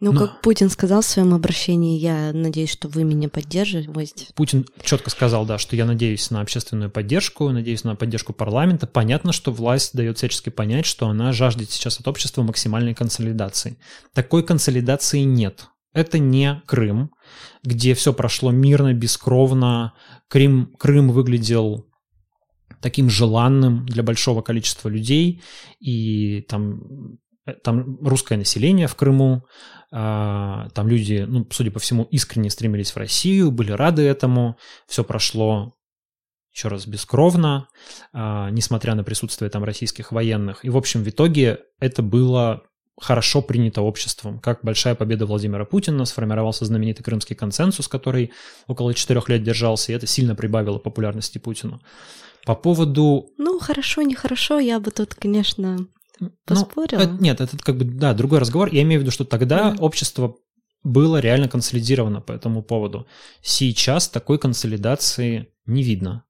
ну, 0.01 0.13
Но... 0.13 0.21
как 0.21 0.43
Путин 0.43 0.69
сказал 0.69 1.01
в 1.01 1.07
своем 1.07 1.33
обращении, 1.33 1.99
я 1.99 2.33
надеюсь, 2.35 2.71
что 2.71 2.89
вы 2.89 3.05
меня 3.05 3.29
поддерживаете. 3.29 4.27
Путин 4.35 4.67
четко 4.83 5.09
сказал, 5.11 5.47
да, 5.47 5.59
что 5.59 5.75
я 5.75 5.87
надеюсь 5.87 6.31
на 6.31 6.43
общественную 6.43 6.91
поддержку, 6.91 7.49
надеюсь 7.51 7.83
на 7.85 7.97
поддержку 7.97 8.35
парламента. 8.35 8.87
Понятно, 8.87 9.33
что 9.33 9.53
власть 9.53 9.97
дает 9.97 10.19
всячески 10.19 10.51
понять, 10.51 10.85
что 10.85 11.09
она 11.09 11.33
жаждет 11.33 11.71
сейчас 11.71 11.99
от 11.99 12.09
общества 12.09 12.43
максимальной 12.43 12.95
консолидации. 12.95 13.79
Такой 14.13 14.43
консолидации 14.43 15.21
нет. 15.21 15.69
Это 15.95 16.19
не 16.19 16.63
Крым, 16.67 17.11
где 17.65 17.95
все 17.95 18.13
прошло 18.13 18.51
мирно, 18.51 18.93
бескровно. 18.93 19.95
Крым, 20.29 20.75
Крым 20.79 21.11
выглядел 21.11 21.87
таким 22.83 23.09
желанным 23.09 23.87
для 23.87 24.03
большого 24.03 24.43
количества 24.43 24.91
людей, 24.91 25.43
и 25.81 26.43
там 26.43 27.19
Э, 27.47 27.53
там 27.55 27.99
русское 28.03 28.37
население 28.37 28.89
в 28.89 28.95
Крыму, 28.95 29.45
там 29.91 30.89
люди, 30.89 31.25
ну, 31.27 31.47
судя 31.51 31.71
по 31.71 31.79
всему, 31.79 32.05
искренне 32.05 32.51
стремились 32.51 32.91
в 32.91 32.97
Россию, 32.97 33.51
были 33.51 33.73
рады 33.73 34.03
этому, 34.03 34.57
все 34.87 35.05
прошло 35.05 35.77
еще 36.57 36.69
раз 36.69 36.87
бескровно, 36.87 37.69
а, 38.15 38.51
несмотря 38.51 38.95
на 38.95 39.05
присутствие 39.05 39.51
там 39.51 39.63
российских 39.63 40.11
военных. 40.11 40.65
И, 40.65 40.71
в 40.71 40.77
общем, 40.77 41.05
в 41.05 41.09
итоге 41.09 41.61
это 41.81 42.03
было 42.03 42.63
хорошо 42.99 43.43
принято 43.43 43.83
обществом. 43.83 44.41
Как 44.41 44.61
большая 44.63 44.95
победа 44.95 45.27
Владимира 45.27 45.67
Путина, 45.67 46.07
сформировался 46.07 46.65
знаменитый 46.65 47.05
крымский 47.05 47.37
консенсус, 47.37 47.89
который 47.89 48.33
около 48.67 48.95
четырех 48.95 49.29
лет 49.29 49.43
держался, 49.43 49.93
и 49.93 49.95
это 49.95 50.07
сильно 50.07 50.35
прибавило 50.35 50.79
популярности 50.79 51.37
Путину. 51.37 51.83
По 52.47 52.55
поводу... 52.55 53.29
Ну, 53.37 53.59
хорошо, 53.59 54.01
нехорошо, 54.01 54.59
я 54.59 54.81
бы 54.81 54.91
тут, 54.93 55.15
конечно, 55.15 55.87
Поспорила? 56.45 57.01
Ну, 57.01 57.05
это, 57.05 57.23
нет, 57.23 57.41
это 57.41 57.57
как 57.59 57.77
бы, 57.77 57.85
да, 57.85 58.15
другой 58.15 58.39
разговор. 58.39 58.69
Я 58.73 58.83
имею 58.83 59.01
в 59.01 59.03
виду, 59.03 59.11
что 59.11 59.25
тогда 59.25 59.73
mm. 59.73 59.81
общество 59.81 60.37
было 60.83 61.19
реально 61.19 61.49
консолидировано 61.49 62.21
по 62.21 62.33
этому 62.33 62.63
поводу. 62.63 63.07
Сейчас 63.43 64.09
такой 64.09 64.39
консолидации 64.39 65.49
не 65.67 65.83
видно. 65.83 66.25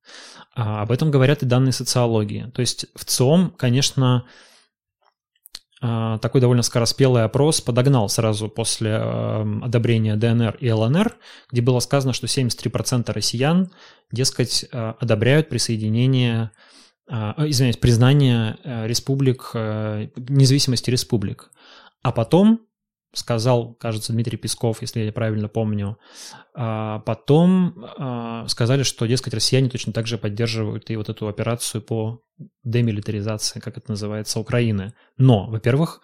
А 0.54 0.82
об 0.82 0.90
этом 0.90 1.10
говорят 1.10 1.42
и 1.42 1.46
данные 1.46 1.72
социологии. 1.72 2.50
То 2.54 2.60
есть 2.60 2.86
в 2.94 3.04
ЦИОМ, 3.04 3.50
конечно, 3.50 4.24
а, 5.82 6.16
такой 6.18 6.40
довольно 6.40 6.62
скороспелый 6.62 7.24
опрос 7.24 7.60
подогнал 7.60 8.08
сразу 8.08 8.48
после 8.48 8.92
эм, 8.92 9.62
одобрения 9.62 10.16
ДНР 10.16 10.56
и 10.58 10.70
ЛНР, 10.70 11.14
где 11.52 11.60
было 11.60 11.80
сказано, 11.80 12.14
что 12.14 12.26
73% 12.26 13.12
россиян, 13.12 13.70
дескать, 14.10 14.64
э, 14.72 14.94
одобряют 14.98 15.50
присоединение 15.50 16.50
извиняюсь, 17.08 17.76
признание 17.76 18.58
э, 18.64 18.86
республик, 18.86 19.50
э, 19.54 20.08
независимости 20.16 20.90
республик. 20.90 21.50
А 22.02 22.12
потом 22.12 22.60
сказал, 23.12 23.74
кажется, 23.74 24.12
Дмитрий 24.12 24.36
Песков, 24.36 24.82
если 24.82 25.00
я 25.00 25.12
правильно 25.12 25.48
помню, 25.48 25.98
а, 26.54 26.98
потом 27.00 27.86
а, 27.96 28.46
сказали, 28.46 28.82
что, 28.82 29.06
дескать, 29.06 29.32
россияне 29.32 29.70
точно 29.70 29.92
так 29.92 30.06
же 30.06 30.18
поддерживают 30.18 30.90
и 30.90 30.96
вот 30.96 31.08
эту 31.08 31.26
операцию 31.26 31.80
по 31.80 32.20
демилитаризации, 32.62 33.60
как 33.60 33.78
это 33.78 33.90
называется, 33.90 34.38
Украины. 34.38 34.92
Но, 35.16 35.46
во-первых, 35.46 36.02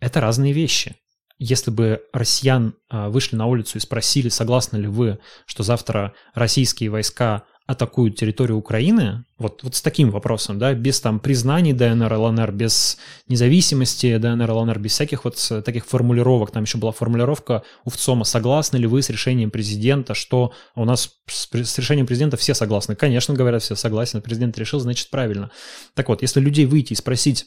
это 0.00 0.20
разные 0.20 0.52
вещи. 0.52 0.96
Если 1.38 1.70
бы 1.70 2.02
россиян 2.14 2.74
вышли 2.90 3.36
на 3.36 3.44
улицу 3.44 3.76
и 3.76 3.80
спросили, 3.82 4.30
согласны 4.30 4.78
ли 4.78 4.86
вы, 4.86 5.18
что 5.44 5.62
завтра 5.62 6.14
российские 6.32 6.88
войска 6.88 7.44
атакуют 7.66 8.16
территорию 8.16 8.56
Украины, 8.56 9.24
вот, 9.38 9.64
вот 9.64 9.74
с 9.74 9.82
таким 9.82 10.10
вопросом, 10.10 10.58
да, 10.58 10.72
без 10.72 11.00
там 11.00 11.18
признаний 11.18 11.72
ДНР, 11.72 12.12
ЛНР, 12.12 12.52
без 12.52 12.96
независимости 13.26 14.16
ДНР, 14.18 14.50
ЛНР, 14.50 14.78
без 14.78 14.92
всяких 14.92 15.24
вот 15.24 15.36
таких 15.64 15.84
формулировок, 15.84 16.52
там 16.52 16.62
еще 16.62 16.78
была 16.78 16.92
формулировка 16.92 17.64
у 17.84 17.90
ВЦОМа, 17.90 18.24
согласны 18.24 18.76
ли 18.76 18.86
вы 18.86 19.02
с 19.02 19.10
решением 19.10 19.50
президента, 19.50 20.14
что 20.14 20.52
у 20.76 20.84
нас 20.84 21.10
с, 21.26 21.48
с 21.52 21.78
решением 21.78 22.06
президента 22.06 22.36
все 22.36 22.54
согласны. 22.54 22.94
Конечно, 22.94 23.34
говорят, 23.34 23.62
все 23.62 23.74
согласны, 23.74 24.20
президент 24.20 24.56
решил, 24.58 24.78
значит, 24.78 25.10
правильно. 25.10 25.50
Так 25.94 26.08
вот, 26.08 26.22
если 26.22 26.38
людей 26.38 26.66
выйти 26.66 26.92
и 26.92 26.96
спросить, 26.96 27.46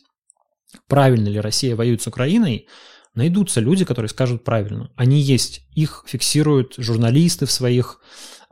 правильно 0.88 1.30
ли 1.30 1.40
Россия 1.40 1.78
воюет 1.78 2.02
с 2.02 2.08
Украиной, 2.08 2.68
найдутся 3.16 3.62
люди, 3.62 3.86
которые 3.86 4.10
скажут 4.10 4.44
правильно. 4.44 4.92
Они 4.96 5.20
есть, 5.20 5.62
их 5.74 6.04
фиксируют 6.08 6.76
журналисты 6.78 7.46
в 7.46 7.52
своих 7.52 8.02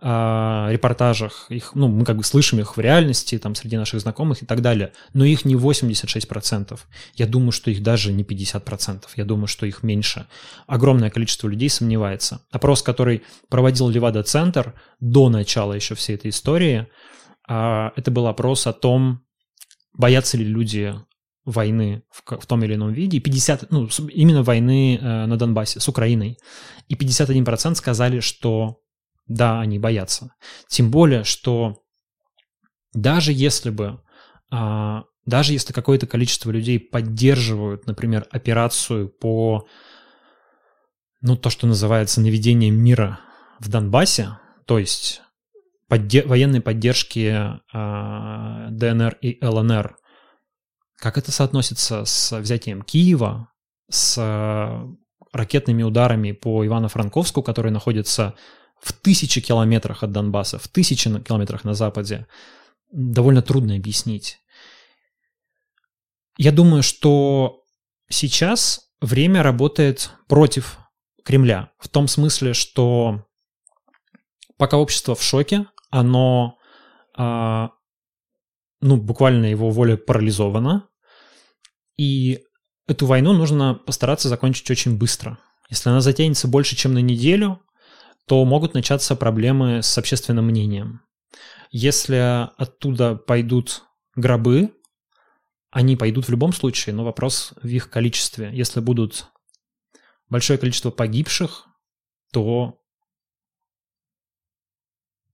э, 0.01 0.67
репортажах, 0.71 1.47
их, 1.49 1.71
ну, 1.75 1.87
мы 1.87 2.05
как 2.05 2.17
бы 2.17 2.23
слышим 2.23 2.59
их 2.59 2.77
в 2.77 2.79
реальности, 2.79 3.37
там, 3.37 3.55
среди 3.55 3.77
наших 3.77 4.01
знакомых 4.01 4.43
и 4.43 4.45
так 4.45 4.61
далее, 4.61 4.93
но 5.13 5.25
их 5.25 5.45
не 5.45 5.55
86%. 5.55 6.79
Я 7.15 7.27
думаю, 7.27 7.51
что 7.51 7.71
их 7.71 7.81
даже 7.83 8.13
не 8.13 8.23
50%, 8.23 9.03
я 9.15 9.25
думаю, 9.25 9.47
что 9.47 9.65
их 9.65 9.83
меньше. 9.83 10.27
Огромное 10.67 11.09
количество 11.09 11.47
людей 11.47 11.69
сомневается. 11.69 12.41
Опрос, 12.51 12.83
который 12.83 13.23
проводил 13.49 13.89
Левада-центр 13.89 14.73
до 14.99 15.29
начала 15.29 15.73
еще 15.73 15.95
всей 15.95 16.15
этой 16.15 16.29
истории, 16.29 16.87
э, 17.49 17.89
это 17.95 18.11
был 18.11 18.27
опрос 18.27 18.67
о 18.67 18.73
том, 18.73 19.21
боятся 19.93 20.37
ли 20.37 20.45
люди 20.45 20.95
войны 21.47 22.03
в, 22.11 22.39
в 22.39 22.45
том 22.45 22.63
или 22.63 22.75
ином 22.75 22.91
виде, 22.91 23.17
и 23.17 23.21
50, 23.21 23.71
ну, 23.71 23.87
именно 24.13 24.43
войны 24.43 24.99
э, 25.01 25.25
на 25.25 25.37
Донбассе 25.37 25.79
с 25.79 25.87
Украиной. 25.87 26.37
И 26.89 26.95
51% 26.95 27.75
сказали, 27.75 28.19
что 28.19 28.81
да, 29.27 29.59
они 29.59 29.79
боятся. 29.79 30.33
Тем 30.67 30.89
более, 30.91 31.23
что 31.23 31.83
даже 32.93 33.33
если 33.33 33.69
бы, 33.69 34.01
а, 34.51 35.03
даже 35.25 35.53
если 35.53 35.73
какое-то 35.73 36.07
количество 36.07 36.51
людей 36.51 36.79
поддерживают, 36.79 37.85
например, 37.85 38.27
операцию 38.31 39.09
по, 39.09 39.67
ну, 41.21 41.35
то, 41.35 41.49
что 41.49 41.67
называется 41.67 42.21
наведением 42.21 42.75
мира 42.75 43.19
в 43.59 43.69
Донбассе, 43.69 44.39
то 44.65 44.79
есть 44.79 45.21
подде- 45.89 46.25
военной 46.25 46.61
поддержки 46.61 47.59
а, 47.73 48.69
ДНР 48.69 49.17
и 49.21 49.43
ЛНР, 49.45 49.97
как 50.95 51.17
это 51.17 51.31
соотносится 51.31 52.05
с 52.05 52.39
взятием 52.39 52.81
Киева, 52.81 53.51
с 53.89 54.17
ракетными 55.31 55.83
ударами 55.83 56.31
по 56.31 56.65
Ивано-Франковску, 56.65 57.43
который 57.43 57.71
находится 57.71 58.33
в 58.81 58.93
тысячи 58.93 59.41
километрах 59.41 60.03
от 60.03 60.11
Донбасса, 60.11 60.59
в 60.59 60.67
тысячи 60.67 61.09
километрах 61.19 61.63
на 61.63 61.73
западе, 61.73 62.27
довольно 62.91 63.41
трудно 63.41 63.75
объяснить. 63.75 64.39
Я 66.37 66.51
думаю, 66.51 66.83
что 66.83 67.63
сейчас 68.09 68.91
время 69.01 69.43
работает 69.43 70.11
против 70.27 70.77
Кремля, 71.23 71.71
в 71.79 71.89
том 71.89 72.07
смысле, 72.07 72.53
что 72.53 73.25
пока 74.57 74.77
общество 74.77 75.15
в 75.15 75.23
шоке, 75.23 75.67
оно, 75.89 76.57
а, 77.15 77.71
ну, 78.81 78.97
буквально 78.97 79.47
его 79.47 79.71
воля 79.71 79.97
парализована, 79.97 80.87
и 81.97 82.43
эту 82.87 83.05
войну 83.07 83.33
нужно 83.33 83.73
постараться 83.73 84.29
закончить 84.29 84.69
очень 84.71 84.97
быстро. 84.97 85.39
Если 85.69 85.89
она 85.89 85.99
затянется 85.99 86.47
больше, 86.47 86.75
чем 86.75 86.93
на 86.93 86.99
неделю, 86.99 87.61
то 88.27 88.43
могут 88.43 88.73
начаться 88.73 89.15
проблемы 89.15 89.81
с 89.81 89.97
общественным 89.97 90.45
мнением. 90.45 91.01
Если 91.71 92.49
оттуда 92.57 93.15
пойдут 93.15 93.83
гробы, 94.15 94.73
они 95.71 95.95
пойдут 95.95 96.27
в 96.27 96.31
любом 96.31 96.53
случае, 96.53 96.93
но 96.93 97.03
вопрос 97.03 97.53
в 97.61 97.67
их 97.67 97.89
количестве. 97.89 98.49
Если 98.53 98.79
будут 98.79 99.27
большое 100.29 100.59
количество 100.59 100.91
погибших, 100.91 101.67
то 102.31 102.81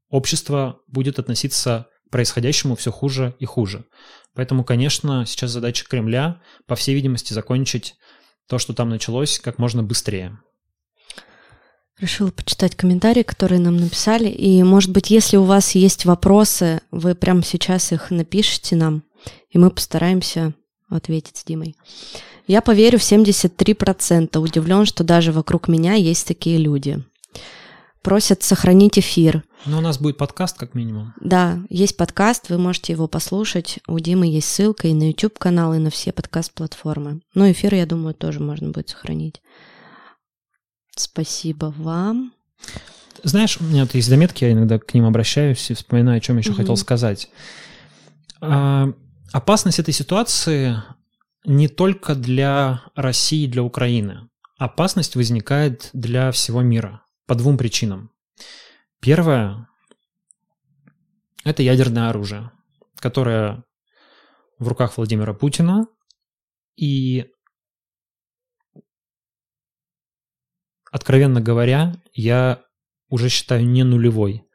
общество 0.10 0.82
будет 0.88 1.18
относиться 1.18 1.88
к 2.08 2.12
происходящему 2.12 2.76
все 2.76 2.91
хуже 2.91 3.36
и 3.39 3.46
хуже. 3.46 3.86
Поэтому, 4.36 4.64
конечно, 4.64 5.26
сейчас 5.26 5.50
задача 5.50 5.86
Кремля, 5.88 6.41
по 6.68 6.76
всей 6.76 6.94
видимости, 6.94 7.34
закончить 7.34 7.96
то, 8.48 8.60
что 8.60 8.74
там 8.74 8.89
началось, 8.89 9.39
как 9.39 9.58
можно 9.58 9.82
быстрее. 9.82 10.39
Решила 12.00 12.32
почитать 12.32 12.76
комментарии, 12.76 13.24
которые 13.24 13.60
нам 13.60 13.78
написали. 13.78 14.28
И, 14.28 14.62
может 14.64 14.91
быть, 14.91 15.10
если 15.10 15.38
у 15.38 15.44
вас 15.44 15.76
есть 15.76 16.06
вопросы, 16.06 16.82
вы 16.91 17.16
прямо 17.16 17.44
сейчас 17.44 17.91
их 17.91 18.10
напишите 18.12 18.76
нам, 18.76 19.04
и 19.52 19.58
мы 19.58 19.70
постараемся 19.70 20.54
ответить 20.89 21.38
с 21.38 21.44
Димой. 21.44 21.76
Я 22.48 22.62
поверю 22.62 23.00
в 23.00 23.04
73%. 23.04 24.38
Удивлен, 24.38 24.86
что 24.86 25.04
даже 25.04 25.32
вокруг 25.32 25.68
меня 25.68 25.94
есть 25.94 26.28
такие 26.28 26.58
люди. 26.58 27.02
просят 28.04 28.44
сохранить 28.44 29.00
эфир. 29.00 29.44
Но 29.66 29.78
у 29.78 29.82
нас 29.82 29.98
будет 29.98 30.18
подкаст, 30.18 30.58
как 30.58 30.76
минимум. 30.76 31.14
Да, 31.22 31.60
есть 31.70 31.96
подкаст, 31.98 32.50
вы 32.50 32.58
можете 32.58 32.94
его 32.94 33.08
послушать. 33.08 33.80
У 33.88 33.98
Димы 33.98 34.28
есть 34.28 34.50
ссылка 34.50 34.89
и 34.89 34.94
на 34.94 35.08
YouTube-канал, 35.08 35.74
и 35.74 35.78
на 35.78 35.89
все 35.89 36.12
подкаст-платформы. 36.12 37.22
Ну, 37.34 37.50
эфир, 37.50 37.74
я 37.74 37.86
думаю, 37.86 38.14
тоже 38.14 38.41
можно 38.41 38.70
будет 38.70 38.89
сохранить. 38.89 39.41
Спасибо 40.96 41.74
вам. 41.78 42.34
Знаешь, 43.24 43.58
у 43.60 43.64
меня 43.64 43.84
вот 43.84 43.96
есть 43.96 44.08
заметки, 44.08 44.44
я 44.44 44.52
иногда 44.52 44.80
к 44.80 44.94
ним 44.94 45.06
обращаюсь 45.06 45.70
и 45.72 45.74
вспоминаю, 45.74 46.18
о 46.18 46.22
чем 46.22 46.38
еще 46.38 46.52
угу. 46.52 46.58
хотел 46.58 46.78
сказать. 46.78 47.30
А, 48.41 48.89
опасность 49.32 49.80
этой 49.80 49.94
ситуации 49.94 50.76
не 51.46 51.68
только 51.68 52.16
для 52.16 52.84
России, 52.96 53.48
для 53.48 53.64
Украины. 53.64 54.30
Опасность 54.58 55.16
возникает 55.16 55.89
для 55.94 56.32
всего 56.32 56.62
мира 56.62 57.04
по 57.26 57.36
двум 57.36 57.58
причинам. 57.58 58.12
Первое– 59.00 59.68
это 61.44 61.64
ядерное 61.64 62.10
оружие, 62.10 62.52
которое 63.00 63.64
в 64.60 64.68
руках 64.68 64.98
Владимира 64.98 65.34
Путина, 65.34 65.88
и, 66.76 67.26
откровенно 70.94 71.41
говоря, 71.41 71.96
я 72.14 72.62
уже 73.10 73.28
считаю 73.28 73.66
не 73.68 73.84
нулевой 73.84 74.46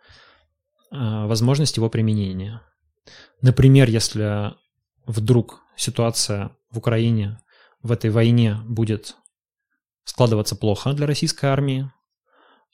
а, 0.91 1.27
возможность 1.27 1.77
его 1.77 1.91
применения. 1.91 2.63
Например, 3.43 3.89
если 3.89 4.55
вдруг 5.05 5.61
ситуация 5.77 6.57
в 6.71 6.79
Украине 6.79 7.41
в 7.83 7.91
этой 7.91 8.11
войне 8.11 8.57
будет 8.69 9.17
складываться 10.05 10.55
плохо 10.55 10.93
для 10.93 11.09
российской 11.09 11.47
армии, 11.47 11.91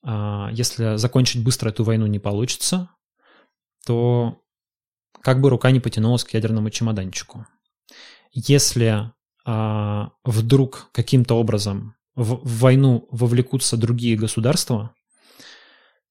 а, 0.03 0.51
если 0.53 0.97
закончить 0.97 1.43
быстро 1.43 1.71
эту 1.71 1.85
войну 1.85 2.07
не 2.07 2.19
получится, 2.19 2.91
то 3.87 4.43
как 5.23 5.41
бы 5.41 5.49
рука 5.49 5.71
не 5.71 5.81
потянулась 5.81 6.25
к 6.25 6.35
ядерному 6.35 6.69
чемоданчику. 6.69 7.47
Если 8.31 9.11
а, 9.47 10.11
вдруг 10.23 10.91
каким-то 10.93 11.37
образом 11.37 11.97
в, 12.15 12.35
в 12.37 12.61
войну 12.61 13.07
вовлекутся 13.11 13.77
другие 13.77 14.17
государства, 14.17 14.95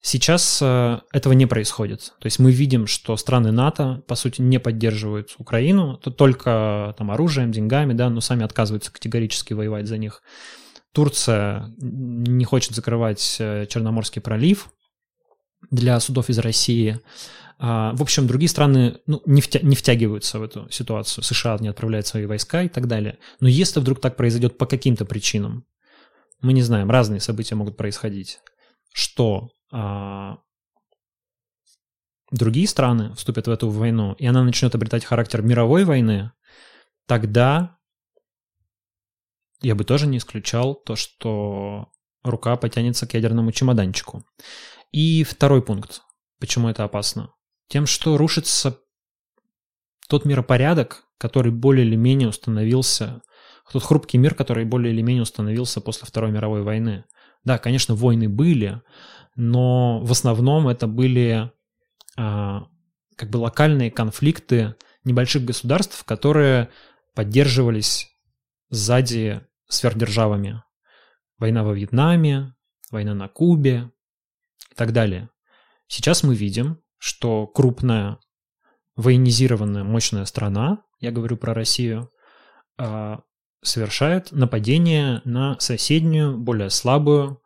Сейчас 0.06 0.60
э, 0.62 1.00
этого 1.14 1.32
не 1.32 1.46
происходит. 1.46 2.14
То 2.20 2.26
есть 2.26 2.38
мы 2.38 2.52
видим, 2.52 2.88
что 2.88 3.16
страны 3.16 3.54
НАТО, 3.54 4.04
по 4.06 4.16
сути, 4.16 4.42
не 4.42 4.60
поддерживают 4.60 5.34
Украину, 5.38 5.96
то 5.96 6.12
только 6.12 6.94
там 6.98 7.10
оружием, 7.10 7.54
деньгами, 7.54 7.94
да, 7.94 8.10
но 8.10 8.20
сами 8.20 8.44
отказываются 8.44 8.92
категорически 8.92 9.54
воевать 9.54 9.88
за 9.88 9.98
них. 9.98 10.22
Турция 10.92 11.74
не 11.78 12.44
хочет 12.44 12.76
закрывать 12.76 13.38
э, 13.40 13.66
Черноморский 13.70 14.22
пролив 14.22 14.72
для 15.72 15.98
судов 16.02 16.30
из 16.30 16.38
России. 16.38 17.00
А, 17.58 17.94
в 17.96 18.02
общем, 18.02 18.28
другие 18.28 18.50
страны 18.50 18.98
ну, 19.08 19.22
не, 19.26 19.40
втя 19.40 19.60
не 19.64 19.78
втягиваются 19.78 20.38
в 20.38 20.44
эту 20.44 20.70
ситуацию. 20.70 21.24
США 21.24 21.58
не 21.62 21.70
отправляют 21.70 22.08
свои 22.08 22.26
войска 22.26 22.64
и 22.64 22.68
так 22.68 22.88
далее. 22.88 23.20
Но 23.40 23.48
если 23.48 23.80
вдруг 23.80 24.02
так 24.02 24.18
произойдет 24.18 24.58
по 24.58 24.66
каким-то 24.66 25.06
причинам, 25.06 25.64
мы 26.44 26.54
не 26.54 26.62
знаем, 26.62 26.92
разные 26.92 27.20
события 27.20 27.56
могут 27.56 27.78
происходить, 27.78 28.40
что 28.94 29.50
а, 29.72 30.38
другие 32.32 32.68
страны 32.68 33.14
вступят 33.16 33.48
в 33.48 33.52
эту 33.52 33.70
войну, 33.70 34.14
и 34.20 34.26
она 34.26 34.44
начнет 34.44 34.76
обретать 34.76 35.06
характер 35.06 35.42
мировой 35.42 35.86
войны, 35.86 36.32
тогда 37.08 37.78
я 39.62 39.74
бы 39.74 39.86
тоже 39.86 40.06
не 40.06 40.18
исключал 40.18 40.76
то, 40.76 40.96
что 40.98 41.90
рука 42.24 42.58
потянется 42.58 43.08
к 43.08 43.14
ядерному 43.14 43.52
чемоданчику. 43.52 44.26
И 44.92 45.24
второй 45.24 45.64
пункт. 45.64 46.02
Почему 46.40 46.68
это 46.68 46.84
опасно? 46.84 47.34
Тем, 47.70 47.86
что 47.86 48.18
рушится 48.18 48.80
тот 50.10 50.26
миропорядок, 50.26 51.06
который 51.18 51.54
более 51.54 51.88
или 51.88 51.96
менее 51.96 52.28
установился, 52.28 53.22
тот 53.74 53.84
хрупкий 53.84 54.18
мир, 54.18 54.36
который 54.36 54.66
более 54.66 54.94
или 54.94 55.02
менее 55.02 55.24
установился 55.24 55.82
после 55.82 56.06
Второй 56.06 56.32
мировой 56.32 56.62
войны. 56.62 57.06
Да, 57.44 57.58
конечно, 57.58 57.96
войны 57.96 58.30
были, 58.30 58.82
но 59.36 60.00
в 60.04 60.12
основном 60.12 60.68
это 60.68 60.88
были 60.88 61.52
а, 62.16 62.68
как 63.18 63.30
бы 63.30 63.38
локальные 63.38 63.90
конфликты 63.92 64.76
небольших 65.04 65.44
государств, 65.44 66.04
которые 66.06 66.70
поддерживались 67.16 68.10
сзади 68.70 69.42
сверхдержавами. 69.68 70.64
Война 71.40 71.64
во 71.64 71.74
Вьетнаме, 71.74 72.54
война 72.92 73.16
на 73.16 73.28
Кубе 73.28 73.92
и 74.72 74.76
так 74.76 74.94
далее. 74.94 75.30
Сейчас 75.88 76.24
мы 76.24 76.36
видим, 76.36 76.80
что 77.00 77.48
крупная 77.48 78.20
военизированная 78.96 79.84
мощная 79.84 80.26
страна, 80.26 80.84
я 81.00 81.12
говорю 81.12 81.38
про 81.38 81.56
Россию, 81.56 82.12
а, 82.78 83.22
совершает 83.64 84.32
нападение 84.32 85.22
на 85.26 85.60
соседнюю, 85.60 86.38
более 86.38 86.70
слабую 86.70 87.42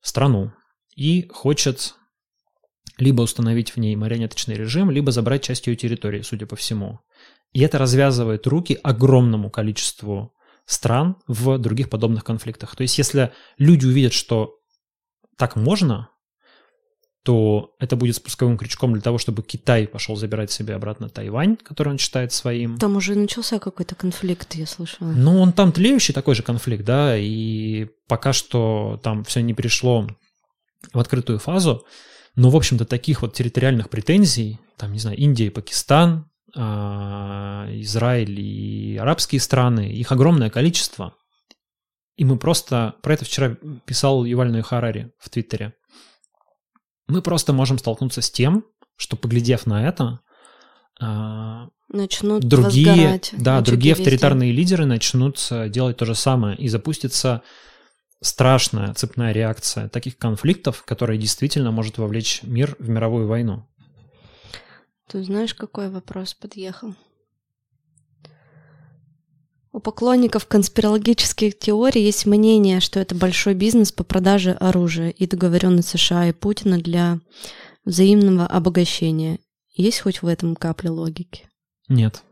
страну 0.00 0.52
и 0.96 1.28
хочет 1.28 1.94
либо 2.98 3.22
установить 3.22 3.70
в 3.70 3.76
ней 3.78 3.96
марионеточный 3.96 4.54
режим, 4.54 4.90
либо 4.90 5.10
забрать 5.10 5.42
часть 5.42 5.66
ее 5.66 5.76
территории, 5.76 6.22
судя 6.22 6.46
по 6.46 6.56
всему. 6.56 7.00
И 7.52 7.60
это 7.60 7.78
развязывает 7.78 8.46
руки 8.46 8.78
огромному 8.82 9.50
количеству 9.50 10.34
стран 10.64 11.16
в 11.26 11.58
других 11.58 11.90
подобных 11.90 12.24
конфликтах. 12.24 12.76
То 12.76 12.82
есть 12.82 12.96
если 12.98 13.32
люди 13.58 13.86
увидят, 13.86 14.12
что 14.12 14.58
так 15.36 15.56
можно, 15.56 16.10
то 17.24 17.74
это 17.78 17.94
будет 17.94 18.16
спусковым 18.16 18.58
крючком 18.58 18.92
для 18.92 19.02
того, 19.02 19.18
чтобы 19.18 19.42
Китай 19.42 19.86
пошел 19.86 20.16
забирать 20.16 20.50
себе 20.50 20.74
обратно 20.74 21.08
Тайвань, 21.08 21.56
который 21.56 21.90
он 21.90 21.98
считает 21.98 22.32
своим. 22.32 22.78
Там 22.78 22.96
уже 22.96 23.14
начался 23.14 23.58
какой-то 23.60 23.94
конфликт, 23.94 24.54
я 24.54 24.66
слышала. 24.66 25.12
Ну, 25.12 25.40
он 25.40 25.52
там 25.52 25.70
тлеющий 25.72 26.14
такой 26.14 26.34
же 26.34 26.42
конфликт, 26.42 26.84
да, 26.84 27.16
и 27.16 27.86
пока 28.08 28.32
что 28.32 29.00
там 29.04 29.22
все 29.24 29.40
не 29.40 29.54
пришло 29.54 30.08
в 30.92 30.98
открытую 30.98 31.38
фазу. 31.38 31.86
Но, 32.34 32.50
в 32.50 32.56
общем-то, 32.56 32.84
таких 32.86 33.22
вот 33.22 33.34
территориальных 33.34 33.88
претензий, 33.88 34.58
там, 34.76 34.92
не 34.92 34.98
знаю, 34.98 35.16
Индия 35.18 35.46
и 35.46 35.50
Пакистан, 35.50 36.28
а, 36.56 37.66
Израиль 37.80 38.40
и 38.40 38.96
арабские 38.96 39.40
страны, 39.40 39.92
их 39.92 40.10
огромное 40.10 40.50
количество. 40.50 41.14
И 42.16 42.24
мы 42.24 42.36
просто, 42.36 42.96
про 43.02 43.14
это 43.14 43.24
вчера 43.24 43.56
писал 43.84 44.24
Юваль 44.24 44.60
Харари 44.62 45.12
в 45.18 45.30
Твиттере, 45.30 45.74
мы 47.12 47.22
просто 47.22 47.52
можем 47.52 47.78
столкнуться 47.78 48.22
с 48.22 48.30
тем, 48.30 48.64
что, 48.96 49.16
поглядев 49.16 49.66
на 49.66 49.86
это, 49.86 50.20
а, 51.00 51.68
начнут 51.88 52.42
другие, 52.42 52.86
возгорать, 52.86 53.34
да, 53.36 53.60
другие 53.60 53.92
авторитарные 53.94 54.50
везде. 54.50 54.60
лидеры 54.60 54.86
начнут 54.86 55.38
делать 55.68 55.96
то 55.96 56.04
же 56.04 56.14
самое 56.14 56.56
и 56.56 56.68
запустится 56.68 57.42
страшная 58.22 58.94
цепная 58.94 59.32
реакция 59.32 59.88
таких 59.88 60.16
конфликтов, 60.16 60.84
которая 60.84 61.18
действительно 61.18 61.70
может 61.70 61.98
вовлечь 61.98 62.42
мир 62.42 62.76
в 62.78 62.88
мировую 62.88 63.26
войну. 63.26 63.66
Ты 65.08 65.22
знаешь, 65.24 65.54
какой 65.54 65.90
вопрос 65.90 66.32
подъехал? 66.32 66.94
У 69.72 69.80
поклонников 69.80 70.46
конспирологических 70.46 71.58
теорий 71.58 72.02
есть 72.02 72.26
мнение, 72.26 72.80
что 72.80 73.00
это 73.00 73.14
большой 73.14 73.54
бизнес 73.54 73.90
по 73.90 74.04
продаже 74.04 74.52
оружия 74.52 75.08
и 75.08 75.26
договоренность 75.26 75.88
США 75.88 76.28
и 76.28 76.32
Путина 76.32 76.76
для 76.76 77.20
взаимного 77.86 78.46
обогащения. 78.46 79.38
Есть 79.74 80.00
хоть 80.00 80.20
в 80.20 80.26
этом 80.26 80.56
капля 80.56 80.90
логики? 80.90 81.48
Нет. 81.88 82.22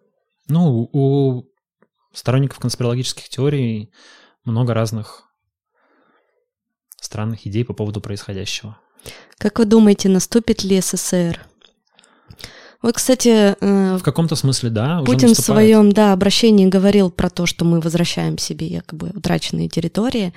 Ну, 0.48 0.90
у 0.92 1.46
сторонников 2.12 2.58
конспирологических 2.58 3.30
теорий 3.30 3.90
много 4.44 4.74
разных 4.74 5.24
странных 7.00 7.46
идей 7.46 7.64
по 7.64 7.72
поводу 7.72 8.02
происходящего. 8.02 8.78
Как 9.38 9.58
вы 9.58 9.64
думаете, 9.64 10.10
наступит 10.10 10.62
ли 10.62 10.78
СССР? 10.78 11.40
Вот, 12.82 12.94
кстати... 12.94 13.56
Э, 13.60 13.96
в 13.96 14.02
каком-то 14.02 14.36
смысле, 14.36 14.70
да, 14.70 15.02
Путин 15.04 15.34
в 15.34 15.38
своем, 15.38 15.92
да, 15.92 16.12
обращении 16.12 16.66
говорил 16.66 17.10
про 17.10 17.28
то, 17.28 17.46
что 17.46 17.64
мы 17.64 17.80
возвращаем 17.80 18.38
себе 18.38 18.66
якобы 18.66 19.10
утраченные 19.14 19.68
территории. 19.68 20.32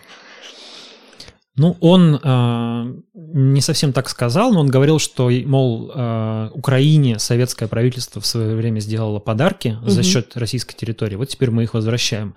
Ну, 1.55 1.77
он 1.81 2.19
э, 2.21 2.93
не 3.13 3.61
совсем 3.61 3.93
так 3.93 4.09
сказал, 4.09 4.51
но 4.51 4.59
он 4.59 4.67
говорил, 4.67 4.99
что, 4.99 5.29
мол, 5.29 5.91
э, 5.93 6.49
Украине 6.53 7.19
советское 7.19 7.67
правительство 7.67 8.21
в 8.21 8.25
свое 8.25 8.55
время 8.55 8.79
сделало 8.79 9.19
подарки 9.19 9.77
угу. 9.81 9.89
за 9.89 10.03
счет 10.03 10.35
российской 10.35 10.75
территории. 10.75 11.15
Вот 11.15 11.29
теперь 11.29 11.51
мы 11.51 11.63
их 11.63 11.73
возвращаем 11.73 12.35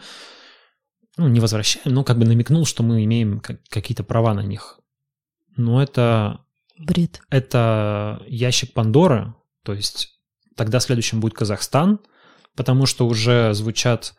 ну, 1.16 1.28
не 1.28 1.40
возвращаем, 1.40 1.94
но 1.94 2.04
как 2.04 2.18
бы 2.18 2.26
намекнул, 2.26 2.66
что 2.66 2.82
мы 2.82 3.04
имеем 3.04 3.40
какие-то 3.70 4.04
права 4.04 4.34
на 4.34 4.42
них. 4.42 4.80
Но 5.56 5.82
это... 5.82 6.40
Бред. 6.78 7.22
Это 7.30 8.22
ящик 8.26 8.74
Пандоры, 8.74 9.34
то 9.66 9.74
есть 9.74 10.20
тогда 10.54 10.78
следующим 10.78 11.18
будет 11.20 11.34
Казахстан, 11.34 11.98
потому 12.54 12.86
что 12.86 13.06
уже 13.06 13.52
звучат 13.52 14.14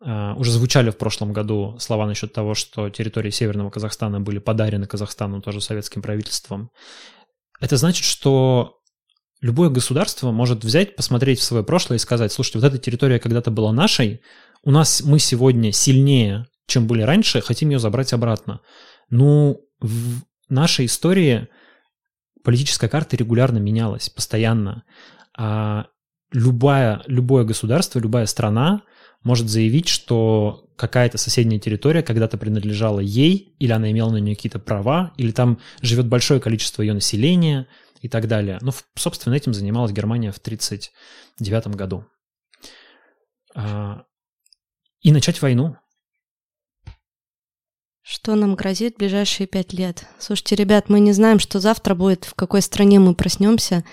Uh, 0.00 0.36
уже 0.36 0.52
звучали 0.52 0.90
в 0.90 0.96
прошлом 0.96 1.32
году 1.32 1.76
слова 1.80 2.06
насчет 2.06 2.32
того, 2.32 2.54
что 2.54 2.88
территории 2.88 3.30
Северного 3.30 3.68
Казахстана 3.68 4.20
были 4.20 4.38
подарены 4.38 4.86
Казахстану 4.86 5.42
тоже 5.42 5.60
советским 5.60 6.02
правительством. 6.02 6.70
Это 7.58 7.76
значит, 7.76 8.04
что 8.04 8.76
любое 9.40 9.70
государство 9.70 10.30
может 10.30 10.62
взять, 10.62 10.94
посмотреть 10.94 11.40
в 11.40 11.42
свое 11.42 11.64
прошлое 11.64 11.96
и 11.96 12.00
сказать, 12.00 12.32
слушайте, 12.32 12.60
вот 12.60 12.68
эта 12.68 12.78
территория 12.78 13.18
когда-то 13.18 13.50
была 13.50 13.72
нашей, 13.72 14.20
у 14.62 14.70
нас 14.70 15.02
мы 15.02 15.18
сегодня 15.18 15.72
сильнее, 15.72 16.46
чем 16.68 16.86
были 16.86 17.02
раньше, 17.02 17.40
хотим 17.40 17.70
ее 17.70 17.80
забрать 17.80 18.12
обратно. 18.12 18.60
Ну, 19.10 19.62
в 19.80 20.20
нашей 20.48 20.86
истории 20.86 21.48
политическая 22.44 22.88
карта 22.88 23.16
регулярно 23.16 23.58
менялась, 23.58 24.08
постоянно. 24.08 24.84
А 25.36 25.86
любая, 26.32 27.02
любое 27.06 27.44
государство, 27.44 27.98
любая 27.98 28.26
страна 28.26 28.82
может 29.22 29.48
заявить, 29.48 29.88
что 29.88 30.68
какая-то 30.76 31.18
соседняя 31.18 31.60
территория 31.60 32.02
когда-то 32.02 32.38
принадлежала 32.38 33.00
ей, 33.00 33.54
или 33.58 33.72
она 33.72 33.90
имела 33.90 34.10
на 34.10 34.18
нее 34.18 34.36
какие-то 34.36 34.58
права, 34.60 35.12
или 35.16 35.32
там 35.32 35.58
живет 35.82 36.06
большое 36.06 36.40
количество 36.40 36.82
ее 36.82 36.94
населения 36.94 37.66
и 38.00 38.08
так 38.08 38.28
далее. 38.28 38.58
Ну, 38.60 38.70
собственно, 38.94 39.34
этим 39.34 39.52
занималась 39.52 39.92
Германия 39.92 40.30
в 40.30 40.38
1939 40.38 41.76
году. 41.76 42.04
А, 43.54 44.04
и 45.00 45.10
начать 45.10 45.42
войну. 45.42 45.76
Что 48.10 48.36
нам 48.36 48.54
грозит 48.54 48.94
в 48.94 48.98
ближайшие 49.00 49.46
пять 49.46 49.74
лет? 49.74 50.06
Слушайте, 50.18 50.56
ребят, 50.56 50.88
мы 50.88 50.98
не 50.98 51.12
знаем, 51.12 51.38
что 51.38 51.60
завтра 51.60 51.94
будет, 51.94 52.24
в 52.24 52.32
какой 52.32 52.62
стране 52.62 52.98
мы 52.98 53.14
проснемся. 53.14 53.84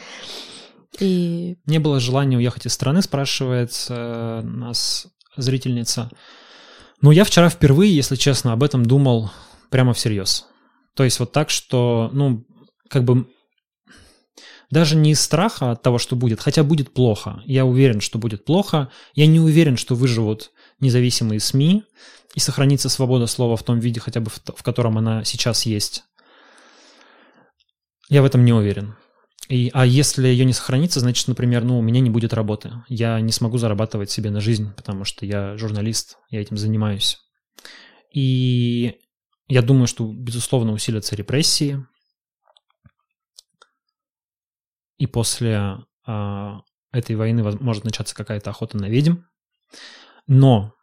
И... 1.02 1.58
Не 1.66 1.80
было 1.80 2.00
желания 2.00 2.38
уехать 2.38 2.66
из 2.66 2.72
страны, 2.72 3.02
спрашивает 3.02 3.74
э, 3.90 4.42
нас 4.42 5.08
зрительница. 5.36 6.10
Ну, 7.02 7.12
я 7.12 7.26
вчера 7.26 7.50
впервые, 7.50 7.94
если 7.94 8.16
честно, 8.16 8.54
об 8.54 8.64
этом 8.64 8.86
думал 8.86 9.32
прямо 9.70 9.94
всерьез. 9.94 10.46
То 10.96 11.04
есть 11.04 11.20
вот 11.20 11.34
так, 11.34 11.50
что, 11.50 12.10
ну, 12.14 12.46
как 12.90 13.04
бы 13.04 13.28
даже 14.72 14.96
не 14.96 15.12
из 15.12 15.20
страха 15.20 15.72
от 15.72 15.82
того, 15.82 15.98
что 15.98 16.16
будет, 16.16 16.40
хотя 16.40 16.64
будет 16.64 16.94
плохо. 16.94 17.42
Я 17.46 17.66
уверен, 17.66 18.00
что 18.00 18.18
будет 18.18 18.46
плохо. 18.46 18.90
Я 19.14 19.28
не 19.28 19.42
уверен, 19.42 19.76
что 19.76 19.94
выживут 19.94 20.52
независимые 20.80 21.40
СМИ 21.40 21.84
и 22.34 22.40
сохранится 22.40 22.90
свобода 22.90 23.28
слова 23.28 23.56
в 23.56 23.64
том 23.64 23.80
виде, 23.80 24.00
хотя 24.00 24.20
бы 24.20 24.30
в, 24.30 24.40
в 24.40 24.64
котором 24.64 24.98
она 24.98 25.24
сейчас 25.24 25.66
есть. 25.66 26.04
Я 28.10 28.22
в 28.22 28.26
этом 28.26 28.46
не 28.46 28.54
уверен. 28.54 28.96
И, 29.48 29.70
а 29.74 29.86
если 29.86 30.28
ее 30.28 30.44
не 30.46 30.54
сохранится, 30.54 31.00
значит, 31.00 31.28
например, 31.28 31.64
ну, 31.64 31.78
у 31.78 31.82
меня 31.82 32.00
не 32.00 32.10
будет 32.10 32.34
работы. 32.34 32.84
Я 32.88 33.20
не 33.20 33.32
смогу 33.32 33.58
зарабатывать 33.58 34.10
себе 34.10 34.32
на 34.32 34.42
жизнь, 34.42 34.74
потому 34.76 35.06
что 35.06 35.26
я 35.26 35.56
журналист, 35.58 36.18
я 36.30 36.42
этим 36.42 36.58
занимаюсь. 36.58 37.20
И 38.12 39.00
я 39.48 39.62
думаю, 39.62 39.88
что, 39.88 40.12
безусловно, 40.12 40.72
усилятся 40.72 41.16
репрессии. 41.16 41.86
И 44.98 45.06
после 45.06 45.78
э, 46.08 46.52
этой 46.92 47.16
войны 47.16 47.44
может 47.60 47.84
начаться 47.84 48.16
какая-то 48.16 48.50
охота 48.50 48.78
на 48.78 48.90
ведьм. 48.90 49.18
Но 50.28 50.74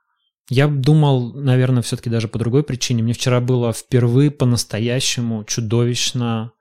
я 0.48 0.68
думал, 0.68 1.32
наверное, 1.32 1.82
все-таки 1.82 2.10
даже 2.10 2.28
по 2.28 2.38
другой 2.38 2.62
причине. 2.62 3.02
Мне 3.02 3.12
вчера 3.12 3.40
было 3.40 3.72
впервые 3.72 4.30
по-настоящему 4.30 5.44
чудовищно. 5.44 6.52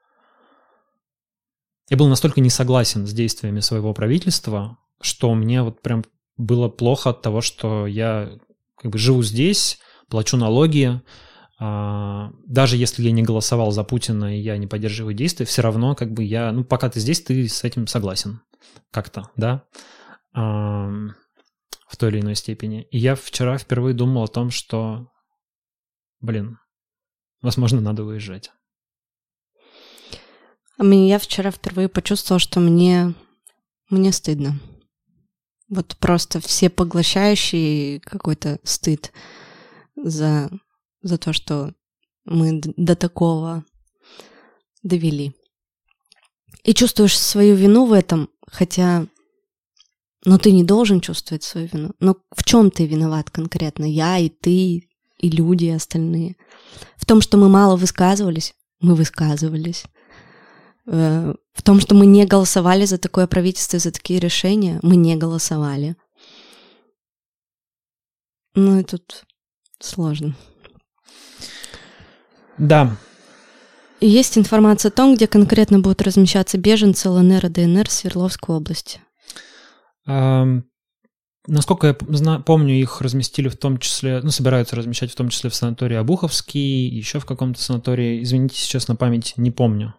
Я 1.89 1.97
был 1.97 2.07
настолько 2.07 2.39
не 2.41 2.49
согласен 2.49 3.05
с 3.05 3.13
действиями 3.13 3.59
своего 3.59 3.93
правительства, 3.93 4.77
что 5.01 5.34
мне 5.34 5.61
вот 5.61 5.82
прям 5.82 6.05
было 6.38 6.69
плохо 6.69 7.09
от 7.09 7.21
того, 7.21 7.41
что 7.41 7.86
я 7.86 8.32
как 8.77 8.91
бы 8.91 8.97
живу 8.97 9.23
здесь, 9.23 9.79
плачу 10.09 10.38
налоги, 10.38 11.01
а, 11.59 12.32
даже 12.47 12.77
если 12.77 13.03
я 13.03 13.11
не 13.11 13.21
голосовал 13.21 13.71
за 13.71 13.84
Путина 13.84 14.36
и 14.36 14.39
я 14.41 14.57
не 14.57 14.65
поддерживаю 14.67 15.13
действия, 15.13 15.45
все 15.45 15.61
равно 15.61 15.93
как 15.95 16.11
бы 16.11 16.23
я, 16.23 16.51
ну 16.51 16.63
пока 16.63 16.89
ты 16.89 16.99
здесь, 16.99 17.21
ты 17.21 17.47
с 17.47 17.63
этим 17.63 17.86
согласен. 17.88 18.41
Как-то, 18.89 19.29
да, 19.36 19.65
в 21.91 21.97
той 21.97 22.09
или 22.09 22.21
иной 22.21 22.35
степени. 22.35 22.83
И 22.83 22.97
я 22.97 23.15
вчера 23.15 23.57
впервые 23.57 23.93
думал 23.93 24.23
о 24.23 24.27
том, 24.27 24.49
что, 24.49 25.11
блин, 26.21 26.57
возможно, 27.41 27.81
надо 27.81 28.05
уезжать. 28.05 28.51
Я 30.79 31.19
вчера 31.19 31.51
впервые 31.51 31.89
почувствовала, 31.89 32.39
что 32.39 32.61
мне, 32.61 33.13
мне 33.89 34.13
стыдно. 34.13 34.57
Вот 35.67 35.97
просто 35.97 36.39
все 36.39 36.69
поглощающий 36.69 37.99
какой-то 37.99 38.59
стыд 38.63 39.11
за, 39.95 40.49
за 41.01 41.17
то, 41.17 41.33
что 41.33 41.73
мы 42.23 42.61
до 42.61 42.95
такого 42.95 43.65
довели. 44.81 45.35
И 46.63 46.73
чувствуешь 46.73 47.19
свою 47.19 47.55
вину 47.55 47.85
в 47.85 47.91
этом, 47.91 48.29
хотя, 48.47 49.07
но 50.26 50.38
ты 50.38 50.51
не 50.51 50.63
должен 50.63 51.01
чувствовать 51.01 51.43
свою 51.43 51.67
вину. 51.72 51.91
Но 51.99 52.17
в 52.36 52.43
чем 52.43 52.69
ты 52.69 52.86
виноват 52.86 53.30
конкретно? 53.30 53.86
Я 53.86 54.19
и 54.19 54.30
ты, 54.30 54.88
и 55.17 55.30
люди 55.30 55.67
остальные. 55.67 56.36
В 56.97 57.05
том, 57.05 57.22
что 57.22 57.38
мы 57.38 57.49
мало 57.49 57.76
высказывались, 57.76 58.53
мы 58.80 58.95
высказывались. 58.95 59.84
Э, 60.88 61.34
в 61.53 61.61
том, 61.63 61.80
что 61.80 61.95
мы 61.95 62.05
не 62.05 62.26
голосовали 62.26 62.86
за 62.86 62.97
такое 62.97 63.28
правительство, 63.28 63.80
за 63.80 63.91
такие 63.91 64.19
решения, 64.19 64.80
мы 64.84 64.95
не 64.95 65.15
голосовали. 65.15 65.95
Ну 68.53 68.80
и 68.80 68.84
тут 68.84 69.26
сложно. 69.80 70.36
Да. 72.57 72.95
И 73.99 74.07
есть 74.07 74.38
информация 74.38 74.89
о 74.89 74.93
том, 74.93 75.15
где 75.15 75.28
конкретно 75.28 75.80
будут 75.80 76.01
размещаться 76.01 76.57
беженцы 76.57 77.09
ЛНР 77.09 77.45
и 77.45 77.49
ДНР 77.49 77.89
Свердловской 77.89 78.55
области. 78.55 78.99
Насколько 80.05 81.87
я 81.87 81.97
знаю, 82.09 82.43
помню, 82.43 82.75
их 82.75 83.01
разместили 83.01 83.49
в 83.49 83.57
том 83.57 83.79
числе, 83.79 84.21
ну, 84.21 84.29
собираются 84.29 84.75
размещать 84.75 85.11
в 85.11 85.15
том 85.15 85.29
числе 85.29 85.49
в 85.49 85.55
санатории 85.55 85.97
Обуховский, 85.97 86.87
еще 86.87 87.19
в 87.19 87.25
каком-то 87.25 87.59
санатории. 87.59 88.21
Извините, 88.21 88.57
сейчас 88.57 88.87
на 88.87 88.95
память 88.95 89.33
не 89.37 89.49
помню. 89.49 89.95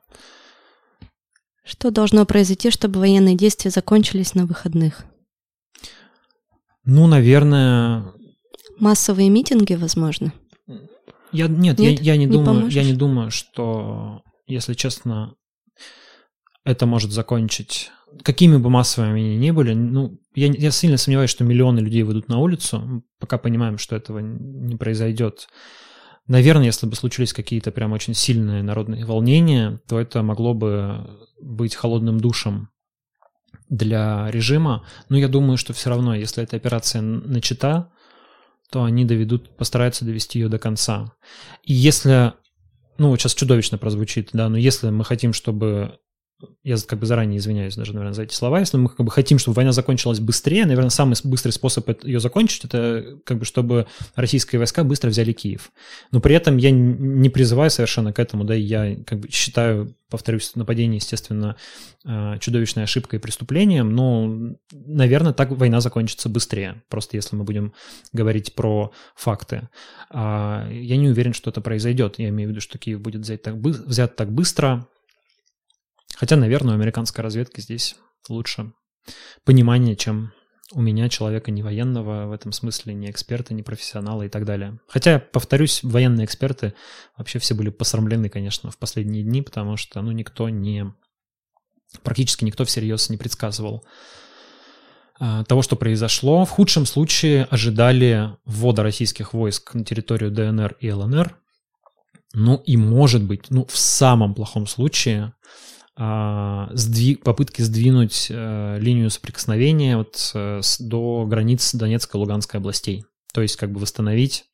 Что 1.64 1.90
должно 1.90 2.26
произойти, 2.26 2.70
чтобы 2.70 3.00
военные 3.00 3.36
действия 3.36 3.70
закончились 3.70 4.34
на 4.34 4.46
выходных? 4.46 5.04
Ну, 6.84 7.06
наверное... 7.06 8.12
Массовые 8.78 9.28
митинги, 9.28 9.74
возможно? 9.74 10.32
Я, 11.32 11.48
нет, 11.48 11.78
нет 11.78 12.00
я, 12.00 12.12
я, 12.12 12.16
не, 12.16 12.26
не 12.26 12.32
думаю, 12.32 12.68
я 12.68 12.84
не 12.84 12.94
думаю, 12.94 13.30
что, 13.30 14.22
если 14.46 14.74
честно, 14.74 15.34
это 16.64 16.86
может 16.86 17.10
закончить 17.10 17.90
какими 18.22 18.56
бы 18.56 18.70
массовыми 18.70 19.20
они 19.20 19.36
ни 19.36 19.50
были, 19.50 19.74
ну, 19.74 20.18
я, 20.34 20.48
я 20.48 20.70
сильно 20.70 20.96
сомневаюсь, 20.96 21.30
что 21.30 21.44
миллионы 21.44 21.80
людей 21.80 22.02
выйдут 22.02 22.28
на 22.28 22.38
улицу, 22.38 23.04
пока 23.18 23.38
понимаем, 23.38 23.78
что 23.78 23.96
этого 23.96 24.18
не 24.18 24.76
произойдет. 24.76 25.48
Наверное, 26.26 26.66
если 26.66 26.86
бы 26.86 26.94
случились 26.94 27.32
какие-то 27.32 27.72
прям 27.72 27.92
очень 27.92 28.14
сильные 28.14 28.62
народные 28.62 29.04
волнения, 29.04 29.80
то 29.88 29.98
это 29.98 30.22
могло 30.22 30.54
бы 30.54 31.18
быть 31.40 31.74
холодным 31.74 32.20
душем 32.20 32.68
для 33.68 34.30
режима. 34.30 34.86
Но 35.08 35.18
я 35.18 35.28
думаю, 35.28 35.56
что 35.56 35.72
все 35.72 35.90
равно, 35.90 36.14
если 36.14 36.42
эта 36.42 36.56
операция 36.56 37.02
начата, 37.02 37.90
то 38.70 38.84
они 38.84 39.04
доведут, 39.04 39.56
постараются 39.56 40.04
довести 40.04 40.38
ее 40.38 40.48
до 40.48 40.58
конца. 40.58 41.12
И 41.64 41.74
если, 41.74 42.32
ну, 42.98 43.14
сейчас 43.16 43.34
чудовищно 43.34 43.76
прозвучит, 43.78 44.30
да, 44.32 44.48
но 44.48 44.56
если 44.56 44.90
мы 44.90 45.04
хотим, 45.04 45.32
чтобы 45.32 45.98
я 46.62 46.76
как 46.86 46.98
бы 46.98 47.06
заранее 47.06 47.38
извиняюсь 47.38 47.76
даже, 47.76 47.92
наверное, 47.92 48.14
за 48.14 48.22
эти 48.22 48.34
слова, 48.34 48.60
если 48.60 48.76
мы 48.76 48.88
как 48.88 49.04
бы 49.04 49.10
хотим, 49.10 49.38
чтобы 49.38 49.56
война 49.56 49.72
закончилась 49.72 50.20
быстрее, 50.20 50.64
наверное, 50.66 50.90
самый 50.90 51.16
быстрый 51.24 51.50
способ 51.50 51.88
ее 52.04 52.20
закончить, 52.20 52.64
это 52.64 53.18
как 53.24 53.38
бы 53.38 53.44
чтобы 53.44 53.86
российские 54.14 54.58
войска 54.58 54.84
быстро 54.84 55.10
взяли 55.10 55.32
Киев. 55.32 55.72
Но 56.10 56.20
при 56.20 56.34
этом 56.34 56.56
я 56.56 56.70
не 56.70 57.28
призываю 57.30 57.70
совершенно 57.70 58.12
к 58.12 58.18
этому, 58.18 58.44
да, 58.44 58.54
я 58.54 58.96
как 59.04 59.20
бы 59.20 59.30
считаю, 59.30 59.94
повторюсь, 60.08 60.54
нападение, 60.54 60.96
естественно, 60.96 61.56
э, 62.04 62.38
чудовищной 62.38 62.84
ошибкой 62.84 63.18
и 63.18 63.22
преступлением, 63.22 63.94
но, 63.94 64.56
наверное, 64.70 65.32
так 65.32 65.50
война 65.50 65.80
закончится 65.80 66.28
быстрее, 66.28 66.82
просто 66.88 67.16
если 67.16 67.34
мы 67.34 67.44
будем 67.44 67.72
говорить 68.12 68.54
про 68.54 68.92
факты. 69.14 69.68
А 70.10 70.68
я 70.70 70.96
не 70.96 71.08
уверен, 71.08 71.32
что 71.32 71.50
это 71.50 71.60
произойдет. 71.60 72.18
Я 72.18 72.28
имею 72.28 72.48
в 72.48 72.52
виду, 72.52 72.60
что 72.60 72.78
Киев 72.78 73.00
будет 73.00 73.22
взять 73.22 73.42
так, 73.42 73.54
взят 73.54 74.16
так 74.16 74.30
быстро, 74.32 74.86
Хотя, 76.16 76.36
наверное, 76.36 76.74
у 76.74 76.78
американской 76.78 77.22
разведки 77.22 77.60
здесь 77.60 77.96
лучше 78.28 78.72
понимание, 79.44 79.96
чем 79.96 80.32
у 80.74 80.80
меня, 80.80 81.08
человека 81.08 81.50
не 81.50 81.62
военного, 81.62 82.26
в 82.26 82.32
этом 82.32 82.52
смысле 82.52 82.94
не 82.94 83.10
эксперта, 83.10 83.54
не 83.54 83.62
профессионала 83.62 84.22
и 84.22 84.28
так 84.28 84.44
далее. 84.44 84.78
Хотя, 84.88 85.18
повторюсь, 85.18 85.82
военные 85.82 86.24
эксперты 86.24 86.74
вообще 87.16 87.38
все 87.38 87.54
были 87.54 87.70
посрамлены, 87.70 88.28
конечно, 88.28 88.70
в 88.70 88.78
последние 88.78 89.22
дни, 89.22 89.42
потому 89.42 89.76
что, 89.76 90.00
ну, 90.00 90.12
никто 90.12 90.48
не, 90.48 90.92
практически 92.02 92.44
никто 92.44 92.64
всерьез 92.64 93.10
не 93.10 93.16
предсказывал 93.16 93.84
а, 95.18 95.44
того, 95.44 95.62
что 95.62 95.76
произошло. 95.76 96.44
В 96.44 96.50
худшем 96.50 96.86
случае 96.86 97.44
ожидали 97.44 98.36
ввода 98.44 98.82
российских 98.82 99.34
войск 99.34 99.74
на 99.74 99.84
территорию 99.84 100.30
ДНР 100.30 100.76
и 100.80 100.90
ЛНР. 100.90 101.38
Ну 102.34 102.56
и 102.56 102.78
может 102.78 103.22
быть, 103.22 103.50
ну 103.50 103.66
в 103.66 103.76
самом 103.76 104.34
плохом 104.34 104.66
случае, 104.66 105.34
сдвиг, 105.94 107.22
попытки 107.22 107.60
сдвинуть 107.60 108.28
э, 108.30 108.78
линию 108.80 109.10
соприкосновения 109.10 109.98
вот, 109.98 110.32
до 110.80 111.26
границ 111.26 111.74
Донецкой 111.74 112.18
и 112.18 112.22
Луганской 112.22 112.60
областей. 112.60 113.04
То 113.34 113.42
есть 113.42 113.56
как 113.56 113.72
бы 113.72 113.80
восстановить 113.80 114.46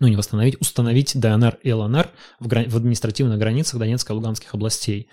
ну 0.00 0.08
не 0.08 0.16
восстановить, 0.16 0.60
установить 0.60 1.18
ДНР 1.18 1.58
и 1.62 1.72
ЛНР 1.72 2.10
в, 2.40 2.46
грани- 2.46 2.68
в 2.68 2.76
административных 2.76 3.38
границах 3.38 3.80
Донецкой 3.80 4.14
и 4.14 4.16
Луганских 4.16 4.54
областей. 4.54 5.08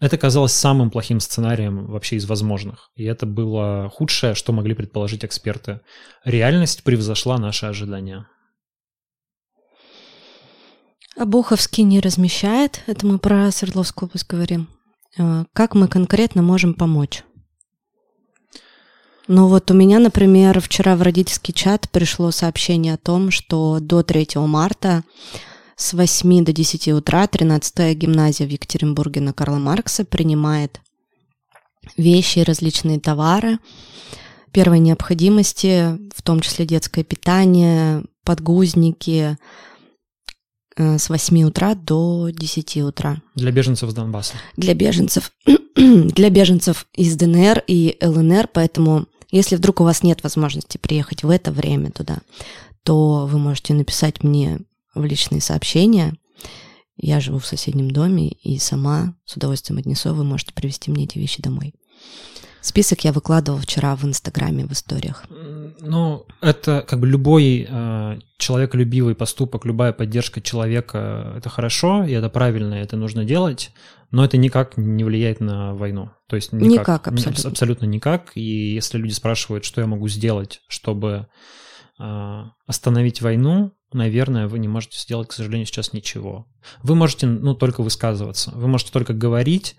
Это 0.00 0.18
казалось 0.18 0.52
самым 0.52 0.90
плохим 0.90 1.20
сценарием 1.20 1.86
вообще 1.86 2.16
из 2.16 2.26
возможных. 2.26 2.90
И 2.96 3.04
это 3.04 3.26
было 3.26 3.90
худшее, 3.94 4.34
что 4.34 4.52
могли 4.52 4.74
предположить 4.74 5.24
эксперты. 5.24 5.80
Реальность 6.24 6.82
превзошла 6.82 7.38
наши 7.38 7.66
ожидания. 7.66 8.26
Обуховский 11.16 11.84
не 11.84 12.00
размещает, 12.00 12.82
это 12.86 13.06
мы 13.06 13.18
про 13.18 13.50
Свердловскую 13.52 14.08
область 14.08 14.26
говорим. 14.26 14.68
А, 15.18 15.44
как 15.52 15.74
мы 15.74 15.88
конкретно 15.88 16.42
можем 16.42 16.74
помочь? 16.74 17.24
Ну 19.26 19.48
вот 19.48 19.70
у 19.70 19.74
меня, 19.74 20.00
например, 20.00 20.60
вчера 20.60 20.96
в 20.96 21.02
родительский 21.02 21.54
чат 21.54 21.88
пришло 21.90 22.30
сообщение 22.30 22.94
о 22.94 22.98
том, 22.98 23.30
что 23.30 23.78
до 23.80 24.02
3 24.02 24.28
марта 24.36 25.02
с 25.76 25.94
8 25.94 26.44
до 26.44 26.52
10 26.52 26.88
утра 26.88 27.24
13-я 27.24 27.94
гимназия 27.94 28.46
в 28.46 28.50
Екатеринбурге 28.50 29.22
на 29.22 29.32
Карла 29.32 29.58
Маркса 29.58 30.04
принимает 30.04 30.80
вещи 31.96 32.40
и 32.40 32.44
различные 32.44 33.00
товары 33.00 33.58
первой 34.52 34.78
необходимости, 34.78 35.98
в 36.14 36.22
том 36.22 36.40
числе 36.40 36.64
детское 36.64 37.02
питание, 37.02 38.04
подгузники, 38.22 39.36
э, 39.36 39.36
с 40.76 41.08
8 41.08 41.42
утра 41.44 41.74
до 41.74 42.30
10 42.30 42.76
утра. 42.78 43.22
Для 43.34 43.52
беженцев 43.52 43.90
с 43.90 43.94
Донбасса. 43.94 44.34
Для 44.56 44.74
беженцев, 44.74 45.32
для 45.76 46.30
беженцев 46.30 46.86
из 46.94 47.16
ДНР 47.16 47.62
и 47.66 47.96
ЛНР, 48.00 48.48
поэтому 48.52 49.06
если 49.30 49.56
вдруг 49.56 49.80
у 49.80 49.84
вас 49.84 50.02
нет 50.02 50.22
возможности 50.22 50.78
приехать 50.78 51.24
в 51.24 51.30
это 51.30 51.50
время 51.50 51.90
туда, 51.90 52.18
то 52.84 53.26
вы 53.26 53.38
можете 53.38 53.74
написать 53.74 54.22
мне 54.22 54.60
в 54.94 55.04
личные 55.04 55.40
сообщения. 55.40 56.14
Я 56.96 57.18
живу 57.18 57.40
в 57.40 57.46
соседнем 57.46 57.90
доме 57.90 58.28
и 58.28 58.58
сама 58.58 59.16
с 59.24 59.36
удовольствием 59.36 59.78
отнесу. 59.80 60.14
Вы 60.14 60.22
можете 60.22 60.52
привезти 60.52 60.90
мне 60.90 61.04
эти 61.04 61.18
вещи 61.18 61.42
домой. 61.42 61.74
Список 62.60 63.04
я 63.04 63.12
выкладывал 63.12 63.58
вчера 63.58 63.96
в 63.96 64.04
Инстаграме 64.04 64.66
в 64.66 64.72
историях. 64.72 65.24
Ну, 65.84 66.26
это 66.40 66.84
как 66.86 66.98
бы 67.00 67.06
любой 67.06 67.66
э, 67.68 68.18
человеколюбивый 68.38 69.14
поступок, 69.14 69.64
любая 69.64 69.92
поддержка 69.92 70.40
человека, 70.40 71.34
это 71.36 71.48
хорошо, 71.48 72.04
и 72.04 72.12
это 72.12 72.28
правильно, 72.30 72.74
и 72.74 72.82
это 72.82 72.96
нужно 72.96 73.24
делать, 73.24 73.70
но 74.10 74.24
это 74.24 74.36
никак 74.36 74.76
не 74.76 75.04
влияет 75.04 75.40
на 75.40 75.74
войну. 75.74 76.10
То 76.28 76.36
есть 76.36 76.52
никак, 76.52 76.70
никак 76.70 77.08
абсолютно. 77.08 77.50
абсолютно 77.50 77.86
никак. 77.86 78.32
И 78.34 78.74
если 78.74 78.98
люди 78.98 79.12
спрашивают, 79.12 79.64
что 79.64 79.80
я 79.80 79.86
могу 79.86 80.08
сделать, 80.08 80.62
чтобы 80.68 81.26
э, 82.00 82.42
остановить 82.66 83.20
войну, 83.20 83.72
наверное, 83.92 84.48
вы 84.48 84.58
не 84.58 84.68
можете 84.68 84.98
сделать, 84.98 85.28
к 85.28 85.32
сожалению, 85.32 85.66
сейчас 85.66 85.92
ничего. 85.92 86.46
Вы 86.82 86.94
можете, 86.94 87.26
ну, 87.26 87.54
только 87.54 87.82
высказываться, 87.82 88.50
вы 88.54 88.68
можете 88.68 88.92
только 88.92 89.12
говорить, 89.12 89.76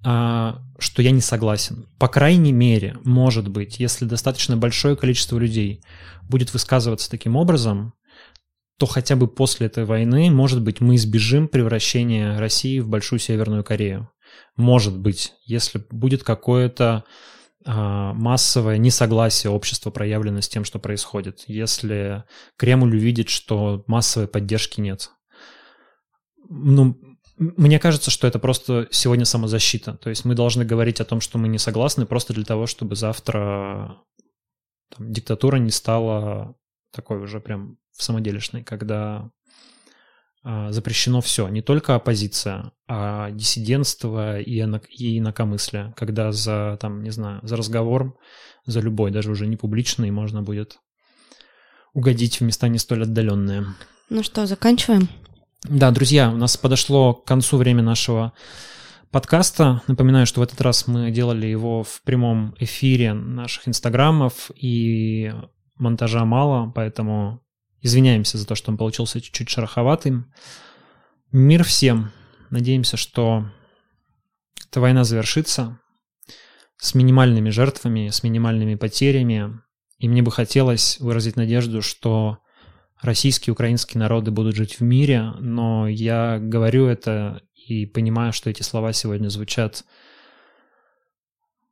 что 0.00 1.02
я 1.02 1.10
не 1.10 1.20
согласен. 1.20 1.88
По 1.98 2.08
крайней 2.08 2.52
мере, 2.52 2.96
может 3.04 3.48
быть, 3.48 3.80
если 3.80 4.04
достаточно 4.04 4.56
большое 4.56 4.96
количество 4.96 5.38
людей 5.38 5.82
будет 6.28 6.52
высказываться 6.52 7.10
таким 7.10 7.36
образом, 7.36 7.94
то 8.78 8.86
хотя 8.86 9.16
бы 9.16 9.26
после 9.26 9.66
этой 9.66 9.84
войны, 9.84 10.30
может 10.30 10.62
быть, 10.62 10.80
мы 10.80 10.94
избежим 10.94 11.48
превращения 11.48 12.38
России 12.38 12.78
в 12.78 12.88
большую 12.88 13.18
Северную 13.18 13.64
Корею. 13.64 14.08
Может 14.56 14.96
быть, 14.96 15.32
если 15.44 15.84
будет 15.90 16.22
какое-то 16.22 17.04
а, 17.66 18.14
массовое 18.14 18.78
несогласие 18.78 19.50
общества 19.50 19.90
проявлено 19.90 20.40
с 20.40 20.48
тем, 20.48 20.64
что 20.64 20.78
происходит, 20.78 21.42
если 21.48 22.24
Кремль 22.56 22.96
увидит, 22.96 23.28
что 23.28 23.82
массовой 23.88 24.28
поддержки 24.28 24.80
нет. 24.80 25.10
Ну, 26.48 26.96
мне 27.38 27.78
кажется, 27.78 28.10
что 28.10 28.26
это 28.26 28.38
просто 28.38 28.88
сегодня 28.90 29.24
самозащита. 29.24 29.94
То 29.94 30.10
есть 30.10 30.24
мы 30.24 30.34
должны 30.34 30.64
говорить 30.64 31.00
о 31.00 31.04
том, 31.04 31.20
что 31.20 31.38
мы 31.38 31.48
не 31.48 31.58
согласны, 31.58 32.06
просто 32.06 32.34
для 32.34 32.44
того, 32.44 32.66
чтобы 32.66 32.96
завтра 32.96 34.02
там, 34.96 35.12
диктатура 35.12 35.56
не 35.56 35.70
стала 35.70 36.56
такой 36.92 37.18
уже 37.18 37.40
прям 37.40 37.78
самоделишной, 37.92 38.64
когда 38.64 39.30
а, 40.42 40.72
запрещено 40.72 41.20
все, 41.20 41.48
не 41.48 41.62
только 41.62 41.94
оппозиция, 41.94 42.72
а 42.86 43.30
диссидентство 43.30 44.40
и, 44.40 44.62
и 44.90 45.18
инакомыслие, 45.18 45.94
когда 45.96 46.32
за, 46.32 46.78
там, 46.80 47.02
не 47.02 47.10
знаю, 47.10 47.40
за 47.42 47.56
разговор, 47.56 48.16
за 48.64 48.80
любой, 48.80 49.10
даже 49.10 49.30
уже 49.30 49.46
не 49.46 49.56
публичный, 49.56 50.10
можно 50.10 50.42
будет 50.42 50.78
угодить 51.92 52.40
в 52.40 52.44
места 52.44 52.68
не 52.68 52.78
столь 52.78 53.02
отдаленные. 53.02 53.66
Ну 54.10 54.22
что, 54.22 54.46
заканчиваем? 54.46 55.08
Да, 55.64 55.90
друзья, 55.90 56.30
у 56.30 56.36
нас 56.36 56.56
подошло 56.56 57.14
к 57.14 57.24
концу 57.24 57.56
время 57.56 57.82
нашего 57.82 58.32
подкаста. 59.10 59.82
Напоминаю, 59.86 60.26
что 60.26 60.40
в 60.40 60.42
этот 60.44 60.60
раз 60.60 60.86
мы 60.86 61.10
делали 61.10 61.46
его 61.46 61.82
в 61.82 62.02
прямом 62.02 62.54
эфире 62.58 63.14
наших 63.14 63.68
инстаграмов 63.68 64.50
и 64.54 65.32
монтажа 65.76 66.24
мало, 66.24 66.70
поэтому 66.74 67.42
Извиняемся 67.80 68.38
за 68.38 68.46
то, 68.46 68.54
что 68.54 68.70
он 68.70 68.76
получился 68.76 69.20
чуть-чуть 69.20 69.48
шероховатым. 69.48 70.32
Мир 71.30 71.62
всем. 71.62 72.10
Надеемся, 72.50 72.96
что 72.96 73.50
эта 74.68 74.80
война 74.80 75.04
завершится 75.04 75.78
с 76.76 76.94
минимальными 76.94 77.50
жертвами, 77.50 78.08
с 78.08 78.22
минимальными 78.22 78.74
потерями. 78.74 79.60
И 79.98 80.08
мне 80.08 80.22
бы 80.22 80.32
хотелось 80.32 80.98
выразить 80.98 81.36
надежду, 81.36 81.82
что 81.82 82.38
российские 83.00 83.52
и 83.52 83.54
украинские 83.54 84.00
народы 84.00 84.30
будут 84.30 84.56
жить 84.56 84.80
в 84.80 84.82
мире, 84.82 85.32
но 85.38 85.88
я 85.88 86.38
говорю 86.38 86.86
это 86.86 87.42
и 87.54 87.86
понимаю, 87.86 88.32
что 88.32 88.50
эти 88.50 88.62
слова 88.62 88.92
сегодня 88.92 89.28
звучат 89.28 89.84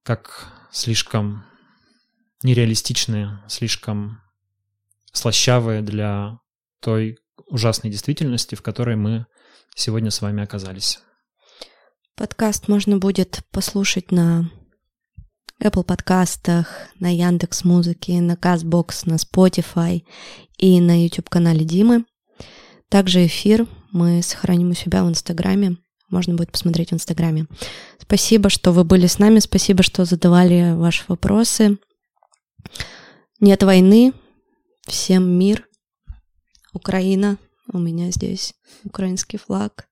как 0.02 0.52
слишком 0.70 1.44
нереалистичные, 2.42 3.42
слишком 3.48 4.20
слащавые 5.12 5.82
для 5.82 6.38
той 6.80 7.18
ужасной 7.46 7.90
действительности, 7.90 8.54
в 8.54 8.62
которой 8.62 8.96
мы 8.96 9.26
сегодня 9.74 10.10
с 10.10 10.20
вами 10.20 10.42
оказались. 10.42 11.00
Подкаст 12.14 12.68
можно 12.68 12.98
будет 12.98 13.40
послушать 13.50 14.12
на 14.12 14.50
Apple 15.62 15.84
подкастах, 15.84 16.88
на 17.00 17.14
Яндекс 17.14 17.64
Музыке, 17.64 18.20
на 18.20 18.32
Castbox, 18.32 19.02
на 19.04 19.14
Spotify 19.14 20.04
и 20.58 20.80
на 20.80 21.02
YouTube 21.02 21.28
канале 21.28 21.64
Димы. 21.64 22.04
Также 22.88 23.26
эфир 23.26 23.66
мы 23.92 24.22
сохраним 24.22 24.70
у 24.70 24.74
себя 24.74 25.04
в 25.04 25.08
Инстаграме. 25.08 25.76
Можно 26.10 26.34
будет 26.34 26.52
посмотреть 26.52 26.90
в 26.90 26.94
Инстаграме. 26.94 27.46
Спасибо, 27.98 28.48
что 28.48 28.72
вы 28.72 28.84
были 28.84 29.06
с 29.06 29.18
нами. 29.18 29.40
Спасибо, 29.40 29.82
что 29.82 30.04
задавали 30.04 30.74
ваши 30.74 31.04
вопросы. 31.08 31.78
Нет 33.40 33.62
войны, 33.62 34.12
Всем 34.86 35.28
мир. 35.28 35.66
Украина. 36.72 37.38
У 37.72 37.78
меня 37.78 38.12
здесь 38.12 38.54
украинский 38.84 39.36
флаг. 39.36 39.88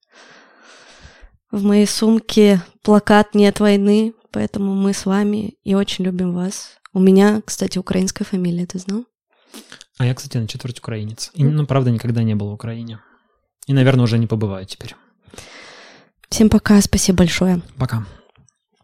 В 1.51 1.65
моей 1.65 1.87
сумке 1.87 2.63
плакат 2.83 3.35
«Нет 3.35 3.59
войны», 3.59 4.15
поэтому 4.31 4.75
мы 4.75 4.93
с 4.93 5.05
вами 5.05 5.57
и 5.65 5.75
очень 5.75 6.05
любим 6.05 6.33
вас. 6.33 6.77
У 6.93 7.01
меня, 7.01 7.43
кстати, 7.45 7.79
украинская 7.79 8.25
фамилия, 8.25 8.67
ты 8.67 8.79
знал? 8.79 9.05
А 9.99 10.07
я, 10.07 10.15
кстати, 10.15 10.39
на 10.39 10.49
четверть 10.49 10.79
украинец. 10.79 11.31
И, 11.35 11.45
ну, 11.45 11.67
правда, 11.67 11.91
никогда 11.91 12.23
не 12.23 12.35
был 12.35 12.49
в 12.51 12.55
Украине. 12.55 13.01
И, 13.67 13.73
наверное, 13.73 14.05
уже 14.05 14.19
не 14.19 14.27
побываю 14.27 14.67
теперь. 14.67 14.97
Всем 16.29 16.49
пока, 16.49 16.81
спасибо 16.81 17.19
большое. 17.19 17.63
Пока. 17.77 18.05